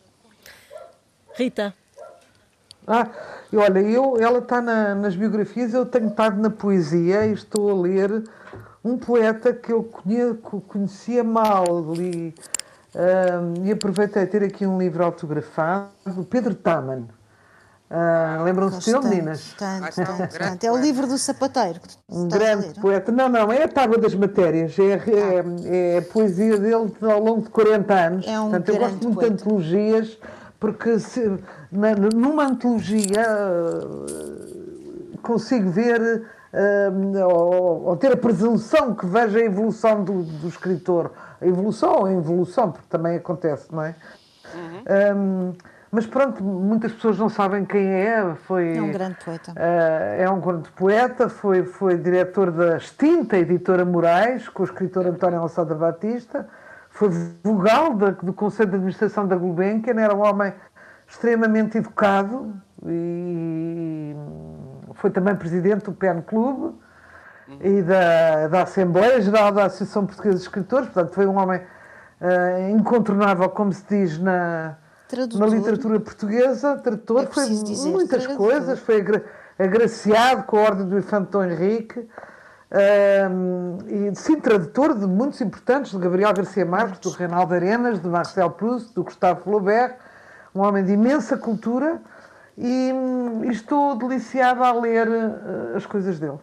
Rita. 1.34 1.74
Ah, 2.86 3.08
e 3.52 3.56
olha, 3.56 3.80
eu, 3.80 4.16
ela 4.20 4.38
está 4.38 4.60
na, 4.60 4.94
nas 4.94 5.14
biografias, 5.14 5.74
eu 5.74 5.86
tenho 5.86 6.08
estado 6.08 6.40
na 6.40 6.50
poesia 6.50 7.26
e 7.26 7.32
estou 7.32 7.70
a 7.70 7.74
ler 7.74 8.24
um 8.84 8.96
poeta 8.96 9.52
que 9.52 9.72
eu 9.72 9.82
conhecia, 9.84 10.34
conhecia 10.66 11.24
mal 11.24 11.64
li, 11.92 12.34
um, 12.94 13.66
e 13.66 13.72
aproveitei 13.72 14.22
a 14.22 14.26
ter 14.26 14.42
aqui 14.42 14.66
um 14.66 14.78
livro 14.78 15.04
autografado, 15.04 15.90
Pedro 16.28 16.54
Taman. 16.54 17.06
Uh, 17.90 18.44
Lembram-se 18.44 18.92
dele, 18.92 19.04
meninas? 19.08 19.56
É 20.62 20.70
o 20.70 20.76
livro 20.76 21.08
do 21.08 21.18
sapateiro. 21.18 21.80
Que 21.80 21.96
um 22.08 22.28
grande 22.28 22.80
poeta. 22.80 23.10
Não, 23.10 23.28
não, 23.28 23.52
é 23.52 23.64
a 23.64 23.68
tábua 23.68 23.98
das 23.98 24.14
matérias. 24.14 24.78
É, 24.78 24.92
é, 24.92 25.94
é, 25.96 25.98
a 25.98 26.02
poesia 26.02 26.56
dele 26.56 26.94
ao 27.02 27.20
longo 27.20 27.42
de 27.42 27.50
40 27.50 27.94
anos. 27.94 28.26
É 28.28 28.38
um 28.38 28.50
Portanto, 28.50 28.68
eu 28.68 28.78
gosto 28.78 29.02
muito 29.02 29.14
poeta. 29.16 29.34
de 29.34 29.42
antologias 29.42 30.18
porque 30.60 30.98
se, 31.00 31.38
na, 31.70 31.94
numa 31.94 32.44
antologia 32.44 33.26
eh, 33.26 35.16
consigo 35.22 35.70
ver 35.70 36.00
uh, 36.52 37.28
ou, 37.28 37.84
ou, 37.86 37.96
ter 37.96 38.12
a 38.12 38.16
presunção 38.16 38.94
que 38.94 39.06
veja 39.06 39.38
a 39.38 39.42
evolução 39.42 40.02
do, 40.02 40.22
do, 40.22 40.48
escritor. 40.48 41.12
A 41.40 41.46
evolução 41.46 42.00
ou 42.00 42.06
a 42.06 42.12
involução, 42.12 42.72
porque 42.72 42.86
também 42.88 43.16
acontece, 43.16 43.72
não 43.72 43.82
é? 43.82 43.94
Uhum. 44.54 45.16
Um, 45.16 45.52
mas 45.92 46.06
pronto, 46.06 46.42
muitas 46.42 46.92
pessoas 46.92 47.18
não 47.18 47.28
sabem 47.28 47.64
quem 47.64 47.84
é. 47.86 48.34
Foi, 48.46 48.76
é 48.76 48.82
um 48.82 48.92
grande 48.92 49.16
poeta. 49.24 49.52
Uh, 49.52 50.22
é 50.22 50.30
um 50.30 50.40
grande 50.40 50.70
poeta, 50.70 51.28
foi, 51.28 51.64
foi 51.64 51.96
diretor 51.96 52.50
da 52.50 52.76
extinta 52.76 53.36
editora 53.36 53.84
Moraes, 53.84 54.48
com 54.48 54.62
o 54.62 54.66
escritor 54.66 55.06
António 55.06 55.40
Alçada 55.40 55.74
Batista 55.74 56.46
foi 56.90 57.08
vogal 57.42 57.94
do 57.94 58.32
Conselho 58.32 58.70
de 58.70 58.76
Administração 58.76 59.26
da 59.26 59.36
Gulbenkian, 59.36 59.98
era 59.98 60.14
um 60.14 60.20
homem 60.20 60.52
extremamente 61.10 61.76
educado 61.76 62.54
e 62.86 64.14
foi 64.94 65.10
também 65.10 65.34
presidente 65.34 65.84
do 65.84 65.92
PEN 65.92 66.22
Clube 66.22 66.74
e 67.60 67.82
da, 67.82 68.46
da 68.46 68.62
Assembleia 68.62 69.20
Geral 69.20 69.50
da 69.50 69.64
Associação 69.64 70.06
Portuguesa 70.06 70.36
de 70.36 70.42
Escritores, 70.42 70.88
portanto 70.88 71.12
foi 71.12 71.26
um 71.26 71.36
homem 71.36 71.60
uh, 71.60 72.70
incontornável, 72.70 73.48
como 73.48 73.72
se 73.72 73.84
diz 73.88 74.18
na, 74.20 74.76
na 75.36 75.46
literatura 75.46 75.98
portuguesa, 75.98 76.76
tradutor, 76.76 77.26
foi 77.26 77.48
dizer, 77.48 77.90
muitas 77.90 78.22
tradutor. 78.22 78.36
coisas, 78.36 78.78
foi 78.78 79.04
agraciado 79.58 80.44
com 80.44 80.58
a 80.58 80.60
Ordem 80.60 80.86
do 80.86 80.96
Infante 80.96 81.30
Dom 81.32 81.44
Henrique, 81.44 82.08
um, 83.28 83.78
e 83.88 84.14
sim, 84.14 84.38
tradutor 84.38 84.96
de 84.96 85.04
muitos 85.04 85.40
importantes, 85.40 85.90
de 85.90 85.98
Gabriel 85.98 86.32
Garcia 86.32 86.64
Marques, 86.64 87.00
do 87.00 87.10
Reinaldo 87.10 87.52
Arenas, 87.52 88.00
de 88.00 88.08
Marcel 88.08 88.48
Proust, 88.50 88.94
do 88.94 89.02
Gustavo 89.02 89.42
Flaubert, 89.42 89.96
um 90.54 90.60
homem 90.60 90.84
de 90.84 90.92
imensa 90.92 91.36
cultura, 91.36 92.00
e, 92.56 92.90
e 93.44 93.50
estou 93.50 93.96
deliciada 93.96 94.66
a 94.66 94.72
ler 94.72 95.08
uh, 95.08 95.76
as 95.76 95.86
coisas 95.86 96.18
dele. 96.18 96.38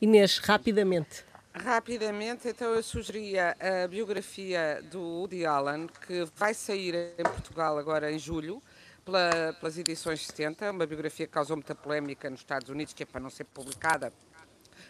Inês, 0.00 0.38
rapidamente. 0.38 1.24
Rapidamente, 1.52 2.48
então 2.48 2.72
eu 2.72 2.82
sugeria 2.82 3.56
a 3.58 3.88
biografia 3.88 4.80
do 4.90 5.00
Woody 5.00 5.44
Allen, 5.44 5.88
que 6.06 6.24
vai 6.36 6.54
sair 6.54 7.14
em 7.18 7.22
Portugal 7.24 7.76
agora 7.76 8.12
em 8.12 8.18
julho, 8.18 8.62
pela, 9.04 9.52
pelas 9.58 9.76
edições 9.76 10.24
70, 10.24 10.70
uma 10.70 10.86
biografia 10.86 11.26
que 11.26 11.32
causou 11.32 11.56
muita 11.56 11.74
polémica 11.74 12.30
nos 12.30 12.40
Estados 12.40 12.68
Unidos, 12.68 12.94
que 12.94 13.02
é 13.02 13.06
para 13.06 13.20
não 13.20 13.30
ser 13.30 13.44
publicada 13.44 14.12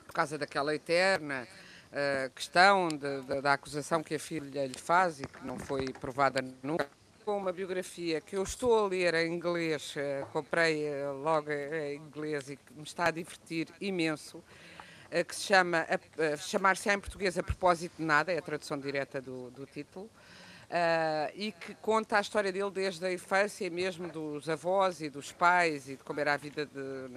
por 0.06 0.12
causa 0.12 0.36
daquela 0.36 0.74
eterna 0.74 1.46
uh, 1.90 2.30
questão 2.34 2.88
de, 2.88 3.22
de, 3.22 3.40
da 3.40 3.54
acusação 3.54 4.02
que 4.02 4.14
a 4.14 4.18
filha 4.18 4.66
lhe 4.66 4.78
faz 4.78 5.20
e 5.20 5.24
que 5.24 5.44
não 5.44 5.58
foi 5.58 5.86
provada 5.92 6.44
nunca. 6.62 6.86
Com 7.30 7.38
uma 7.38 7.52
biografia 7.52 8.20
que 8.20 8.34
eu 8.36 8.42
estou 8.42 8.76
a 8.76 8.88
ler 8.88 9.14
em 9.14 9.32
inglês, 9.32 9.94
uh, 9.94 10.26
comprei 10.32 10.88
uh, 10.88 11.12
logo 11.12 11.48
em 11.52 11.94
inglês 11.94 12.50
e 12.50 12.56
que 12.56 12.74
me 12.74 12.82
está 12.82 13.04
a 13.04 13.10
divertir 13.12 13.68
imenso, 13.80 14.42
que 15.28 15.36
se 15.36 15.42
chama 15.42 15.86
Chamar-se 16.38 16.90
em 16.90 16.98
português 16.98 17.38
a 17.38 17.42
propósito 17.44 17.98
de 17.98 18.02
nada, 18.02 18.32
é 18.32 18.38
a 18.38 18.42
tradução 18.42 18.76
direta 18.76 19.20
do, 19.20 19.48
do 19.52 19.64
título. 19.64 20.10
Uh, 20.70 21.26
e 21.34 21.50
que 21.50 21.74
conta 21.74 22.16
a 22.16 22.20
história 22.20 22.52
dele 22.52 22.70
desde 22.70 23.04
a 23.04 23.12
infância 23.12 23.68
mesmo 23.68 24.06
dos 24.06 24.48
avós 24.48 25.00
e 25.00 25.10
dos 25.10 25.32
pais 25.32 25.88
e 25.88 25.96
de 25.96 26.04
como 26.04 26.20
era 26.20 26.34
a 26.34 26.36
vida 26.36 26.64
de, 26.64 27.08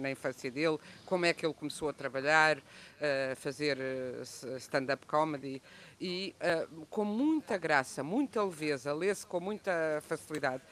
na 0.00 0.10
infância 0.10 0.50
dele, 0.50 0.78
como 1.04 1.26
é 1.26 1.34
que 1.34 1.44
ele 1.44 1.52
começou 1.52 1.90
a 1.90 1.92
trabalhar, 1.92 2.56
uh, 2.56 3.36
fazer 3.36 3.76
uh, 3.76 4.56
stand-up 4.56 5.06
comedy 5.06 5.60
e 6.00 6.34
uh, 6.40 6.86
com 6.86 7.04
muita 7.04 7.58
graça, 7.58 8.02
muita 8.02 8.42
leveza, 8.42 8.94
lê-se 8.94 9.26
com 9.26 9.38
muita 9.38 10.02
facilidade. 10.08 10.62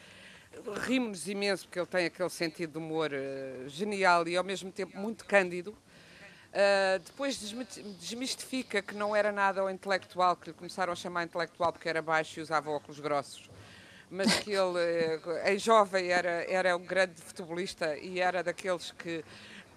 Rimos-nos 0.87 1.28
imenso 1.28 1.66
porque 1.66 1.80
ele 1.80 1.87
tem 1.87 2.07
aquele 2.07 2.30
sentido 2.30 2.72
de 2.72 2.78
humor 2.78 3.11
genial 3.66 4.26
e 4.26 4.39
ao 4.39 4.45
mesmo 4.45 4.72
tempo 4.72 4.97
muito 4.97 5.26
cândido. 5.26 5.76
Uh, 6.53 6.98
depois 6.98 7.38
desmistifica 7.98 8.82
que 8.82 8.94
não 8.94 9.16
era 9.16 9.32
nada 9.32 9.64
o 9.64 9.70
intelectual, 9.70 10.36
que 10.36 10.50
lhe 10.50 10.53
começaram 10.53 10.92
a 10.92 10.96
chamar 10.96 11.24
intelectual 11.24 11.72
porque 11.72 11.88
era 11.88 12.03
baixo 12.03 12.38
e 12.38 12.42
usava 12.42 12.70
óculos 12.70 13.00
grossos, 13.00 13.48
mas 14.11 14.34
que 14.40 14.50
ele, 14.53 14.78
eh, 14.78 15.55
em 15.55 15.59
jovem, 15.59 16.11
era, 16.11 16.44
era 16.46 16.76
um 16.76 16.84
grande 16.84 17.14
futebolista 17.22 17.96
e 17.96 18.20
era 18.20 18.42
daqueles 18.42 18.90
que 18.90 19.24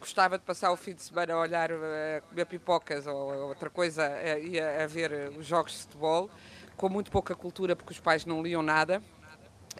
gostava 0.01 0.37
de 0.37 0.43
passar 0.43 0.69
o 0.73 0.75
fim 0.75 0.93
de 0.93 1.01
semana 1.01 1.35
a 1.35 1.39
olhar, 1.39 1.71
a 1.71 2.21
comer 2.27 2.45
pipocas 2.45 3.07
ou 3.07 3.47
outra 3.47 3.69
coisa 3.69 4.11
e 4.37 4.59
a, 4.59 4.83
a 4.83 4.87
ver 4.87 5.31
os 5.37 5.45
jogos 5.45 5.71
de 5.71 5.77
futebol, 5.79 6.29
com 6.75 6.89
muito 6.89 7.09
pouca 7.09 7.33
cultura 7.33 7.73
porque 7.73 7.93
os 7.93 7.99
pais 8.01 8.25
não 8.25 8.43
liam 8.43 8.61
nada. 8.61 9.01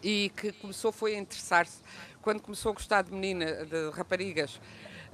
E 0.02 0.32
que 0.38 0.54
começou 0.54 0.94
foi 0.94 1.16
a 1.16 1.20
interessar-se 1.20 1.82
quando 2.22 2.42
começou 2.42 2.72
a 2.72 2.74
gostar 2.74 3.02
de 3.02 3.12
menina, 3.12 3.66
de 3.66 3.90
raparigas, 3.92 4.60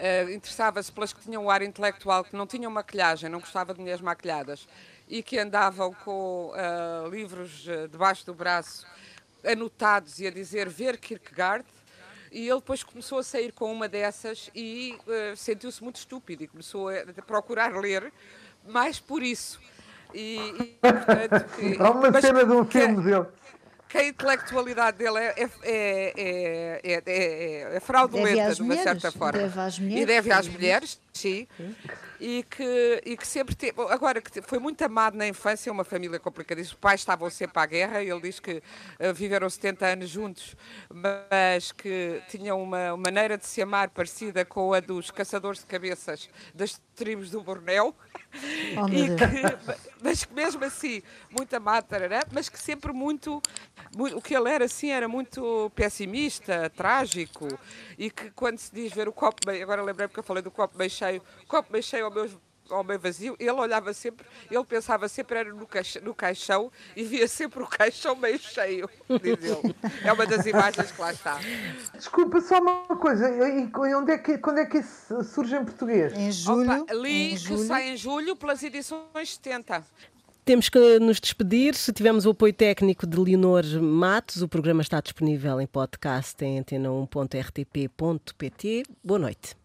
uh, 0.01 0.31
interessava-se 0.31 0.91
pelas 0.91 1.13
que 1.13 1.21
tinham 1.21 1.45
o 1.45 1.49
ar 1.49 1.61
intelectual, 1.61 2.23
que 2.23 2.35
não 2.35 2.47
tinham 2.47 2.71
maquilhagem, 2.71 3.29
não 3.29 3.39
gostava 3.39 3.73
de 3.73 3.79
mulheres 3.79 4.01
maquilhadas 4.01 4.67
e 5.07 5.21
que 5.21 5.37
andavam 5.37 5.93
com 5.93 6.51
uh, 6.51 7.09
livros 7.09 7.67
uh, 7.67 7.87
debaixo 7.87 8.25
do 8.25 8.33
braço 8.33 8.85
anotados 9.45 10.19
e 10.19 10.27
a 10.27 10.31
dizer 10.31 10.67
ver 10.67 10.97
Kierkegaard. 10.97 11.65
E 12.31 12.47
ele 12.47 12.59
depois 12.59 12.81
começou 12.81 13.19
a 13.19 13.23
sair 13.23 13.51
com 13.51 13.69
uma 13.69 13.89
dessas 13.89 14.49
e 14.55 14.97
sentiu-se 15.35 15.83
muito 15.83 15.97
estúpido 15.97 16.43
e 16.43 16.47
começou 16.47 16.87
a 16.87 17.03
procurar 17.27 17.75
ler 17.75 18.13
mais 18.65 19.01
por 19.01 19.21
isso. 19.21 19.59
E, 20.13 20.37
e 20.37 20.63
portanto, 20.79 21.45
Há 21.77 21.91
uma 21.91 22.21
cena 22.21 22.45
de 22.45 22.51
um 22.53 22.65
filme 22.65 23.03
dele 23.03 23.25
que 23.91 23.97
a 23.97 24.07
intelectualidade 24.07 24.97
dele 24.97 25.17
é, 25.17 25.49
é, 25.63 27.01
é, 27.05 27.75
é 27.75 27.79
fraudulenta, 27.81 28.55
de 28.55 28.61
uma 28.61 28.77
certa 28.77 29.11
forma. 29.11 29.39
Deve 29.39 29.59
às 29.59 29.79
mulheres. 29.79 30.01
E 30.01 30.05
deve 30.05 30.31
às 30.31 30.47
mulheres, 30.47 30.99
sim. 31.13 31.47
E 32.19 32.43
que, 32.43 33.01
e 33.05 33.17
que 33.17 33.27
sempre 33.27 33.55
teve. 33.55 33.81
Agora, 33.89 34.21
que 34.21 34.41
foi 34.41 34.59
muito 34.59 34.81
amado 34.83 35.17
na 35.17 35.27
infância, 35.27 35.71
uma 35.71 35.83
família 35.83 36.19
complicadíssima. 36.19 36.75
Os 36.75 36.79
pais 36.79 37.01
estavam 37.01 37.29
sempre 37.29 37.59
à 37.59 37.65
guerra, 37.65 38.03
ele 38.03 38.21
diz 38.21 38.39
que 38.39 38.57
uh, 38.99 39.13
viveram 39.13 39.49
70 39.49 39.85
anos 39.85 40.09
juntos, 40.09 40.55
mas 40.93 41.71
que 41.71 42.21
tinham 42.29 42.61
uma 42.61 42.95
maneira 42.97 43.37
de 43.37 43.45
se 43.45 43.61
amar 43.61 43.89
parecida 43.89 44.45
com 44.45 44.73
a 44.73 44.79
dos 44.79 45.11
caçadores 45.11 45.59
de 45.59 45.65
cabeças 45.65 46.29
das 46.53 46.79
tribos 46.95 47.31
do 47.31 47.41
Bornéu. 47.41 47.95
Oh, 48.77 48.85
que, 48.85 49.07
mas 50.01 50.23
que 50.23 50.33
mesmo 50.33 50.63
assim, 50.63 51.01
muito 51.29 51.53
amado, 51.53 51.85
tarará, 51.85 52.23
mas 52.31 52.47
que 52.47 52.57
sempre 52.57 52.93
muito, 52.93 53.41
muito, 53.95 54.17
O 54.17 54.21
que 54.21 54.35
ele 54.35 54.49
era 54.49 54.65
assim 54.65 54.89
era 54.89 55.07
muito 55.07 55.69
pessimista, 55.75 56.69
trágico, 56.69 57.47
e 57.97 58.09
que 58.09 58.31
quando 58.31 58.57
se 58.57 58.73
diz 58.73 58.93
ver 58.93 59.07
o 59.07 59.13
copo 59.13 59.45
meio. 59.45 59.63
Agora 59.63 59.81
lembrei 59.81 60.07
porque 60.07 60.19
eu 60.19 60.23
falei 60.23 60.41
do 60.41 60.51
copo 60.51 60.77
meio 60.77 60.89
cheio, 61.01 61.21
copo 61.47 61.71
meio 61.71 61.83
cheio 61.83 62.05
ao 62.05 62.11
meu 62.11 62.29
ao 62.69 62.83
meio 62.83 62.99
vazio, 62.99 63.35
ele 63.39 63.51
olhava 63.51 63.93
sempre, 63.93 64.25
ele 64.49 64.63
pensava 64.63 65.09
sempre 65.09 65.37
era 65.37 65.53
no, 65.53 65.67
caixão, 65.67 66.01
no 66.03 66.15
caixão 66.15 66.71
e 66.95 67.03
via 67.03 67.27
sempre 67.27 67.61
o 67.61 67.67
caixão 67.67 68.15
meio 68.15 68.39
cheio, 68.39 68.89
diz 69.21 69.43
ele. 69.43 69.75
É 70.05 70.13
uma 70.13 70.25
das 70.25 70.45
imagens 70.45 70.89
que 70.89 71.01
lá 71.01 71.11
está. 71.11 71.37
Desculpa, 71.93 72.39
só 72.39 72.61
uma 72.61 72.95
coisa, 72.95 73.29
e 73.29 73.69
onde 73.93 74.13
é 74.13 74.17
que, 74.17 74.37
quando 74.37 74.59
é 74.59 74.65
que 74.65 74.77
isso 74.77 75.21
surge 75.23 75.53
em 75.55 75.65
português? 75.65 76.13
Em 76.13 76.31
julho. 76.31 76.83
Opa, 76.83 76.93
li 76.93 77.31
em 77.31 77.31
que 77.31 77.37
julho. 77.37 77.67
sai 77.67 77.89
em 77.89 77.97
julho 77.97 78.37
pelas 78.37 78.63
edições 78.63 79.35
70. 79.35 79.83
Temos 80.43 80.69
que 80.69 80.97
nos 80.99 81.19
despedir. 81.19 81.75
Tivemos 81.75 82.25
o 82.25 82.31
apoio 82.31 82.53
técnico 82.53 83.05
de 83.05 83.15
Leonor 83.17 83.63
Matos. 83.79 84.41
O 84.41 84.47
programa 84.47 84.81
está 84.81 84.99
disponível 84.99 85.61
em 85.61 85.67
podcast 85.67 86.43
em 86.43 86.59
antena1.rtp.pt. 86.59 88.83
Boa 89.03 89.19
noite. 89.19 89.60